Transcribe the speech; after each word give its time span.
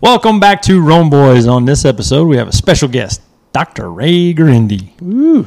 Welcome 0.00 0.40
back 0.40 0.60
to 0.62 0.80
Rome 0.80 1.08
Boys. 1.08 1.46
On 1.46 1.64
this 1.64 1.84
episode, 1.84 2.26
we 2.26 2.36
have 2.36 2.48
a 2.48 2.52
special 2.52 2.88
guest, 2.88 3.22
Dr. 3.52 3.90
Ray 3.90 4.34
Guarendi. 4.34 4.90
Ooh, 5.02 5.46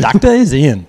Doctor 0.00 0.28
is 0.28 0.52
in. 0.52 0.86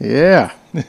Yeah. 0.00 0.52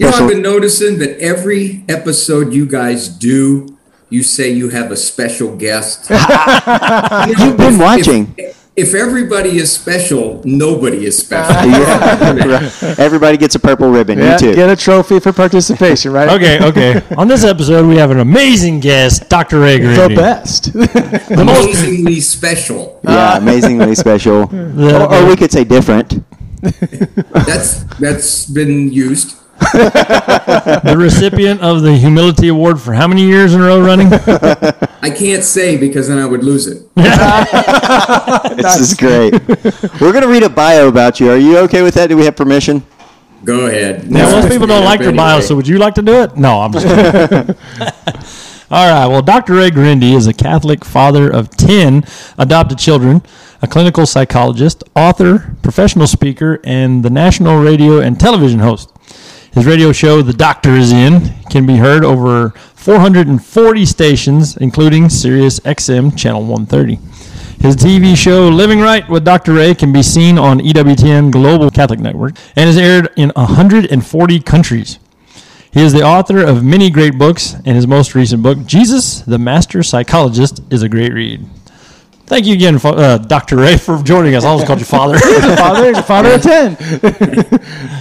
You 0.00 0.10
know, 0.10 0.16
I've 0.16 0.28
been 0.28 0.42
noticing 0.42 0.98
that 0.98 1.16
every 1.20 1.84
episode 1.88 2.52
you 2.52 2.66
guys 2.66 3.06
do, 3.08 3.78
you 4.10 4.24
say 4.24 4.50
you 4.50 4.68
have 4.70 4.90
a 4.90 4.96
special 4.96 5.54
guest. 5.56 6.10
You've 6.10 7.56
been 7.56 7.78
watching. 7.78 8.34
If, 8.36 8.68
if 8.74 8.94
everybody 8.94 9.58
is 9.58 9.70
special, 9.70 10.42
nobody 10.44 11.06
is 11.06 11.16
special. 11.18 11.54
Right. 11.70 12.98
Everybody 12.98 13.36
gets 13.36 13.54
a 13.54 13.60
purple 13.60 13.90
ribbon. 13.90 14.18
yeah. 14.18 14.32
Me 14.32 14.38
too. 14.38 14.54
Get 14.56 14.68
a 14.68 14.74
trophy 14.76 15.20
for 15.20 15.32
participation, 15.32 16.10
right? 16.12 16.28
Okay, 16.30 16.58
okay. 16.64 17.02
On 17.16 17.28
this 17.28 17.44
episode, 17.44 17.86
we 17.86 17.96
have 17.96 18.10
an 18.10 18.18
amazing 18.18 18.80
guest, 18.80 19.28
Dr. 19.28 19.60
Ray 19.60 19.78
The 19.78 19.86
Guarendi. 19.86 20.16
best. 20.16 20.74
Amazingly 21.30 22.20
special. 22.20 23.00
Yeah, 23.04 23.38
amazingly 23.38 23.94
special. 23.94 24.46
The- 24.46 24.96
or, 25.06 25.14
or 25.14 25.26
we 25.28 25.36
could 25.36 25.52
say 25.52 25.62
different. 25.62 26.24
That's 26.60 27.84
that's 27.98 28.46
been 28.46 28.92
used. 28.92 29.36
the 29.72 30.94
recipient 30.98 31.62
of 31.62 31.80
the 31.80 31.96
Humility 31.96 32.48
Award 32.48 32.78
for 32.78 32.92
how 32.92 33.08
many 33.08 33.22
years 33.22 33.54
in 33.54 33.60
a 33.62 33.64
row 33.64 33.80
running? 33.80 34.12
I 34.12 35.10
can't 35.10 35.42
say 35.42 35.78
because 35.78 36.08
then 36.08 36.18
I 36.18 36.26
would 36.26 36.44
lose 36.44 36.66
it. 36.66 36.82
This 38.56 38.80
is 38.80 38.94
great. 38.94 39.32
We're 40.00 40.12
gonna 40.12 40.28
read 40.28 40.42
a 40.42 40.48
bio 40.48 40.88
about 40.88 41.20
you. 41.20 41.30
Are 41.30 41.36
you 41.38 41.58
okay 41.58 41.82
with 41.82 41.94
that? 41.94 42.08
Do 42.08 42.16
we 42.16 42.24
have 42.24 42.36
permission? 42.36 42.82
Go 43.44 43.66
ahead. 43.66 44.10
Now, 44.10 44.30
most 44.32 44.50
people 44.50 44.66
don't 44.66 44.84
like 44.84 45.00
their 45.00 45.12
bio, 45.12 45.40
so 45.40 45.54
would 45.54 45.68
you 45.68 45.78
like 45.78 45.94
to 45.94 46.02
do 46.02 46.22
it? 46.22 46.36
No, 46.36 46.60
I'm 46.62 46.72
just 46.72 46.86
kidding. 46.86 47.54
All 48.70 48.90
right. 48.90 49.06
Well, 49.06 49.22
Dr. 49.22 49.54
Ray 49.54 49.70
Guarendi 49.70 50.14
is 50.14 50.26
a 50.26 50.34
Catholic 50.34 50.84
father 50.84 51.30
of 51.30 51.50
10 51.50 52.04
adopted 52.38 52.78
children, 52.78 53.22
a 53.66 53.68
clinical 53.68 54.06
psychologist, 54.06 54.84
author, 54.94 55.56
professional 55.60 56.06
speaker, 56.06 56.60
and 56.62 57.04
the 57.04 57.10
national 57.10 57.60
radio 57.60 57.98
and 57.98 58.18
television 58.18 58.60
host. 58.60 58.92
His 59.52 59.66
radio 59.66 59.90
show, 59.90 60.22
The 60.22 60.32
Doctor 60.32 60.76
Is 60.76 60.92
In, 60.92 61.34
can 61.50 61.66
be 61.66 61.76
heard 61.76 62.04
over 62.04 62.50
440 62.50 63.84
stations, 63.84 64.56
including 64.56 65.08
Sirius 65.08 65.58
XM 65.60 66.16
Channel 66.16 66.42
130. 66.42 66.94
His 67.60 67.74
TV 67.74 68.16
show, 68.16 68.46
Living 68.48 68.78
Right 68.78 69.08
with 69.08 69.24
Dr. 69.24 69.54
Ray, 69.54 69.74
can 69.74 69.92
be 69.92 70.02
seen 70.02 70.38
on 70.38 70.60
EWTN 70.60 71.32
Global 71.32 71.68
Catholic 71.72 71.98
Network 71.98 72.36
and 72.54 72.68
is 72.68 72.78
aired 72.78 73.10
in 73.16 73.32
140 73.34 74.40
countries. 74.40 75.00
He 75.72 75.82
is 75.82 75.92
the 75.92 76.04
author 76.04 76.40
of 76.40 76.62
many 76.62 76.88
great 76.88 77.18
books, 77.18 77.54
and 77.64 77.74
his 77.74 77.88
most 77.88 78.14
recent 78.14 78.44
book, 78.44 78.64
Jesus, 78.64 79.22
the 79.22 79.38
Master 79.38 79.82
Psychologist, 79.82 80.60
is 80.70 80.82
a 80.82 80.88
great 80.88 81.12
read. 81.12 81.44
Thank 82.26 82.46
you 82.46 82.54
again, 82.54 82.80
uh, 82.82 83.18
Dr. 83.18 83.56
Ray, 83.56 83.76
for 83.76 84.02
joining 84.02 84.34
us. 84.34 84.44
I 84.44 84.48
always 84.48 84.66
called 84.66 84.80
you 84.80 84.84
father. 84.84 85.16
father, 85.56 85.94
father 86.02 86.34
of 86.34 86.42
10. 86.42 86.74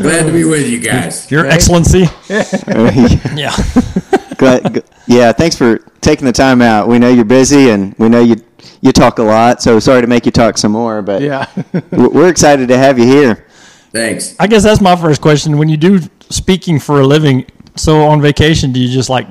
Glad 0.02 0.26
to 0.26 0.32
be 0.34 0.44
with 0.44 0.68
you 0.68 0.80
guys. 0.80 1.30
Your 1.30 1.46
Excellency. 1.46 2.06
Yeah. 2.28 3.56
Glad- 4.38 4.74
g- 4.76 4.82
yeah, 5.08 5.32
thanks 5.32 5.56
for 5.56 5.78
taking 6.02 6.26
the 6.26 6.32
time 6.32 6.62
out. 6.64 6.88
We 6.88 6.98
know 6.98 7.10
you're 7.10 7.24
busy 7.24 7.70
and 7.70 7.94
we 8.00 8.10
know 8.10 8.22
you 8.22 8.36
you 8.82 8.92
talk 8.92 9.20
a 9.20 9.24
lot, 9.24 9.62
so 9.62 9.80
sorry 9.80 10.02
to 10.02 10.08
make 10.08 10.26
you 10.26 10.32
talk 10.32 10.58
some 10.58 10.72
more, 10.72 11.02
but 11.04 11.22
Yeah. 11.22 11.46
we're 11.92 12.10
we're 12.10 12.30
excited 12.30 12.68
to 12.70 12.78
have 12.78 12.98
you 12.98 13.06
here. 13.06 13.46
Thanks. 13.92 14.36
I 14.40 14.48
guess 14.48 14.64
that's 14.64 14.82
my 14.82 14.96
first 14.96 15.22
question. 15.22 15.58
When 15.60 15.70
you 15.70 15.78
do 15.78 16.00
speaking 16.30 16.80
for 16.80 17.00
a 17.00 17.06
living, 17.06 17.46
so 17.76 18.02
on 18.02 18.22
vacation, 18.22 18.72
do 18.74 18.80
you 18.80 18.90
just 18.92 19.10
like 19.10 19.28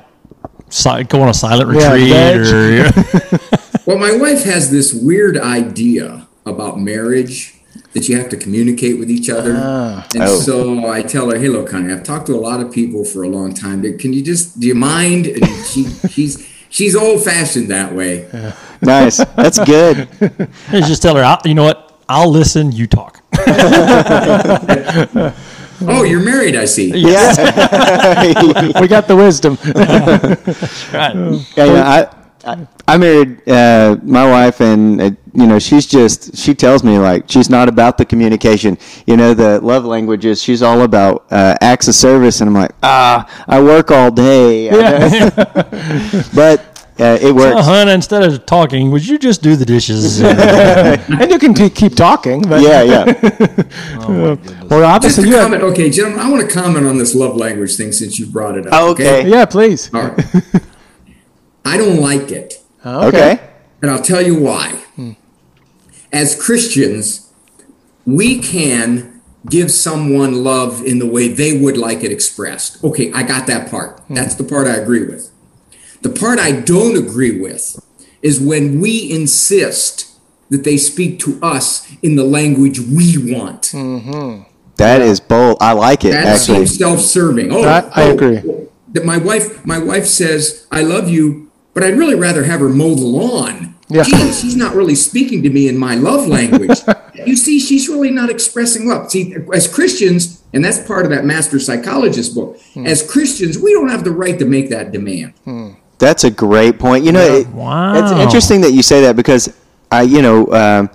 si- 0.71 1.03
go 1.05 1.21
on 1.23 1.29
a 1.29 1.35
silent 1.35 1.69
retreat? 1.69 2.11
veg. 2.11 2.41
or, 2.41 3.74
Well, 3.87 3.99
my 3.99 4.17
wife 4.17 4.45
has 4.45 4.71
this 4.71 4.93
weird 4.95 5.37
idea 5.39 6.27
about 6.47 6.81
marriage 6.81 7.55
that 7.93 8.09
you 8.09 8.17
have 8.17 8.29
to 8.31 8.37
communicate 8.37 8.99
with 8.99 9.11
each 9.11 9.29
other. 9.31 9.55
Ah. 9.57 10.07
and 10.15 10.23
Oh. 10.25 10.41
so 10.41 10.89
I 10.91 11.03
tell 11.03 11.31
her, 11.31 11.39
"Hey, 11.39 11.49
look, 11.49 11.71
honey, 11.71 11.93
I've 11.93 12.03
talked 12.03 12.27
to 12.27 12.35
a 12.35 12.41
lot 12.41 12.61
of 12.61 12.73
people 12.73 13.05
for 13.05 13.23
a 13.25 13.29
long 13.29 13.53
time. 13.55 13.83
Can 13.99 14.13
you 14.13 14.23
just 14.23 14.59
do 14.61 14.67
you 14.67 14.75
mind?" 14.75 15.27
And 15.27 15.47
she 15.67 15.87
she's 16.09 16.47
she's 16.71 16.97
old 16.97 17.23
fashioned 17.25 17.71
that 17.71 17.95
way. 17.95 18.27
Nice. 18.81 19.19
That's 19.37 19.59
good. 19.65 20.09
you 20.73 20.81
just 20.83 21.03
tell 21.03 21.17
her, 21.17 21.25
I'll, 21.25 21.41
you 21.45 21.55
know 21.55 21.65
what? 21.65 21.99
I'll 22.09 22.31
listen. 22.31 22.73
You 22.73 22.87
talk. 22.87 23.21
Oh, 25.87 26.03
you're 26.05 26.23
married, 26.23 26.55
I 26.57 26.65
see. 26.67 26.93
Yeah. 26.97 27.35
we 28.81 28.87
got 28.89 29.07
the 29.09 29.17
wisdom. 29.17 29.59
Right. 30.95 31.15
Yeah, 31.57 31.65
yeah, 31.65 31.91
I, 31.91 32.07
I, 32.47 32.67
I 32.87 32.97
married 32.99 33.49
uh, 33.49 33.97
my 34.03 34.29
wife, 34.29 34.61
and 34.61 35.01
uh, 35.01 35.11
you 35.33 35.47
know, 35.47 35.59
she's 35.59 35.87
just 35.87 36.37
she 36.37 36.55
tells 36.55 36.85
me 36.85 36.99
like 36.99 37.25
she's 37.31 37.49
not 37.51 37.69
about 37.69 37.99
the 37.99 38.05
communication. 38.05 38.77
You 39.07 39.17
know, 39.17 39.35
the 39.35 39.61
love 39.61 39.85
languages. 39.85 40.43
She's 40.43 40.63
all 40.63 40.83
about 40.83 41.25
uh, 41.31 41.57
acts 41.61 41.89
of 41.89 41.95
service, 41.95 42.41
and 42.41 42.49
I'm 42.49 42.55
like, 42.55 42.73
ah, 42.83 43.45
I 43.49 43.61
work 43.63 43.91
all 43.91 44.11
day, 44.11 44.69
but 46.35 46.71
uh, 47.01 47.19
it 47.21 47.31
Oh, 47.31 47.35
works. 47.35 47.67
hun, 47.67 47.89
instead 47.89 48.23
of 48.23 48.47
talking, 48.47 48.91
would 48.93 49.05
you 49.07 49.19
just 49.19 49.43
do 49.43 49.57
the 49.57 49.65
dishes? 49.65 50.21
and 50.23 51.31
you 51.31 51.39
can 51.41 51.53
t- 51.55 51.71
keep 51.71 51.97
talking, 51.97 52.43
but 52.43 52.63
Yeah, 52.63 52.83
yeah. 52.83 53.05
well, 54.09 54.37
Just 54.37 54.73
obviously 54.73 55.25
to 55.25 55.29
you 55.31 55.35
have. 55.37 55.45
comment, 55.45 55.63
okay, 55.65 55.91
gentlemen, 55.91 56.21
I 56.21 56.31
want 56.31 56.49
to 56.49 56.55
comment 56.55 56.87
on 56.87 56.99
this 56.99 57.15
love 57.15 57.35
language 57.37 57.75
thing 57.77 57.91
since 57.91 58.19
you 58.21 58.27
brought 58.27 58.57
it 58.57 58.67
up. 58.67 58.73
Oh, 58.75 58.91
okay. 58.93 59.29
Yeah, 59.29 59.45
please. 59.45 59.93
All 59.93 60.09
right. 60.09 60.25
I 61.65 61.77
don't 61.77 62.01
like 62.01 62.31
it. 62.31 62.63
Oh, 62.85 63.09
okay. 63.09 63.41
And 63.83 63.91
I'll 63.91 64.03
tell 64.03 64.23
you 64.23 64.39
why. 64.39 64.83
As 66.13 66.41
Christians, 66.41 67.33
we 68.07 68.39
can 68.39 69.21
give 69.49 69.71
someone 69.71 70.45
love 70.45 70.83
in 70.85 70.99
the 70.99 71.07
way 71.07 71.29
they 71.29 71.59
would 71.59 71.77
like 71.77 72.03
it 72.05 72.13
expressed. 72.13 72.83
Okay, 72.85 73.13
I 73.13 73.23
got 73.23 73.47
that 73.47 73.71
part. 73.71 74.01
Hmm. 74.01 74.15
That's 74.15 74.35
the 74.35 74.45
part 74.45 74.67
I 74.67 74.77
agree 74.77 75.05
with. 75.05 75.31
The 76.03 76.11
part 76.11 76.39
I 76.39 76.53
don't 76.53 76.97
agree 76.97 77.41
with 77.41 77.81
is 78.23 78.41
when 78.41 78.81
we 78.81 79.11
insist 79.11 80.19
that 80.51 80.65
they 80.65 80.77
speak 80.77 81.19
to 81.21 81.39
us 81.43 81.91
in 82.03 82.17
the 82.17 82.25
language 82.25 82.79
we 82.79 83.33
want. 83.35 83.63
Mm-hmm. 83.65 84.43
That 84.77 85.01
is 85.03 85.21
bold. 85.21 85.59
I 85.61 85.73
like 85.73 86.05
it 86.05 86.13
That's 86.13 86.47
so 86.47 86.53
actually. 86.53 86.67
self-serving. 86.67 87.53
Oh, 87.53 87.63
I- 87.65 87.91
I 87.93 88.03
oh, 88.05 88.15
agree. 88.15 88.39
Oh. 88.47 88.69
That 88.93 89.05
my 89.05 89.19
wife, 89.19 89.67
my 89.67 89.79
wife 89.79 90.07
says, 90.07 90.67
"I 90.71 90.83
love 90.83 91.09
you," 91.09 91.51
but 91.75 91.83
I'd 91.83 91.99
really 91.99 92.15
rather 92.15 92.45
have 92.45 92.61
her 92.61 92.69
mow 92.69 92.95
the 92.95 93.03
lawn. 93.05 93.75
Yeah. 93.89 94.05
Gee, 94.05 94.33
she's 94.33 94.57
not 94.57 94.75
really 94.75 94.95
speaking 94.95 95.43
to 95.43 95.51
me 95.51 95.69
in 95.69 95.77
my 95.77 95.95
love 95.95 96.27
language. 96.27 96.79
you 97.27 97.37
see, 97.37 97.61
she's 97.61 97.89
really 97.89 98.11
not 98.11 98.31
expressing 98.31 98.89
love. 98.89 99.11
See, 99.11 99.35
as 99.53 99.69
Christians, 99.69 100.43
and 100.55 100.65
that's 100.65 100.79
part 100.87 101.05
of 101.05 101.11
that 101.11 101.25
master 101.27 101.61
psychologist 101.61 102.35
book. 102.35 102.59
Hmm. 102.73 102.87
As 102.87 103.09
Christians, 103.09 103.59
we 103.59 103.73
don't 103.73 103.89
have 103.91 104.03
the 104.05 104.11
right 104.11 104.39
to 104.39 104.47
make 104.47 104.71
that 104.71 104.91
demand. 104.93 105.35
That's 105.99 106.25
a 106.25 106.31
great 106.31 106.79
point. 106.79 107.05
You 107.05 107.13
know, 107.13 107.21
it, 107.21 107.47
Wow. 107.49 107.95
it's 107.95 108.13
interesting 108.13 108.63
that 108.63 108.73
you 108.73 108.83
say 108.83 109.03
that 109.03 109.17
because 109.17 109.55
I, 109.93 110.03
you 110.03 110.23
know, 110.23 110.51
um, 110.53 110.91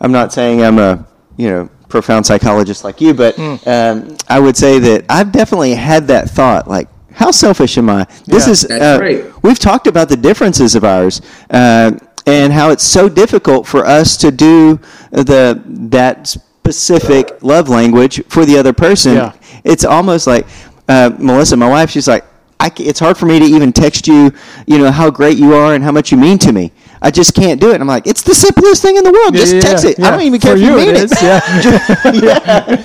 I'm 0.00 0.12
not 0.12 0.32
saying 0.32 0.62
I'm 0.62 0.78
a, 0.78 1.06
you 1.36 1.48
know, 1.48 1.70
profound 1.88 2.26
psychologist 2.26 2.84
like 2.84 3.00
you, 3.00 3.14
but 3.14 3.38
um, 3.66 4.16
I 4.28 4.38
would 4.40 4.56
say 4.56 4.78
that 4.78 5.04
I've 5.08 5.32
definitely 5.32 5.74
had 5.74 6.08
that 6.08 6.28
thought, 6.30 6.68
like, 6.68 6.88
how 7.16 7.30
selfish 7.30 7.76
am 7.78 7.88
I? 7.90 8.06
This 8.26 8.46
Yeah. 8.46 8.52
is, 8.52 8.64
uh, 8.66 8.98
right. 9.00 9.24
we've 9.42 9.58
talked 9.58 9.86
about 9.86 10.08
the 10.08 10.16
differences 10.16 10.74
of 10.74 10.84
ours. 10.84 11.20
Uh, 11.50 11.92
and 12.26 12.52
how 12.52 12.70
it's 12.70 12.82
so 12.84 13.08
difficult 13.08 13.66
for 13.66 13.86
us 13.86 14.16
to 14.16 14.30
do 14.32 14.80
the 15.12 15.60
that 15.66 16.26
specific 16.26 17.38
love 17.42 17.68
language 17.68 18.20
for 18.28 18.44
the 18.44 18.58
other 18.58 18.72
person. 18.72 19.14
Yeah. 19.14 19.32
It's 19.62 19.84
almost 19.84 20.26
like 20.26 20.44
uh, 20.88 21.10
Melissa, 21.18 21.56
my 21.56 21.68
wife. 21.68 21.90
She's 21.90 22.08
like, 22.08 22.24
it's 22.78 22.98
hard 22.98 23.16
for 23.16 23.26
me 23.26 23.38
to 23.38 23.44
even 23.44 23.72
text 23.72 24.08
you, 24.08 24.32
you 24.66 24.78
know, 24.78 24.90
how 24.90 25.08
great 25.10 25.38
you 25.38 25.54
are 25.54 25.74
and 25.74 25.84
how 25.84 25.92
much 25.92 26.10
you 26.10 26.18
mean 26.18 26.38
to 26.38 26.52
me. 26.52 26.72
I 27.02 27.10
just 27.10 27.34
can't 27.34 27.60
do 27.60 27.70
it. 27.70 27.74
And 27.74 27.82
I'm 27.82 27.88
like, 27.88 28.06
it's 28.06 28.22
the 28.22 28.34
simplest 28.34 28.82
thing 28.82 28.96
in 28.96 29.04
the 29.04 29.12
world. 29.12 29.34
Just 29.34 29.54
Yeah, 29.54 29.60
text 29.60 29.84
yeah, 29.84 29.90
it. 29.90 30.00
I 30.00 30.10
don't 30.10 30.22
even 30.22 30.40
care 30.40 30.52
For 30.52 30.58
if 30.58 30.62
you 30.62 30.70
you 30.70 30.76
mean 30.76 30.88
it 30.94 30.96
it. 30.96 31.12
is, 31.12 31.22
yeah. 31.22 31.40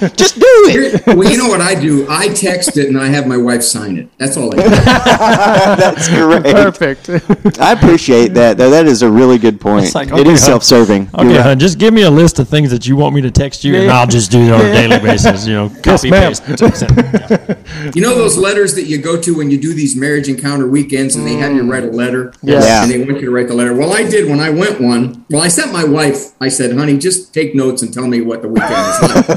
Yeah. 0.01 0.07
Just 0.09 0.35
do 0.35 0.43
it. 0.45 1.05
Well, 1.07 1.29
you 1.29 1.37
know 1.37 1.47
what 1.47 1.61
I 1.61 1.75
do? 1.75 2.05
I 2.09 2.27
text 2.29 2.77
it 2.77 2.87
and 2.89 2.97
I 2.97 3.07
have 3.07 3.27
my 3.27 3.37
wife 3.37 3.63
sign 3.63 3.97
it. 3.97 4.09
That's 4.17 4.37
all 4.37 4.53
I 4.53 4.63
do. 4.63 4.69
That's 4.69 6.09
great. 6.09 6.43
Perfect. 6.43 7.59
I 7.59 7.71
appreciate 7.73 8.33
that. 8.35 8.57
Though 8.57 8.69
that 8.69 8.85
is 8.85 9.01
a 9.01 9.09
really 9.09 9.37
good 9.37 9.59
point. 9.61 9.85
It's 9.85 9.95
like, 9.95 10.11
okay, 10.11 10.29
is 10.29 10.41
huh. 10.41 10.47
self-serving. 10.47 11.09
Okay, 11.13 11.27
right. 11.27 11.41
hon, 11.41 11.59
just 11.59 11.77
give 11.79 11.93
me 11.93 12.03
a 12.03 12.11
list 12.11 12.39
of 12.39 12.47
things 12.49 12.71
that 12.71 12.87
you 12.87 12.95
want 12.95 13.15
me 13.15 13.21
to 13.21 13.31
text 13.31 13.63
you, 13.63 13.75
and 13.75 13.91
I'll 13.91 14.07
just 14.07 14.31
do 14.31 14.39
it 14.41 14.51
on 14.51 14.61
a 14.61 14.71
daily 14.71 14.99
basis. 14.99 15.45
You 15.47 15.53
know, 15.53 15.69
copy 15.83 16.09
ma'am. 16.09 16.33
paste. 16.33 16.43
Yeah. 16.47 17.55
You 17.95 18.01
know 18.01 18.13
those 18.15 18.37
letters 18.37 18.75
that 18.75 18.83
you 18.83 18.99
go 18.99 19.19
to 19.21 19.35
when 19.35 19.49
you 19.49 19.57
do 19.59 19.73
these 19.73 19.95
marriage 19.95 20.27
encounter 20.29 20.67
weekends 20.67 21.15
and 21.15 21.25
they 21.25 21.33
have 21.35 21.53
you 21.53 21.69
write 21.69 21.83
a 21.83 21.87
letter? 21.87 22.31
Yes. 22.41 22.63
Yeah. 22.65 22.83
And 22.83 22.91
they 22.91 22.97
want 22.99 23.19
you 23.19 23.25
to 23.27 23.31
write 23.31 23.47
the 23.47 23.53
letter. 23.55 23.73
Well, 23.73 23.91
I 23.93 24.00
did 24.03 24.29
when 24.29 24.39
I 24.39 24.49
went 24.49 24.79
one. 24.79 25.25
Well, 25.29 25.41
I 25.41 25.47
sent 25.47 25.71
my 25.71 25.83
wife, 25.83 26.31
I 26.39 26.49
said, 26.49 26.75
honey, 26.75 26.97
just 26.97 27.33
take 27.33 27.55
notes 27.55 27.81
and 27.81 27.93
tell 27.93 28.07
me 28.07 28.21
what 28.21 28.41
the 28.41 28.47
weekend 28.47 28.71
is 28.71 29.01
like. 29.01 29.27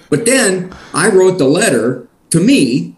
but 0.10 0.24
then 0.24 0.74
I 0.94 1.08
wrote 1.08 1.38
the 1.38 1.46
letter 1.46 2.08
to 2.30 2.40
me, 2.40 2.96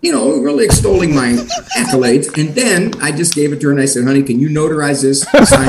you 0.00 0.12
know, 0.12 0.38
really 0.38 0.64
extolling 0.64 1.14
my 1.14 1.32
accolades. 1.76 2.36
And 2.36 2.54
then 2.54 2.92
I 3.00 3.12
just 3.12 3.34
gave 3.34 3.52
it 3.52 3.60
to 3.60 3.66
her 3.66 3.72
and 3.72 3.80
I 3.80 3.86
said, 3.86 4.04
honey, 4.04 4.22
can 4.22 4.40
you 4.40 4.48
notarize 4.48 5.02
this? 5.02 5.22
Sign 5.22 5.68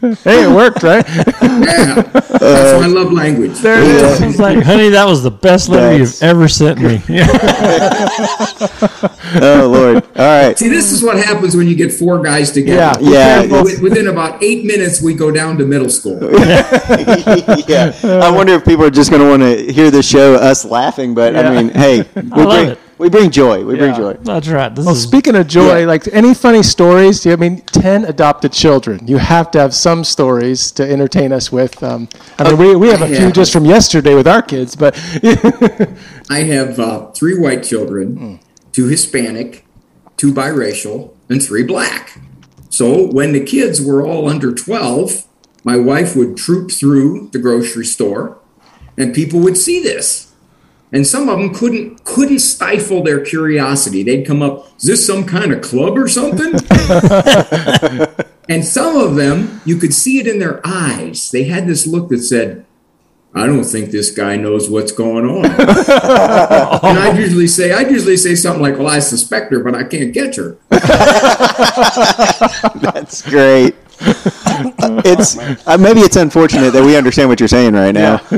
it. 0.00 0.18
hey, 0.24 0.44
it 0.44 0.54
worked, 0.54 0.82
right? 0.82 1.06
Yeah. 1.42 2.20
That's 2.40 2.72
uh, 2.72 2.80
my 2.80 2.86
love 2.86 3.12
language. 3.12 3.58
There 3.58 3.80
it 3.80 3.86
is. 3.86 4.20
It's 4.22 4.38
like, 4.38 4.62
honey, 4.62 4.88
that 4.90 5.04
was 5.06 5.22
the 5.22 5.30
best 5.30 5.68
letter 5.68 5.90
That's- 5.98 6.20
you've 6.20 6.28
ever 6.30 6.48
sent 6.48 6.80
me. 6.80 7.00
Oh 9.36 9.68
Lord. 9.68 9.96
All 10.16 10.44
right. 10.46 10.56
See, 10.56 10.68
this 10.68 10.92
is 10.92 11.02
what 11.02 11.16
happens 11.16 11.56
when 11.56 11.66
you 11.66 11.74
get 11.74 11.92
four 11.92 12.22
guys 12.22 12.52
together. 12.52 13.02
Yeah. 13.04 13.42
Wi- 13.46 13.80
Within 13.82 14.06
about 14.06 14.40
eight 14.44 14.64
minutes, 14.64 15.02
we 15.02 15.12
go 15.14 15.32
down 15.32 15.58
to 15.58 15.66
middle 15.66 15.88
school. 15.90 16.18
yeah. 17.68 17.92
I 18.04 18.30
wonder 18.30 18.52
if 18.54 18.64
people 18.64 18.84
are 18.84 18.90
just 18.90 19.10
going 19.10 19.22
to 19.22 19.28
want 19.28 19.42
to 19.42 19.72
hear 19.72 19.90
the 19.90 20.04
show 20.04 20.34
us 20.34 20.64
laughing, 20.64 21.14
but 21.14 21.34
I 21.34 21.40
Yeah. 21.40 21.62
mean, 21.62 21.68
hey, 21.74 22.04
we 22.14 22.22
love 22.22 22.48
bring 22.48 22.68
it. 22.70 22.78
We 22.98 23.08
bring 23.08 23.30
joy. 23.30 23.64
We 23.64 23.76
bring 23.76 23.90
Yeah. 23.92 23.96
joy. 23.98 24.16
That's 24.22 24.48
right. 24.48 24.74
This 24.74 24.84
Well, 24.84 24.94
is 24.94 25.02
speaking 25.02 25.34
of 25.34 25.46
joy, 25.46 25.80
Yeah. 25.80 25.86
like 25.86 26.08
any 26.12 26.34
funny 26.34 26.62
stories? 26.62 27.26
I 27.26 27.36
mean, 27.36 27.62
ten 27.66 28.04
adopted 28.04 28.52
children. 28.52 29.00
You 29.06 29.18
have 29.18 29.50
to 29.52 29.58
have 29.60 29.74
some 29.74 30.04
stories 30.04 30.70
to 30.72 30.82
entertain 30.88 31.32
us 31.32 31.50
with. 31.50 31.82
Um, 31.82 32.08
I 32.38 32.44
mean, 32.50 32.58
we, 32.58 32.76
we 32.76 32.88
have 32.88 33.02
a 33.02 33.06
few 33.08 33.26
Yeah. 33.26 33.30
just 33.30 33.52
from 33.52 33.64
yesterday 33.64 34.14
with 34.14 34.28
our 34.28 34.42
kids, 34.42 34.76
but 34.76 34.94
I 36.30 36.40
have 36.40 36.78
uh, 36.78 37.06
three 37.12 37.38
white 37.38 37.62
children, 37.62 38.38
two 38.72 38.86
Hispanic, 38.88 39.64
two 40.16 40.32
biracial, 40.32 41.10
and 41.28 41.42
three 41.42 41.62
black. 41.62 42.18
So 42.70 43.06
when 43.06 43.32
the 43.32 43.40
kids 43.44 43.80
were 43.80 44.04
all 44.06 44.28
under 44.28 44.52
12, 44.52 45.24
my 45.62 45.76
wife 45.76 46.16
would 46.16 46.36
troop 46.36 46.70
through 46.72 47.30
the 47.32 47.38
grocery 47.38 47.84
store 47.86 48.38
and 48.98 49.14
people 49.14 49.40
would 49.40 49.56
see 49.56 49.82
this. 49.82 50.26
And 50.94 51.04
some 51.06 51.28
of 51.28 51.38
them 51.38 51.52
couldn't 51.52 52.04
couldn't 52.04 52.38
stifle 52.38 53.02
their 53.02 53.20
curiosity. 53.20 54.04
They'd 54.04 54.24
come 54.24 54.42
up, 54.42 54.68
"Is 54.78 54.84
this 54.84 55.04
some 55.04 55.24
kind 55.24 55.52
of 55.52 55.60
club 55.60 55.98
or 55.98 56.06
something?" 56.06 56.52
and 58.48 58.64
some 58.64 58.96
of 58.96 59.16
them, 59.16 59.60
you 59.64 59.76
could 59.76 59.92
see 59.92 60.20
it 60.20 60.28
in 60.28 60.38
their 60.38 60.60
eyes. 60.64 61.32
They 61.32 61.44
had 61.44 61.66
this 61.66 61.84
look 61.84 62.10
that 62.10 62.20
said, 62.20 62.64
I 63.36 63.46
don't 63.46 63.64
think 63.64 63.90
this 63.90 64.12
guy 64.12 64.36
knows 64.36 64.70
what's 64.70 64.92
going 64.92 65.24
on. 65.24 65.44
and 65.46 66.98
I 66.98 67.18
usually 67.18 67.48
say, 67.48 67.72
I'd 67.72 67.90
usually 67.90 68.16
say 68.16 68.36
something 68.36 68.62
like, 68.62 68.78
"Well, 68.78 68.86
I 68.86 69.00
suspect 69.00 69.52
her, 69.52 69.58
but 69.58 69.74
I 69.74 69.82
can't 69.82 70.14
catch 70.14 70.36
her." 70.36 70.56
That's 72.80 73.22
great. 73.22 73.74
it's 75.04 75.38
uh, 75.66 75.76
maybe 75.78 76.00
it's 76.00 76.16
unfortunate 76.16 76.72
that 76.72 76.84
we 76.84 76.96
understand 76.96 77.28
what 77.28 77.40
you're 77.40 77.48
saying 77.48 77.74
right 77.74 77.92
now. 77.92 78.16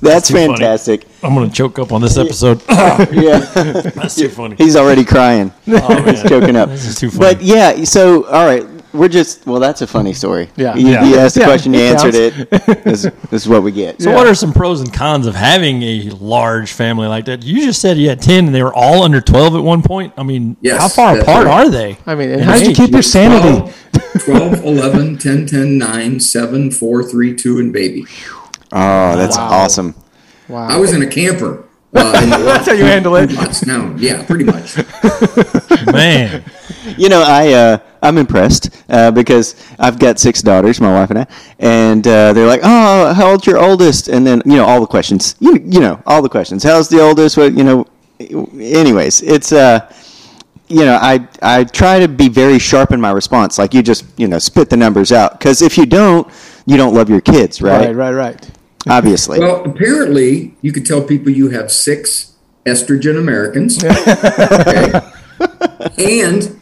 That's 0.00 0.28
too 0.28 0.34
funny. 0.34 0.48
fantastic. 0.48 1.06
I'm 1.22 1.34
going 1.34 1.48
to 1.48 1.54
choke 1.54 1.78
up 1.78 1.92
on 1.92 2.00
this 2.00 2.16
episode. 2.16 2.62
Yeah. 3.12 3.38
That's 3.38 4.16
too 4.16 4.28
funny. 4.28 4.56
He's 4.56 4.76
already 4.76 5.04
crying. 5.04 5.52
Oh, 5.68 6.02
He's 6.02 6.22
choking 6.22 6.56
up. 6.56 6.68
This 6.68 6.86
is 6.86 6.94
too 6.98 7.10
funny. 7.10 7.34
But 7.34 7.42
yeah, 7.42 7.84
so 7.84 8.26
all 8.26 8.46
right, 8.46 8.64
we're 8.92 9.08
just 9.08 9.46
well. 9.46 9.60
That's 9.60 9.82
a 9.82 9.86
funny 9.86 10.12
story. 10.12 10.48
Yeah. 10.56 10.74
you, 10.76 10.88
Yeah. 10.88 11.04
you 11.04 11.16
asked 11.16 11.34
the 11.34 11.40
Yeah, 11.42 11.46
question, 11.46 11.74
you 11.74 11.80
answered 11.80 12.14
counts. 12.14 12.66
it. 12.68 12.84
This, 12.84 13.02
this 13.02 13.42
is 13.42 13.48
what 13.48 13.62
we 13.62 13.70
get. 13.72 14.00
So, 14.00 14.12
what 14.12 14.26
are 14.26 14.34
some 14.34 14.52
pros 14.52 14.80
and 14.80 14.92
cons 14.92 15.26
of 15.26 15.34
having 15.34 15.82
a 15.82 16.10
large 16.20 16.72
family 16.72 17.06
like 17.06 17.26
that? 17.26 17.42
You 17.42 17.64
just 17.64 17.80
said 17.80 17.98
you 17.98 18.08
had 18.08 18.22
10 18.22 18.46
and 18.46 18.54
they 18.54 18.62
were 18.62 18.74
all 18.74 19.02
under 19.02 19.20
12 19.20 19.56
at 19.56 19.62
one 19.62 19.82
point. 19.82 20.12
I 20.16 20.22
mean, 20.22 20.56
Yes, 20.60 20.80
how 20.80 20.88
far 20.88 21.18
apart 21.18 21.46
right. 21.46 21.66
are 21.66 21.70
they? 21.70 21.98
I 22.06 22.14
mean, 22.14 22.38
how 22.38 22.58
do 22.58 22.68
you 22.68 22.74
keep 22.74 22.90
your 22.90 23.02
sanity? 23.02 23.72
12, 24.24 24.24
12 24.24 24.64
11, 24.64 25.18
10, 25.18 25.46
10, 25.46 25.78
9, 25.78 26.20
7, 26.20 26.70
4, 26.70 27.02
3, 27.02 27.34
2, 27.36 27.58
and 27.58 27.72
baby. 27.72 28.06
Oh, 28.72 29.16
that's 29.16 29.36
awesome. 29.36 29.94
Wow. 30.48 30.66
I 30.68 30.78
was 30.78 30.92
in 30.94 31.02
a 31.02 31.06
camper. 31.06 31.64
Uh, 31.94 32.12
That's 32.44 32.66
how 32.66 32.72
you 32.74 32.84
handle 32.84 33.16
it. 33.16 33.32
lots 33.32 33.64
now. 33.64 33.94
Yeah, 33.96 34.24
pretty 34.24 34.44
much. 34.44 34.76
Man. 35.92 36.44
You 36.96 37.10
know, 37.10 37.22
I 37.22 37.52
uh, 37.52 37.78
I'm 38.02 38.16
impressed 38.16 38.70
uh, 38.88 39.10
because 39.10 39.56
I've 39.78 39.98
got 39.98 40.18
six 40.18 40.40
daughters, 40.40 40.80
my 40.80 40.90
wife 40.90 41.10
and 41.10 41.18
I, 41.18 41.26
and 41.58 42.06
uh, 42.06 42.32
they're 42.32 42.46
like, 42.46 42.60
"Oh, 42.62 43.12
how 43.12 43.30
old's 43.30 43.46
your 43.46 43.58
oldest?" 43.58 44.08
And 44.08 44.26
then 44.26 44.40
you 44.46 44.56
know 44.56 44.64
all 44.64 44.80
the 44.80 44.86
questions. 44.86 45.36
You 45.38 45.56
you 45.66 45.80
know 45.80 46.02
all 46.06 46.22
the 46.22 46.30
questions. 46.30 46.62
How's 46.62 46.88
the 46.88 47.00
oldest? 47.00 47.36
What 47.36 47.52
you 47.52 47.62
know? 47.62 47.86
Anyways, 48.18 49.20
it's 49.20 49.52
uh, 49.52 49.92
you 50.68 50.84
know, 50.84 50.98
I 51.00 51.28
I 51.42 51.64
try 51.64 51.98
to 51.98 52.08
be 52.08 52.28
very 52.28 52.58
sharp 52.58 52.92
in 52.92 53.00
my 53.00 53.10
response. 53.10 53.58
Like 53.58 53.74
you 53.74 53.82
just 53.82 54.04
you 54.16 54.28
know 54.28 54.38
spit 54.38 54.70
the 54.70 54.76
numbers 54.76 55.12
out 55.12 55.38
because 55.38 55.60
if 55.60 55.76
you 55.76 55.84
don't, 55.84 56.26
you 56.64 56.76
don't 56.76 56.94
love 56.94 57.10
your 57.10 57.20
kids, 57.20 57.60
right? 57.60 57.88
Right, 57.88 57.94
right, 57.96 58.12
right. 58.14 58.50
Obviously. 58.98 59.38
Well, 59.38 59.64
apparently, 59.64 60.54
you 60.62 60.72
could 60.72 60.86
tell 60.86 61.02
people 61.02 61.30
you 61.30 61.50
have 61.50 61.70
six 61.70 62.36
estrogen 62.64 63.18
Americans. 63.18 63.82
Okay. 63.88 65.00
And 65.96 66.60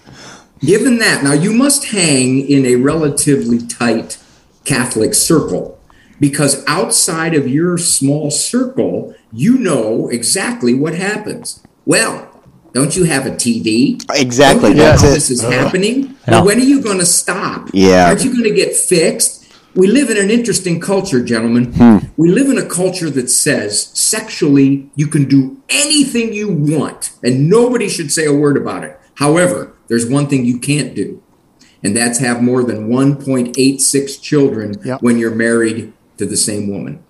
given 0.61 0.99
that, 0.99 1.23
now 1.23 1.33
you 1.33 1.53
must 1.53 1.87
hang 1.87 2.47
in 2.47 2.67
a 2.67 2.77
relatively 2.77 3.59
tight 3.59 4.19
Catholic 4.65 5.15
circle 5.15 5.79
because 6.21 6.65
outside 6.67 7.35
of 7.35 7.49
your 7.49 7.79
small 7.79 8.31
circle, 8.31 9.15
you 9.33 9.59
know 9.59 10.09
exactly 10.09 10.75
what 10.75 10.95
happens. 10.95 11.63
Well, 11.85 12.31
don't 12.73 12.95
you 12.97 13.05
have 13.05 13.27
a 13.27 13.31
TV? 13.31 14.03
Exactly, 14.15 14.69
Don't 14.69 14.71
you 14.73 14.77
know 14.77 14.85
that's 14.85 15.03
how 15.03 15.11
this 15.11 15.31
is 15.31 15.43
happening? 15.43 16.03
Yeah. 16.03 16.15
Well, 16.29 16.47
when 16.47 16.59
are 16.59 16.65
you 16.65 16.83
going 16.83 16.99
to 16.99 17.07
stop? 17.07 17.71
Yeah. 17.73 18.09
Aren't 18.09 18.25
you 18.25 18.33
going 18.33 18.45
to 18.45 18.55
get 18.55 18.75
fixed? 18.75 19.46
We 19.77 19.89
live 19.89 20.09
in 20.09 20.17
an 20.17 20.31
interesting 20.31 20.81
culture, 20.81 21.23
gentlemen. 21.23 21.75
Hmm. 21.75 21.99
We 22.17 22.31
live 22.31 22.49
in 22.49 22.57
a 22.57 22.67
culture 22.67 23.11
that 23.11 23.29
says 23.29 23.89
sexually 23.93 24.91
you 24.97 25.07
can 25.07 25.29
do 25.29 25.63
anything 25.69 26.33
you 26.33 26.51
want 26.51 27.13
and 27.23 27.51
nobody 27.51 27.89
should 27.89 28.11
say 28.11 28.25
a 28.25 28.33
word 28.33 28.57
about 28.57 28.85
it. 28.85 28.99
However, 29.17 29.75
there's 29.89 30.09
one 30.09 30.29
thing 30.29 30.45
you 30.45 30.59
can't 30.59 30.95
do, 30.95 31.23
and 31.83 31.97
that's 31.97 32.19
have 32.19 32.43
more 32.43 32.63
than 32.65 32.89
1.86 32.89 34.21
children 34.21 34.75
Yep. 34.85 35.03
when 35.03 35.19
you're 35.19 35.35
married 35.35 35.93
to 36.19 36.27
the 36.27 36.37
same 36.37 36.71
woman. 36.71 37.05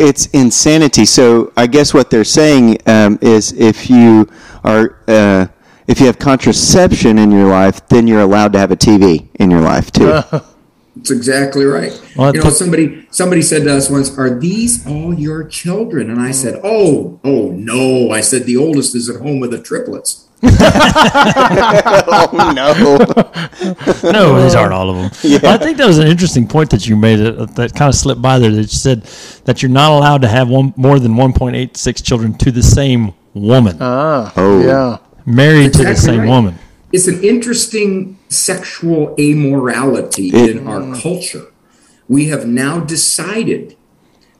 It's 0.00 0.26
insanity. 0.26 1.04
So 1.04 1.52
I 1.56 1.66
guess 1.66 1.92
what 1.92 2.10
they're 2.10 2.24
saying 2.24 2.78
um, 2.86 3.18
is 3.20 3.52
if 3.52 3.90
you 3.90 4.28
are 4.64 4.98
uh, 5.08 5.46
if 5.88 6.00
you 6.00 6.06
have 6.06 6.18
contraception 6.18 7.18
in 7.18 7.32
your 7.32 7.48
life, 7.48 7.86
then 7.88 8.06
you're 8.06 8.20
allowed 8.20 8.52
to 8.52 8.58
have 8.58 8.70
a 8.70 8.76
TV 8.76 9.28
in 9.34 9.50
your 9.50 9.60
life 9.62 9.90
too. 9.90 10.20
That's 10.98 11.10
exactly 11.10 11.64
right. 11.64 11.92
Well, 12.16 12.34
you 12.34 12.42
know, 12.42 12.50
somebody 12.50 13.06
somebody 13.10 13.42
said 13.42 13.64
to 13.64 13.74
us 13.76 13.88
once, 13.90 14.16
"Are 14.18 14.38
these 14.38 14.86
all 14.86 15.14
your 15.14 15.44
children?" 15.44 16.10
And 16.10 16.20
I 16.20 16.32
said, 16.32 16.60
"Oh, 16.62 17.20
oh 17.24 17.50
no!" 17.52 18.10
I 18.10 18.20
said, 18.20 18.44
"The 18.44 18.56
oldest 18.56 18.94
is 18.94 19.08
at 19.08 19.20
home 19.20 19.40
with 19.40 19.50
the 19.52 19.60
triplets." 19.62 20.24
oh 20.42 20.48
no! 22.54 22.74
No, 24.12 24.42
these 24.42 24.54
aren't 24.54 24.72
all 24.72 24.90
of 24.90 24.96
them. 24.96 25.10
But 25.40 25.44
I 25.44 25.58
think 25.58 25.76
that 25.78 25.86
was 25.86 25.98
an 25.98 26.06
interesting 26.06 26.46
point 26.46 26.70
that 26.70 26.86
you 26.86 26.96
made 26.96 27.20
uh, 27.20 27.46
that 27.56 27.74
kind 27.74 27.88
of 27.88 27.94
slipped 27.94 28.22
by 28.22 28.38
there. 28.38 28.50
That 28.50 28.62
you 28.62 28.66
said 28.68 29.02
that 29.44 29.62
you're 29.62 29.70
not 29.70 29.90
allowed 29.92 30.22
to 30.22 30.28
have 30.28 30.48
one 30.48 30.72
more 30.76 30.98
than 31.00 31.14
1.86 31.14 32.04
children 32.04 32.34
to 32.38 32.50
the 32.52 32.62
same 32.62 33.12
woman, 33.34 33.76
Ah, 33.80 34.32
Oh. 34.36 34.60
yeah. 34.60 34.98
married 35.26 35.72
to 35.74 35.84
the 35.84 35.96
same 35.96 36.20
right. 36.20 36.28
woman. 36.28 36.58
It's 36.92 37.06
an 37.06 37.22
interesting 37.22 38.18
sexual 38.28 39.14
amorality 39.18 40.32
It- 40.32 40.56
in 40.56 40.66
our 40.66 40.80
mm. 40.80 41.00
culture. 41.00 41.46
We 42.08 42.26
have 42.26 42.46
now 42.46 42.80
decided 42.80 43.76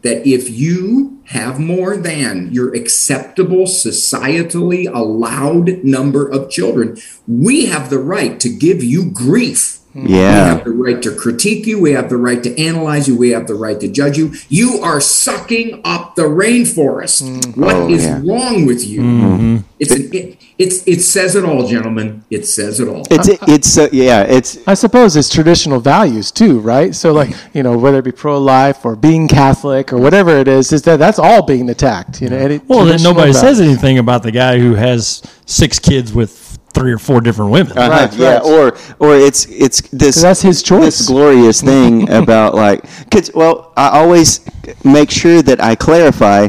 that 0.02 0.26
if 0.26 0.48
you 0.48 1.18
have 1.24 1.60
more 1.60 1.96
than 1.96 2.48
your 2.52 2.74
acceptable, 2.74 3.64
societally 3.64 4.90
allowed 4.90 5.84
number 5.84 6.26
of 6.26 6.48
children, 6.48 6.96
we 7.26 7.66
have 7.66 7.90
the 7.90 7.98
right 7.98 8.40
to 8.40 8.48
give 8.48 8.82
you 8.82 9.04
grief 9.10 9.80
We 10.04 10.14
Yeah. 10.14 10.44
have 10.54 10.64
the 10.64 10.70
right 10.70 11.00
to 11.02 11.10
critique 11.14 11.66
you. 11.66 11.80
We 11.80 11.92
have 11.92 12.08
the 12.08 12.16
right 12.16 12.42
to 12.42 12.58
analyze 12.60 13.08
you. 13.08 13.16
We 13.16 13.30
have 13.30 13.46
the 13.46 13.54
right 13.54 13.78
to 13.80 13.88
judge 13.88 14.16
you. 14.18 14.32
You 14.48 14.80
are 14.82 15.00
sucking 15.00 15.80
up 15.84 16.14
the 16.16 16.22
rainforest. 16.22 17.56
What 17.56 17.90
is 17.90 18.04
Oh, 18.06 18.08
yeah. 18.08 18.22
wrong 18.24 18.66
with 18.66 18.86
you? 18.86 19.62
It's 19.80 19.92
an, 19.92 20.10
it, 20.12 20.36
it's 20.58 20.82
it 20.86 21.00
says 21.02 21.36
it 21.36 21.44
all, 21.44 21.66
gentlemen. 21.66 22.24
It 22.30 22.46
says 22.46 22.80
it 22.80 22.88
all. 22.88 23.04
It's 23.10 23.28
it's 23.46 23.78
uh, 23.78 23.88
yeah. 23.92 24.22
It's 24.22 24.58
I 24.66 24.74
suppose 24.74 25.14
it's 25.16 25.28
traditional 25.28 25.78
values 25.78 26.32
too, 26.32 26.58
right? 26.58 26.94
So, 26.94 27.12
like 27.12 27.30
you 27.54 27.62
know, 27.62 27.78
whether 27.78 27.98
it 28.00 28.04
be 28.04 28.10
pro-life 28.12 28.84
or 28.84 28.96
being 28.96 29.28
Catholic 29.28 29.92
or 29.92 29.98
whatever 29.98 30.30
it 30.36 30.48
is, 30.48 30.72
is 30.72 30.82
that 30.82 30.98
that's 30.98 31.18
all 31.20 31.42
being 31.42 31.70
attacked. 31.70 32.20
You 32.20 32.30
know, 32.30 32.36
any 32.36 32.60
Well, 32.66 32.84
then 32.86 33.02
nobody 33.02 33.32
values. 33.32 33.40
says 33.40 33.60
anything 33.60 33.98
about 33.98 34.24
the 34.24 34.32
guy 34.32 34.58
who 34.58 34.74
has 34.74 35.22
six 35.46 35.78
kids 35.78 36.12
with 36.12 36.47
three 36.74 36.92
or 36.92 36.98
four 36.98 37.20
different 37.20 37.50
women. 37.50 37.76
Uh-huh, 37.76 37.90
Right, 37.90 38.14
yeah, 38.14 38.34
right. 38.34 38.42
or 38.42 38.76
or 38.98 39.16
it's 39.16 39.46
it's 39.46 39.80
this. 39.90 40.20
that's 40.22 40.42
his 40.42 40.62
choice. 40.62 40.98
This 40.98 41.06
glorious 41.08 41.60
thing 41.62 42.08
about 42.22 42.54
like, 42.54 42.82
cause 43.10 43.30
well, 43.34 43.72
I 43.76 43.88
always 44.00 44.40
make 44.84 45.10
sure 45.10 45.42
that 45.42 45.60
I 45.62 45.74
clarify, 45.74 46.48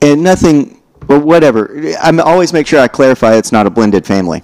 and 0.00 0.22
nothing, 0.22 0.80
or 1.08 1.18
whatever. 1.18 1.76
I 2.02 2.16
always 2.18 2.52
make 2.52 2.66
sure 2.66 2.80
I 2.80 2.88
clarify 2.88 3.34
it's 3.36 3.52
not 3.52 3.66
a 3.66 3.70
blended 3.70 4.06
family. 4.06 4.42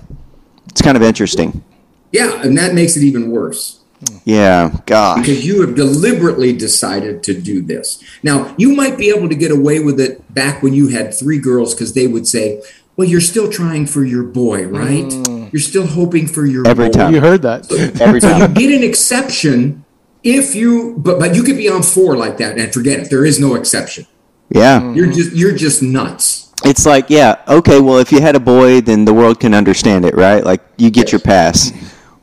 It's 0.71 0.83
kind 0.83 0.97
of 0.97 1.03
interesting. 1.03 1.65
yeah, 2.13 2.43
and 2.43 2.57
that 2.59 2.75
makes 2.75 2.97
it 2.97 3.03
even 3.03 3.31
worse. 3.31 3.77
Yeah, 4.25 4.77
God. 4.87 5.21
because 5.23 5.45
you 5.45 5.61
have 5.63 5.75
deliberately 5.75 6.53
decided 6.53 7.25
to 7.25 7.35
do 7.41 7.61
this. 7.61 8.01
Now, 8.23 8.55
you 8.57 8.73
might 8.77 8.97
be 8.97 9.11
able 9.11 9.29
to 9.29 9.35
get 9.35 9.51
away 9.51 9.81
with 9.81 9.99
it 9.99 10.33
back 10.33 10.63
when 10.63 10.73
you 10.73 10.87
had 10.89 11.13
three 11.13 11.41
girls 11.41 11.75
because 11.75 11.95
they 11.95 12.07
would 12.07 12.25
say, 12.29 12.63
Well, 12.99 13.07
you're 13.07 13.21
still 13.21 13.49
trying 13.49 13.87
for 13.87 14.05
your 14.05 14.25
boy, 14.25 14.67
right? 14.67 15.05
Mm. 15.05 15.53
You're 15.53 15.61
still 15.61 15.87
hoping 15.87 16.27
for 16.27 16.45
your 16.45 16.67
Every 16.67 16.89
boy." 16.89 16.93
time. 16.93 17.15
You 17.15 17.21
heard 17.21 17.43
that. 17.43 17.71
Every 18.01 18.21
So 18.21 18.37
you 18.37 18.49
get 18.49 18.73
an 18.75 18.83
exception 18.83 19.85
if 20.25 20.57
you, 20.57 20.97
but 20.99 21.21
but 21.21 21.37
you 21.37 21.45
could 21.45 21.57
be 21.57 21.69
on 21.69 21.85
four 21.85 22.17
like 22.17 22.39
that 22.39 22.59
and 22.59 22.75
forget 22.75 22.99
it. 22.99 23.09
There 23.09 23.25
is 23.25 23.39
no 23.39 23.55
exception. 23.55 24.05
Yeah. 24.51 24.81
Mm-hmm. 24.81 24.95
You're 24.97 25.13
just 25.13 25.33
you're 25.33 25.55
just 25.55 25.81
nuts. 25.81 26.53
It's 26.65 26.85
like, 26.85 27.09
yeah, 27.09 27.37
okay, 27.47 27.81
well, 27.81 27.99
if 27.99 28.11
you 28.11 28.21
had 28.21 28.35
a 28.35 28.41
boy, 28.41 28.81
then 28.81 29.05
the 29.05 29.15
world 29.15 29.39
can 29.39 29.55
understand 29.55 30.05
it, 30.05 30.17
right? 30.17 30.43
Like, 30.43 30.61
you 30.77 30.91
get 30.91 31.13
your 31.13 31.21
pass. 31.21 31.71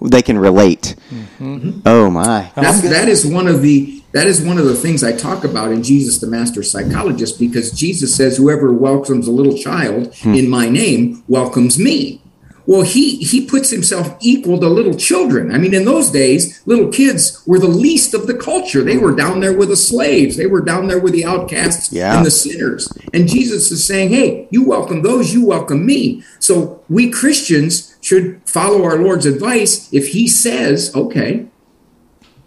They 0.02 0.22
can 0.22 0.38
relate. 0.38 0.98
Mm-hmm. 1.10 1.80
Oh, 1.86 2.10
my. 2.10 2.52
That's, 2.54 2.82
that 2.82 3.08
is 3.08 3.26
one 3.26 3.48
of 3.48 3.62
the 3.62 4.04
that 4.16 4.28
is 4.28 4.42
one 4.42 4.58
of 4.58 4.64
the 4.64 4.76
things 4.76 5.04
I 5.04 5.12
talk 5.12 5.44
about 5.44 5.74
in 5.74 5.84
Jesus 5.84 6.20
the 6.20 6.28
Master 6.28 6.64
Psychologist 6.64 7.38
because 7.38 7.74
Jesus 7.74 8.16
says 8.16 8.38
whoever 8.38 8.72
welcomes 8.72 9.28
a 9.28 9.32
little 9.32 9.58
child 9.58 10.16
hmm. 10.16 10.34
in 10.34 10.50
my 10.50 10.70
name 10.70 11.22
welcomes 11.28 11.78
me. 11.78 12.22
Well, 12.66 12.84
he 12.84 13.18
he 13.18 13.46
puts 13.46 13.70
himself 13.70 14.16
equal 14.22 14.58
to 14.62 14.70
little 14.70 14.94
children. 14.94 15.54
I 15.54 15.58
mean, 15.58 15.74
in 15.74 15.84
those 15.84 16.12
days, 16.12 16.62
little 16.66 16.88
kids 16.88 17.44
were 17.46 17.60
the 17.60 17.68
least 17.68 18.14
of 18.14 18.26
the 18.26 18.34
culture. 18.34 18.84
They 18.84 18.98
were 18.98 19.14
down 19.14 19.42
there 19.42 19.54
with 19.54 19.68
the 19.68 19.76
slaves. 19.76 20.38
They 20.38 20.48
were 20.48 20.62
down 20.62 20.88
there 20.88 21.00
with 21.00 21.12
the 21.12 21.26
outcasts 21.26 21.92
Yeah. 21.92 22.16
and 22.16 22.26
the 22.26 22.32
sinners. 22.32 22.88
And 23.14 23.28
Jesus 23.28 23.70
is 23.70 23.84
saying, 23.84 24.12
"Hey, 24.12 24.48
you 24.50 24.64
welcome 24.64 25.02
those, 25.02 25.34
you 25.34 25.44
welcome 25.46 25.86
me." 25.86 26.24
So 26.40 26.80
we 26.90 27.10
Christians 27.10 27.96
should 28.00 28.38
follow 28.46 28.84
our 28.84 28.98
Lord's 28.98 29.26
advice 29.26 29.90
if 29.92 30.08
he 30.08 30.26
says, 30.26 30.90
"Okay, 30.96 31.48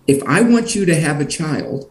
if 0.08 0.22
I 0.24 0.40
want 0.40 0.74
you 0.74 0.86
to 0.86 0.94
have 0.98 1.20
a 1.20 1.24
child 1.24 1.88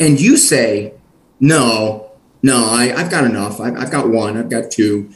and 0.00 0.18
you 0.18 0.36
say, 0.38 0.94
no, 1.38 2.10
no, 2.42 2.66
I, 2.70 2.94
I've 2.96 3.10
got 3.10 3.24
enough, 3.24 3.60
I've, 3.60 3.76
I've 3.76 3.90
got 3.90 4.08
one, 4.08 4.36
I've 4.38 4.48
got 4.48 4.70
two, 4.70 5.10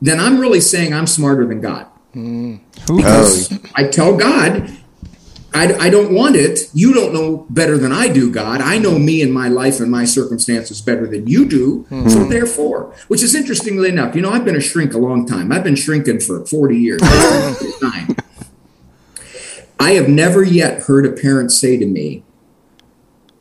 then 0.00 0.20
I'm 0.20 0.38
really 0.38 0.60
saying 0.60 0.94
I'm 0.94 1.08
smarter 1.08 1.44
than 1.44 1.60
God. 1.60 1.88
Mm. 2.14 2.60
Because 2.86 3.52
I 3.74 3.88
tell 3.88 4.16
God, 4.16 4.70
I, 5.52 5.72
I 5.74 5.90
don't 5.90 6.14
want 6.14 6.36
it. 6.36 6.70
You 6.72 6.94
don't 6.94 7.12
know 7.12 7.46
better 7.50 7.76
than 7.76 7.90
I 7.92 8.08
do, 8.08 8.30
God. 8.30 8.60
I 8.60 8.78
know 8.78 8.98
me 8.98 9.20
and 9.20 9.32
my 9.32 9.48
life 9.48 9.80
and 9.80 9.90
my 9.90 10.04
circumstances 10.04 10.80
better 10.80 11.08
than 11.08 11.26
you 11.26 11.48
do. 11.48 11.82
Hmm. 11.88 12.08
So 12.08 12.24
therefore, 12.24 12.94
which 13.08 13.22
is 13.22 13.34
interestingly 13.34 13.88
enough, 13.88 14.14
you 14.14 14.22
know, 14.22 14.30
I've 14.30 14.44
been 14.44 14.56
a 14.56 14.60
shrink 14.60 14.94
a 14.94 14.98
long 14.98 15.26
time. 15.26 15.50
I've 15.50 15.64
been 15.64 15.74
shrinking 15.74 16.20
for 16.20 16.46
40 16.46 16.76
years. 16.76 17.00
Time. 19.80 19.88
I 19.88 19.92
have 19.92 20.08
never 20.08 20.42
yet 20.42 20.82
heard 20.82 21.06
a 21.06 21.12
parent 21.12 21.50
say 21.52 21.76
to 21.78 21.86
me, 21.86 22.22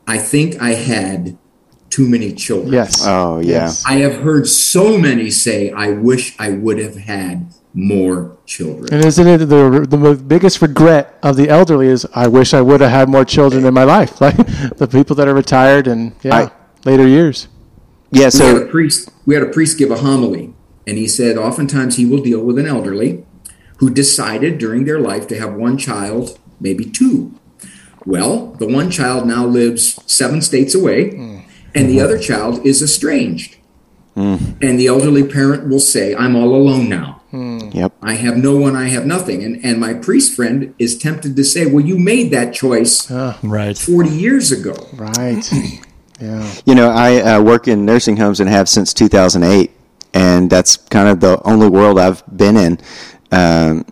I 0.07 0.17
think 0.17 0.59
I 0.61 0.71
had 0.73 1.37
too 1.89 2.07
many 2.07 2.33
children. 2.33 2.73
Yes. 2.73 3.05
Oh, 3.05 3.39
yeah. 3.39 3.65
Yes. 3.65 3.83
I 3.85 3.95
have 3.95 4.21
heard 4.21 4.47
so 4.47 4.97
many 4.97 5.29
say, 5.29 5.71
I 5.71 5.91
wish 5.91 6.35
I 6.39 6.49
would 6.51 6.79
have 6.79 6.95
had 6.95 7.53
more 7.73 8.37
children. 8.45 8.91
And 8.93 9.05
isn't 9.05 9.27
it 9.27 9.37
the 9.37 9.85
the 9.87 10.15
biggest 10.15 10.61
regret 10.61 11.17
of 11.21 11.35
the 11.35 11.49
elderly 11.49 11.87
is 11.87 12.05
I 12.15 12.27
wish 12.27 12.53
I 12.53 12.61
would 12.61 12.81
have 12.81 12.89
had 12.89 13.09
more 13.09 13.23
children 13.23 13.65
in 13.65 13.73
my 13.73 13.83
life, 13.83 14.19
like 14.25 14.37
the 14.77 14.87
people 14.91 15.15
that 15.17 15.27
are 15.27 15.33
retired 15.35 15.87
and 15.87 16.13
yeah, 16.23 16.35
I- 16.35 16.51
later 16.85 17.07
years. 17.07 17.47
Yeah, 18.11 18.29
So 18.29 18.43
we 18.45 18.49
had 18.49 18.57
so 18.61 18.63
a 18.63 18.67
priest 18.67 19.09
we 19.27 19.35
had 19.35 19.43
a 19.43 19.51
priest 19.51 19.77
give 19.77 19.91
a 19.91 19.97
homily 19.97 20.53
and 20.87 20.97
he 20.97 21.07
said 21.07 21.37
oftentimes 21.37 21.97
he 21.97 22.05
will 22.07 22.23
deal 22.23 22.41
with 22.41 22.57
an 22.57 22.65
elderly 22.65 23.23
who 23.79 23.89
decided 23.89 24.57
during 24.57 24.85
their 24.85 24.99
life 24.99 25.27
to 25.27 25.37
have 25.39 25.53
one 25.53 25.77
child 25.77 26.37
maybe 26.59 26.85
two 26.85 27.33
well 28.05 28.47
the 28.59 28.67
one 28.67 28.89
child 28.91 29.25
now 29.27 29.45
lives 29.45 29.99
seven 30.05 30.41
states 30.41 30.73
away 30.75 31.11
and 31.75 31.89
the 31.89 31.99
other 31.99 32.17
child 32.17 32.65
is 32.65 32.81
estranged 32.81 33.55
and 34.61 34.77
the 34.79 34.87
elderly 34.87 35.23
parent 35.23 35.67
will 35.69 35.79
say 35.79 36.13
i'm 36.15 36.35
all 36.35 36.53
alone 36.55 36.89
now 36.89 37.21
yep. 37.73 37.93
i 38.01 38.13
have 38.15 38.35
no 38.37 38.57
one 38.57 38.75
i 38.75 38.87
have 38.89 39.05
nothing 39.05 39.43
and 39.43 39.63
and 39.63 39.79
my 39.79 39.93
priest 39.93 40.35
friend 40.35 40.73
is 40.77 40.97
tempted 40.97 41.35
to 41.35 41.43
say 41.43 41.65
well 41.65 41.85
you 41.85 41.97
made 41.97 42.31
that 42.31 42.53
choice 42.53 43.09
Right. 43.43 43.77
40 43.77 44.09
years 44.09 44.51
ago 44.51 44.73
Right. 44.93 45.49
yeah. 46.19 46.51
You 46.65 46.75
know, 46.75 46.89
I 46.89 47.21
uh, 47.21 47.41
work 47.41 47.67
in 47.67 47.85
nursing 47.85 48.17
homes 48.17 48.39
and 48.41 48.49
have 48.49 48.67
since 48.67 48.93
2008, 48.93 49.71
and 50.13 50.49
that's 50.49 50.75
kind 50.75 51.07
of 51.07 51.21
the 51.21 51.41
only 51.45 51.69
world 51.69 51.97
I've 51.97 52.23
been 52.35 52.57
in, 52.57 52.77
um, 53.31 53.85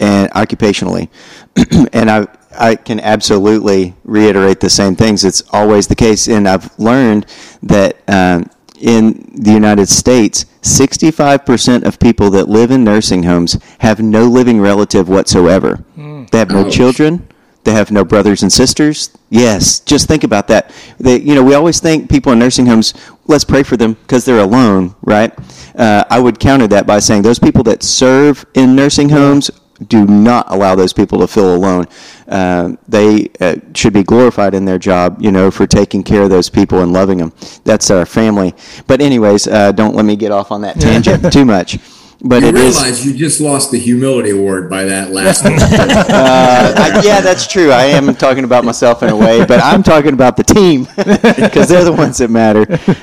and 0.00 0.30
occupationally, 0.32 1.08
and 1.92 2.10
I 2.10 2.26
I 2.56 2.76
can 2.76 3.00
absolutely 3.00 3.94
reiterate 4.04 4.60
the 4.60 4.70
same 4.70 4.94
things. 4.96 5.24
It's 5.24 5.42
always 5.50 5.88
the 5.88 5.96
case, 5.96 6.28
and 6.28 6.48
I've 6.48 6.76
learned 6.78 7.26
that. 7.62 7.96
Um, 8.08 8.50
in 8.80 9.30
the 9.34 9.52
United 9.52 9.88
States, 9.88 10.44
65% 10.60 11.84
of 11.84 11.98
people 11.98 12.28
that 12.30 12.48
live 12.48 12.70
in 12.70 12.84
nursing 12.84 13.22
homes 13.22 13.56
have 13.78 14.00
no 14.02 14.24
living 14.24 14.60
relative 14.60 15.08
whatsoever. 15.08 15.82
They 15.96 16.38
have 16.38 16.50
no 16.50 16.66
Ouch. 16.66 16.74
children, 16.74 17.26
they 17.64 17.72
have 17.72 17.90
no 17.90 18.04
brothers 18.04 18.42
and 18.42 18.52
sisters. 18.52 19.10
Yes, 19.30 19.80
just 19.80 20.06
think 20.06 20.22
about 20.22 20.48
that. 20.48 20.70
They, 20.98 21.20
you 21.20 21.34
know, 21.34 21.42
we 21.42 21.54
always 21.54 21.80
think 21.80 22.10
people 22.10 22.32
in 22.32 22.38
nursing 22.38 22.66
homes, 22.66 22.94
let's 23.26 23.44
pray 23.44 23.62
for 23.62 23.76
them 23.76 23.94
because 23.94 24.24
they're 24.24 24.40
alone, 24.40 24.94
right? 25.02 25.32
Uh, 25.74 26.04
I 26.08 26.20
would 26.20 26.38
counter 26.38 26.68
that 26.68 26.86
by 26.86 26.98
saying 27.00 27.22
those 27.22 27.38
people 27.38 27.62
that 27.64 27.82
serve 27.82 28.44
in 28.54 28.76
nursing 28.76 29.08
homes 29.08 29.50
do 29.88 30.06
not 30.06 30.46
allow 30.50 30.74
those 30.74 30.92
people 30.92 31.18
to 31.18 31.26
feel 31.26 31.54
alone. 31.54 31.86
Um, 32.28 32.78
they 32.88 33.30
uh, 33.40 33.56
should 33.74 33.92
be 33.92 34.02
glorified 34.02 34.54
in 34.54 34.64
their 34.64 34.78
job, 34.78 35.20
you 35.20 35.32
know, 35.32 35.50
for 35.50 35.66
taking 35.66 36.02
care 36.02 36.22
of 36.22 36.30
those 36.30 36.48
people 36.48 36.80
and 36.80 36.92
loving 36.92 37.18
them. 37.18 37.32
That's 37.64 37.90
our 37.90 38.06
family. 38.06 38.54
But 38.86 39.00
anyways, 39.00 39.48
uh, 39.48 39.72
don't 39.72 39.94
let 39.94 40.04
me 40.04 40.16
get 40.16 40.30
off 40.32 40.52
on 40.52 40.60
that 40.62 40.80
tangent 40.80 41.32
too 41.32 41.44
much. 41.44 41.78
But 42.26 42.42
you 42.42 42.48
it 42.48 42.54
is. 42.54 42.76
realize 42.78 43.04
you 43.06 43.14
just 43.14 43.38
lost 43.38 43.70
the 43.70 43.78
humility 43.78 44.30
award 44.30 44.70
by 44.70 44.84
that 44.84 45.10
last 45.10 45.44
one 45.44 45.52
I, 45.58 47.02
yeah, 47.04 47.20
that's 47.20 47.46
true. 47.46 47.70
I 47.70 47.84
am 47.84 48.14
talking 48.14 48.44
about 48.44 48.64
myself 48.64 49.02
in 49.02 49.10
a 49.10 49.16
way, 49.16 49.44
but 49.44 49.60
I'm 49.62 49.82
talking 49.82 50.14
about 50.14 50.38
the 50.38 50.42
team 50.42 50.84
because 50.96 51.68
they're 51.68 51.84
the 51.84 51.92
ones 51.92 52.16
that 52.18 52.30
matter. 52.30 52.62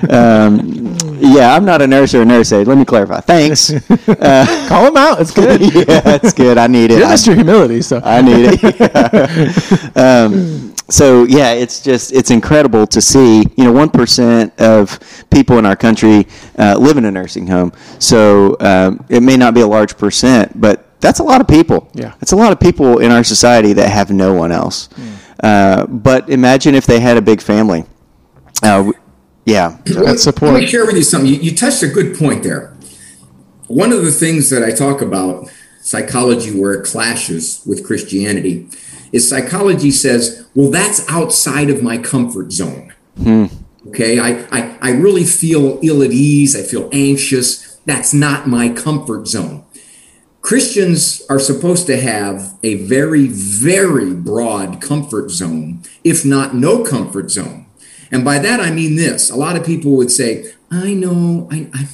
Um, 0.09 0.97
yeah, 1.19 1.53
I'm 1.53 1.65
not 1.65 1.83
a 1.83 1.87
nurse 1.87 2.15
or 2.15 2.23
a 2.23 2.25
nurse 2.25 2.51
aide. 2.51 2.65
Let 2.65 2.79
me 2.79 2.85
clarify. 2.85 3.19
Thanks. 3.19 3.69
Call 4.67 4.85
them 4.85 4.97
out. 4.97 5.21
It's 5.21 5.31
good. 5.31 5.61
yeah, 5.61 6.01
that's 6.01 6.33
good. 6.33 6.57
I 6.57 6.65
need 6.65 6.89
it. 6.89 6.97
You're 6.97 7.07
Mr. 7.07 7.35
Humility, 7.35 7.83
so 7.83 8.01
I 8.03 8.21
need 8.23 8.59
it. 8.63 9.97
um, 9.97 10.70
so 10.89 11.23
yeah, 11.23 11.53
it's 11.53 11.81
just 11.81 12.11
it's 12.13 12.31
incredible 12.31 12.85
to 12.87 13.01
see. 13.01 13.43
You 13.57 13.63
know, 13.65 13.71
one 13.71 13.89
percent 13.89 14.59
of 14.59 14.99
people 15.29 15.57
in 15.57 15.65
our 15.65 15.75
country 15.75 16.27
uh, 16.57 16.75
live 16.77 16.97
in 16.97 17.05
a 17.05 17.11
nursing 17.11 17.47
home. 17.47 17.71
So 17.99 18.57
um, 18.59 19.05
it 19.09 19.21
may 19.23 19.37
not 19.37 19.53
be 19.53 19.61
a 19.61 19.67
large 19.67 19.97
percent, 19.97 20.59
but 20.59 20.99
that's 21.01 21.19
a 21.19 21.23
lot 21.23 21.41
of 21.41 21.47
people. 21.47 21.89
Yeah. 21.93 22.13
it's 22.21 22.31
a 22.31 22.35
lot 22.35 22.51
of 22.51 22.59
people 22.59 22.99
in 22.99 23.11
our 23.11 23.23
society 23.23 23.73
that 23.73 23.89
have 23.89 24.11
no 24.11 24.33
one 24.33 24.51
else. 24.51 24.87
Uh, 25.41 25.87
but 25.87 26.29
imagine 26.29 26.75
if 26.75 26.85
they 26.85 26.99
had 26.99 27.17
a 27.17 27.21
big 27.21 27.41
family. 27.41 27.85
Uh, 28.61 28.77
w- 28.77 28.93
yeah, 29.45 29.79
that's 29.85 29.97
Let 29.97 30.19
support. 30.19 30.53
me 30.59 30.67
share 30.67 30.85
with 30.85 30.95
you 30.95 31.03
something. 31.03 31.27
You, 31.33 31.39
you 31.39 31.55
touched 31.55 31.81
a 31.81 31.87
good 31.87 32.15
point 32.15 32.43
there. 32.43 32.77
One 33.67 33.91
of 33.91 34.03
the 34.03 34.11
things 34.11 34.51
that 34.51 34.63
I 34.63 34.69
talk 34.71 35.01
about, 35.01 35.49
psychology 35.81 36.51
where 36.55 36.73
it 36.73 36.85
clashes 36.85 37.63
with 37.65 37.83
Christianity, 37.83 38.67
is 39.11 39.27
psychology 39.27 39.91
says, 39.91 40.47
well, 40.55 40.71
that's 40.71 41.07
outside 41.09 41.69
of 41.69 41.83
my 41.83 41.97
comfort 41.97 42.51
zone. 42.51 42.93
Hmm. 43.17 43.45
Okay, 43.87 44.19
I, 44.19 44.45
I, 44.51 44.77
I 44.81 44.91
really 44.91 45.23
feel 45.23 45.79
ill 45.81 46.03
at 46.03 46.11
ease. 46.11 46.55
I 46.55 46.61
feel 46.61 46.87
anxious. 46.91 47.77
That's 47.85 48.13
not 48.13 48.47
my 48.47 48.69
comfort 48.69 49.27
zone. 49.27 49.65
Christians 50.41 51.21
are 51.29 51.39
supposed 51.39 51.87
to 51.87 51.99
have 51.99 52.57
a 52.63 52.75
very, 52.75 53.27
very 53.27 54.13
broad 54.13 54.81
comfort 54.81 55.29
zone, 55.29 55.83
if 56.03 56.25
not 56.25 56.55
no 56.55 56.83
comfort 56.83 57.31
zone. 57.31 57.67
And 58.11 58.25
by 58.25 58.39
that, 58.39 58.59
I 58.59 58.71
mean 58.71 58.95
this. 58.95 59.29
A 59.29 59.35
lot 59.35 59.55
of 59.55 59.65
people 59.65 59.95
would 59.97 60.11
say, 60.11 60.51
I 60.69 60.93
know, 60.93 61.47
I, 61.51 61.69
I 61.73 61.87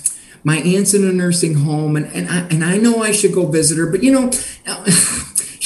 my 0.44 0.58
aunt's 0.60 0.94
in 0.94 1.04
a 1.04 1.12
nursing 1.12 1.56
home 1.56 1.98
and, 1.98 2.06
and, 2.14 2.30
I, 2.30 2.48
and 2.48 2.64
I 2.64 2.78
know 2.78 3.04
I 3.04 3.12
should 3.12 3.34
go 3.34 3.48
visit 3.48 3.78
her, 3.78 3.92
but 3.92 4.02
you 4.02 4.12
know, 4.12 4.32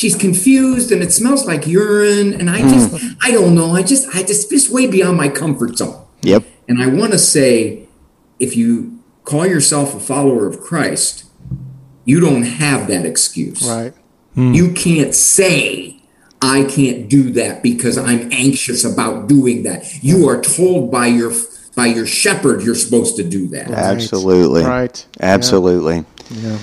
she's 0.02 0.16
confused 0.16 0.92
and 0.92 1.04
it 1.04 1.12
smells 1.12 1.46
like 1.46 1.68
urine. 1.68 2.34
And 2.34 2.50
I 2.50 2.62
just, 2.62 2.90
hmm. 2.90 3.14
I 3.22 3.30
don't 3.30 3.54
know. 3.54 3.76
I 3.76 3.84
just, 3.84 4.08
I 4.16 4.24
just, 4.24 4.50
just 4.50 4.72
way 4.72 4.88
beyond 4.88 5.16
my 5.16 5.30
comfort 5.30 5.78
zone. 5.78 6.04
Yep. 6.24 6.44
And 6.68 6.82
I 6.82 6.88
want 6.88 7.12
to 7.12 7.20
say, 7.20 7.88
if 8.40 8.58
you 8.58 9.00
call 9.26 9.46
yourself 9.46 9.94
a 9.94 10.00
follower 10.00 10.48
of 10.48 10.60
Christ, 10.60 11.26
you 12.04 12.20
don't 12.20 12.42
have 12.42 12.88
that 12.88 13.06
excuse. 13.06 13.62
Right. 13.62 13.94
Hmm. 14.34 14.54
You 14.54 14.74
can't 14.74 15.14
say, 15.14 16.02
I 16.42 16.64
can't 16.64 17.08
do 17.08 17.30
that 17.34 17.62
because 17.62 18.00
I'm 18.00 18.32
anxious 18.32 18.84
about 18.84 19.28
doing 19.28 19.62
that. 19.64 20.04
You 20.04 20.28
are 20.28 20.42
told 20.42 20.92
by 20.92 21.08
your 21.08 21.32
by 21.76 21.86
your 21.86 22.08
shepherd 22.08 22.64
you're 22.64 22.76
supposed 22.76 23.16
to 23.18 23.24
do 23.24 23.48
that. 23.50 23.70
Absolutely. 23.70 24.64
Right. 24.64 25.06
Absolutely. 25.22 26.04
Yeah. 26.32 26.58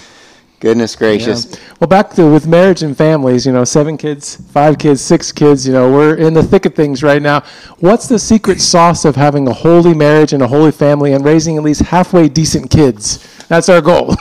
Goodness 0.61 0.97
gracious. 0.97 1.47
Yeah. 1.53 1.59
Well, 1.79 1.89
back 1.89 2.11
to 2.15 2.29
with 2.31 2.49
marriage 2.49 2.83
and 2.83 2.97
families, 2.97 3.47
you 3.47 3.53
know, 3.53 3.63
seven 3.65 3.97
kids, 3.97 4.37
five 4.51 4.79
kids, 4.79 5.01
six 5.01 5.31
kids, 5.31 5.65
you 5.67 5.73
know, 5.73 5.91
we're 5.93 6.17
in 6.17 6.35
the 6.35 6.43
thick 6.43 6.67
of 6.67 6.75
things 6.75 7.03
right 7.03 7.23
now. 7.23 7.45
What's 7.79 8.09
the 8.09 8.19
secret 8.19 8.61
sauce 8.61 9.05
of 9.05 9.15
having 9.15 9.47
a 9.47 9.53
holy 9.53 9.95
marriage 9.95 10.33
and 10.33 10.43
a 10.43 10.49
holy 10.49 10.73
family 10.73 11.13
and 11.13 11.25
raising 11.25 11.57
at 11.57 11.63
least 11.63 11.83
halfway 11.83 12.29
decent 12.29 12.71
kids? 12.73 13.25
That's 13.47 13.69
our 13.69 13.81
goal. 13.81 14.17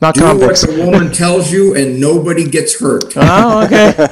Not 0.00 0.14
Do 0.14 0.22
convicts. 0.22 0.66
what 0.66 0.76
the 0.76 0.84
woman 0.84 1.12
tells 1.12 1.50
you 1.50 1.74
and 1.74 2.00
nobody 2.00 2.48
gets 2.48 2.78
hurt. 2.80 3.12
Oh, 3.16 3.64
okay. 3.64 3.94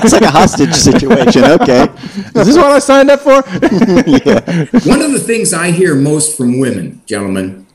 It's 0.00 0.12
like 0.12 0.22
a 0.22 0.30
hostage 0.30 0.74
situation. 0.74 1.44
Okay. 1.44 1.88
Is 2.34 2.46
this 2.46 2.56
what 2.56 2.66
I 2.66 2.78
signed 2.78 3.10
up 3.10 3.20
for? 3.20 3.42
One 4.88 5.02
of 5.02 5.12
the 5.12 5.22
things 5.24 5.52
I 5.52 5.70
hear 5.72 5.94
most 5.94 6.36
from 6.36 6.58
women, 6.58 7.02
gentlemen, 7.04 7.66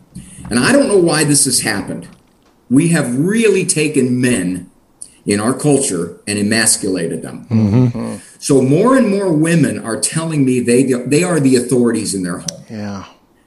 and 0.50 0.58
I 0.58 0.72
don't 0.72 0.88
know 0.88 0.98
why 0.98 1.26
this 1.26 1.46
has 1.46 1.62
happened, 1.62 2.08
we 2.70 2.90
have 2.90 3.18
really 3.18 3.66
taken 3.66 4.20
men 4.22 4.70
in 5.26 5.40
our 5.40 5.54
culture 5.54 6.18
and 6.28 6.38
emasculated 6.38 7.22
them. 7.22 7.46
Mm-hmm. 7.50 8.16
So 8.40 8.62
more 8.62 8.98
and 8.98 9.08
more 9.10 9.32
women 9.32 9.80
are 9.80 10.00
telling 10.00 10.44
me 10.46 10.60
they 10.60 10.84
they 10.84 11.24
are 11.24 11.40
the 11.40 11.56
authorities 11.56 12.14
in 12.14 12.24
their 12.24 12.40
home. 12.40 12.66
yeah. 12.70 13.06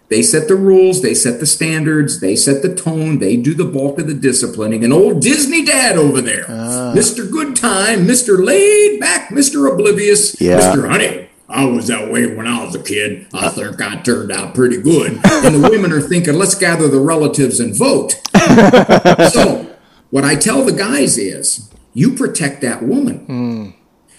They 0.09 0.23
set 0.23 0.47
the 0.47 0.55
rules, 0.55 1.03
they 1.03 1.15
set 1.15 1.41
the 1.41 1.47
standards, 1.47 2.21
they 2.21 2.37
set 2.37 2.63
the 2.63 2.73
tone, 2.73 3.19
they 3.19 3.37
do 3.37 3.55
the 3.55 3.65
bulk 3.65 3.99
of 3.99 4.07
the 4.07 4.15
disciplining. 4.15 4.85
And 4.85 4.93
old 4.93 5.21
Disney 5.21 5.65
dad 5.65 5.97
over 5.97 6.21
there, 6.21 6.45
ah. 6.49 6.93
Mr. 6.97 7.29
Good 7.29 7.57
Time, 7.57 8.07
Mr. 8.07 8.39
Laid 8.43 9.01
Back, 9.01 9.31
Mr. 9.31 9.69
Oblivious, 9.71 10.41
Yeah. 10.41 10.61
Mr. 10.61 10.89
Honey. 10.89 11.29
I 11.49 11.65
was 11.65 11.87
that 11.87 12.11
way 12.11 12.35
when 12.35 12.47
I 12.47 12.65
was 12.65 12.75
a 12.75 12.83
kid. 12.83 13.29
I 13.33 13.49
think 13.49 13.81
I 13.81 13.97
turned 14.03 14.33
out 14.33 14.55
pretty 14.55 14.81
good. 14.81 15.21
And 15.25 15.55
the 15.55 15.69
women 15.71 15.93
are 15.93 16.01
thinking, 16.01 16.35
let's 16.35 16.57
gather 16.57 16.89
the 16.89 17.01
relatives 17.01 17.61
and 17.61 17.77
vote. 17.77 18.13
so, 19.31 19.77
what 20.11 20.25
I 20.25 20.35
tell 20.35 20.65
the 20.65 20.75
guys 20.77 21.17
is, 21.17 21.71
you 21.95 22.15
protect 22.15 22.63
that 22.63 22.83
woman. 22.83 23.27
Hmm. 23.27 23.71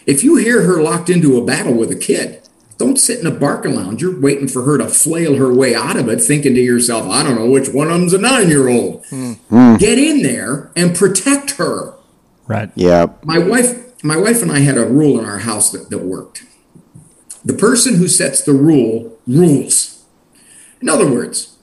If 0.06 0.24
you 0.24 0.38
hear 0.38 0.64
her 0.64 0.82
locked 0.82 1.10
into 1.10 1.38
a 1.38 1.46
battle 1.46 1.74
with 1.74 1.92
a 1.92 1.96
kid, 1.96 2.42
don't 2.78 2.98
sit 2.98 3.20
in 3.20 3.28
a 3.28 3.32
Barcalounger 3.32 4.22
waiting 4.22 4.48
for 4.48 4.64
her 4.64 4.78
to 4.78 4.88
flail 4.88 5.36
her 5.36 5.54
way 5.54 5.76
out 5.76 5.98
of 5.98 6.08
it, 6.08 6.22
thinking 6.22 6.56
to 6.56 6.62
yourself, 6.62 7.08
I 7.10 7.24
don't 7.24 7.36
know 7.36 7.50
which 7.50 7.70
one 7.70 7.88
of 7.90 8.00
them's 8.00 8.14
a 8.14 8.18
nine 8.18 8.48
year 8.48 8.70
old. 8.70 9.06
Hmm. 9.08 9.34
Hmm. 9.50 9.76
Get 9.76 9.98
in 9.98 10.22
there 10.22 10.72
and 10.76 10.96
protect 10.96 11.52
her. 11.52 11.96
Right. 12.48 12.72
Yeah. 12.76 13.08
My 13.24 13.38
wife, 13.38 14.02
my 14.04 14.16
wife 14.16 14.42
and 14.42 14.52
I 14.52 14.60
had 14.60 14.78
a 14.78 14.86
rule 14.86 15.20
in 15.20 15.26
our 15.26 15.40
house 15.40 15.72
that, 15.72 15.90
that 15.90 16.00
worked. 16.00 16.44
The 17.48 17.54
person 17.54 17.96
who 17.96 18.10
sets 18.10 18.42
the 18.42 18.52
rule 18.52 19.18
rules. 19.26 20.04
In 20.82 20.90
other 20.90 21.10
words, 21.10 21.56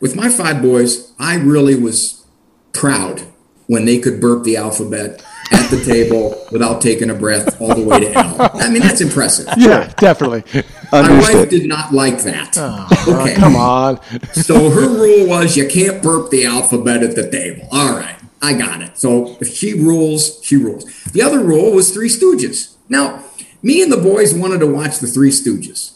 with 0.00 0.16
my 0.16 0.28
five 0.28 0.60
boys, 0.60 1.12
I 1.20 1.36
really 1.36 1.76
was 1.76 2.26
proud 2.72 3.22
when 3.68 3.84
they 3.84 4.00
could 4.00 4.20
burp 4.20 4.42
the 4.42 4.56
alphabet 4.56 5.24
at 5.52 5.70
the 5.70 5.84
table 5.84 6.34
without 6.50 6.80
taking 6.80 7.10
a 7.10 7.14
breath 7.14 7.60
all 7.60 7.76
the 7.76 7.84
way 7.84 8.00
to 8.00 8.12
L. 8.12 8.50
I 8.54 8.68
mean, 8.70 8.82
that's 8.82 9.00
impressive. 9.00 9.46
Yeah, 9.56 9.92
definitely. 9.98 10.42
My 10.90 11.08
wife 11.20 11.48
did 11.48 11.68
not 11.68 11.92
like 11.92 12.18
that. 12.24 12.56
Oh, 12.58 12.88
okay. 13.22 13.36
come 13.36 13.54
on. 13.54 14.00
So 14.32 14.68
her 14.68 14.88
rule 14.88 15.28
was 15.28 15.56
you 15.56 15.68
can't 15.68 16.02
burp 16.02 16.30
the 16.30 16.44
alphabet 16.44 17.04
at 17.04 17.14
the 17.14 17.30
table. 17.30 17.68
All 17.70 17.92
right, 17.92 18.16
I 18.42 18.54
got 18.54 18.82
it. 18.82 18.98
So 18.98 19.36
if 19.40 19.54
she 19.54 19.74
rules, 19.74 20.40
she 20.42 20.56
rules. 20.56 20.84
The 21.12 21.22
other 21.22 21.38
rule 21.38 21.70
was 21.70 21.94
Three 21.94 22.08
Stooges. 22.08 22.74
Now, 22.88 23.22
me 23.62 23.82
and 23.82 23.92
the 23.92 23.96
boys 23.96 24.34
wanted 24.34 24.58
to 24.60 24.66
watch 24.66 24.98
the 24.98 25.06
Three 25.06 25.30
Stooges. 25.30 25.92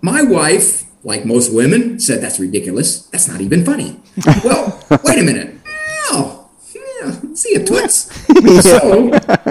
My 0.00 0.22
wife, 0.22 0.84
like 1.04 1.24
most 1.24 1.52
women, 1.52 1.98
said 2.00 2.20
that's 2.22 2.38
ridiculous. 2.38 3.00
That's 3.06 3.28
not 3.28 3.40
even 3.40 3.64
funny. 3.64 4.00
Well, 4.44 4.82
wait 5.04 5.18
a 5.18 5.22
minute. 5.22 5.54
Oh, 6.10 6.48
yeah, 6.74 7.12
see 7.34 7.54
a 7.54 7.64
toots. 7.64 8.10
So, 8.62 9.10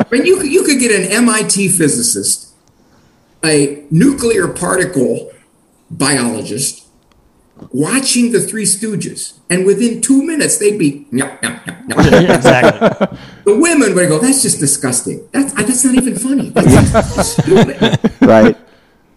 when 0.10 0.26
you 0.26 0.38
could- 0.38 0.52
you 0.52 0.64
could 0.64 0.80
get 0.80 0.92
an 0.92 1.12
MIT 1.12 1.70
physicist, 1.70 2.50
a 3.44 3.84
nuclear 3.92 4.48
particle 4.48 5.32
biologist, 5.92 6.85
watching 7.72 8.32
the 8.32 8.40
Three 8.40 8.66
Stooges, 8.66 9.34
and 9.50 9.66
within 9.66 10.02
two 10.02 10.24
minutes 10.26 10.58
they'd 10.58 10.78
be. 10.78 11.08
"Nyah, 11.12 11.40
nyah, 11.42 11.64
nyah, 11.66 11.88
nyah." 11.88 12.22
Yeah, 12.26 12.36
exactly. 12.36 13.18
The 13.46 13.56
women 13.60 13.96
would 13.96 14.08
go, 14.10 14.20
"That's 14.20 14.42
just 14.42 14.60
disgusting. 14.60 15.28
That's 15.32 15.54
that's 15.54 15.84
not 15.86 15.96
even 15.96 16.18
funny. 16.18 16.50
That's 16.50 16.92
just 16.92 17.42
stupid." 17.42 18.00
Right. 18.22 18.58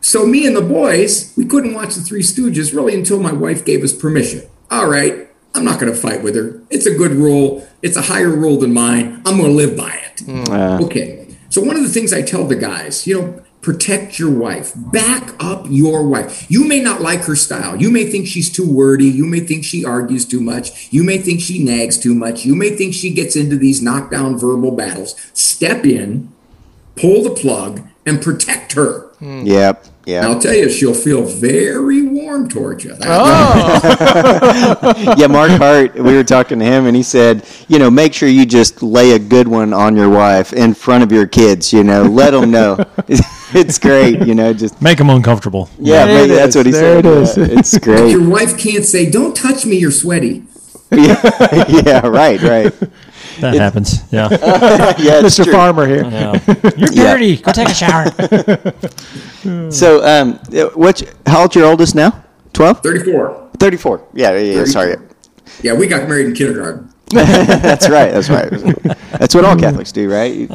So 0.01 0.25
me 0.27 0.47
and 0.47 0.55
the 0.57 0.63
boys, 0.63 1.33
we 1.37 1.45
couldn't 1.45 1.75
watch 1.75 1.95
the 1.95 2.03
Three 2.03 2.23
Stooges 2.23 2.75
really 2.75 2.95
until 2.95 3.21
my 3.21 3.33
wife 3.33 3.65
gave 3.65 3.83
us 3.83 3.93
permission. 3.93 4.43
All 4.71 4.87
right, 4.89 5.29
I'm 5.55 5.65
not 5.65 5.81
going 5.81 5.93
to 5.93 5.99
fight 5.99 6.23
with 6.23 6.35
her. 6.37 6.61
It's 6.71 6.87
a 6.87 6.95
good 6.95 7.13
rule. 7.13 7.67
It's 7.83 7.97
a 7.97 8.03
higher 8.03 8.31
rule 8.31 8.59
than 8.59 8.73
mine. 8.73 9.23
I'm 9.27 9.37
going 9.39 9.51
to 9.51 9.57
live 9.57 9.77
by 9.77 9.99
it. 10.07 10.23
Uh, 10.51 10.79
Okay. 10.85 11.27
So 11.51 11.63
one 11.63 11.77
of 11.77 11.83
the 11.83 11.89
things 11.89 12.13
I 12.13 12.21
tell 12.23 12.45
the 12.47 12.55
guys, 12.57 13.07
you 13.07 13.21
know, 13.21 13.43
protect 13.69 14.19
your 14.19 14.31
wife. 14.31 14.73
Back 14.75 15.35
up 15.39 15.67
your 15.69 16.03
wife. 16.09 16.51
You 16.51 16.67
may 16.67 16.81
not 16.81 17.03
like 17.03 17.25
her 17.25 17.37
style. 17.37 17.77
You 17.77 17.91
may 17.91 18.07
think 18.07 18.27
she's 18.27 18.51
too 18.51 18.67
wordy. 18.67 19.05
You 19.05 19.27
may 19.27 19.41
think 19.41 19.63
she 19.63 19.85
argues 19.85 20.25
too 20.25 20.41
much. 20.41 20.91
You 20.91 21.05
may 21.05 21.19
think 21.19 21.43
she 21.43 21.63
nags 21.63 21.99
too 21.99 22.15
much. 22.15 22.47
You 22.47 22.55
may 22.55 22.71
think 22.71 22.95
she 22.95 23.13
gets 23.13 23.37
into 23.37 23.57
these 23.57 23.83
knockdown 23.83 24.39
verbal 24.39 24.71
battles. 24.71 25.15
Step 25.35 25.85
in, 25.85 26.33
pull 26.97 27.23
the 27.23 27.35
plug, 27.35 27.83
and 28.07 28.23
protect 28.23 28.73
her. 28.73 29.09
Hmm. 29.19 29.45
Yep. 29.45 29.85
Yeah. 30.07 30.27
I'll 30.27 30.41
tell 30.41 30.55
you, 30.55 30.71
she'll 30.71 30.95
feel 30.95 31.23
very 31.25 32.01
warm 32.01 32.49
towards 32.49 32.85
you. 32.85 32.97
Oh. 33.03 33.85
yeah, 35.19 35.27
Mark 35.27 35.51
Hart, 35.51 35.95
we 35.95 36.15
were 36.15 36.25
talking 36.25 36.59
to 36.61 36.65
him, 36.65 36.87
and 36.87 36.97
he 36.97 37.03
said, 37.03 37.45
you 37.69 37.79
know, 37.79 37.91
make 37.91 38.15
sure 38.15 38.31
you 38.31 38.47
just 38.47 38.83
lay 38.83 39.13
a 39.13 39.19
good 39.19 39.47
one 39.47 39.75
on 39.75 39.95
your 39.95 40.09
wife 40.09 40.55
in 40.55 40.73
front 40.73 41.05
of 41.05 41.13
your 41.13 41.27
kids. 41.27 41.71
You 41.75 41.85
know, 41.85 42.05
let 42.05 42.31
them 42.31 42.51
know. 42.51 42.83
it's 43.55 43.79
great. 43.79 44.27
You 44.27 44.35
know, 44.35 44.53
just 44.53 44.81
Make 44.89 44.99
them 44.99 45.11
uncomfortable. 45.11 45.69
yeah, 45.79 46.07
There 46.07 46.15
maybe 46.23 46.35
that's 46.35 46.51
is. 46.51 46.57
what 46.57 46.67
he 46.67 46.73
There 46.73 47.03
said. 47.03 47.07
it 47.07 47.23
is. 47.23 47.37
Yeah, 47.37 47.59
it's 47.59 47.79
great. 47.87 48.11
Your 48.11 48.29
wife 48.29 48.59
can't 48.59 48.85
say, 48.85 49.11
"Don't 49.11 49.35
touch 49.37 49.65
me, 49.67 49.77
you're 49.77 49.91
sweaty." 49.91 50.45
yeah, 50.91 51.65
yeah, 51.69 52.07
right, 52.07 52.41
right. 52.43 52.73
That 53.41 53.55
happens. 53.55 54.03
Yeah. 54.11 54.29
Yeah, 54.31 55.21
Mr. 55.23 55.45
true. 55.45 55.53
Farmer 55.53 55.87
here. 55.87 56.03
yeah. 56.05 56.41
You're 56.79 56.93
Yeah. 56.93 57.13
dirty. 57.13 57.37
Go 57.37 57.53
take 57.53 57.69
a 57.69 57.75
shower. 57.75 58.07
So, 59.71 60.03
um, 60.05 60.41
what's 60.75 61.05
how 61.27 61.43
old's 61.43 61.55
your 61.55 61.67
oldest 61.67 61.95
now? 61.95 62.25
12? 62.55 62.83
Thirty-four. 62.83 63.51
34. 63.59 64.03
Yeah, 64.15 64.33
yeah, 64.33 64.39
yeah. 64.59 64.65
Sorry. 64.65 64.97
Yeah, 65.63 65.75
we 65.75 65.87
got 65.87 66.09
married 66.09 66.27
in 66.27 66.35
kindergarten. 66.35 66.93
That's 67.11 67.89
right. 67.89 68.11
That's 68.11 68.29
right. 68.31 68.51
That's 69.19 69.35
what 69.35 69.45
all 69.45 69.57
Catholics 69.57 69.93
do, 69.93 70.11
right? 70.11 70.33
You- 70.35 70.49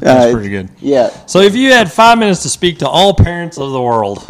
That's 0.00 0.26
Uh, 0.26 0.32
pretty 0.32 0.48
good. 0.50 0.68
yeah. 0.80 1.10
So, 1.26 1.40
if 1.40 1.54
you 1.54 1.72
had 1.72 1.90
five 1.92 2.18
minutes 2.18 2.42
to 2.42 2.48
speak 2.48 2.78
to 2.78 2.88
all 2.88 3.14
parents 3.14 3.58
of 3.58 3.72
the 3.72 3.80
world, 3.80 4.26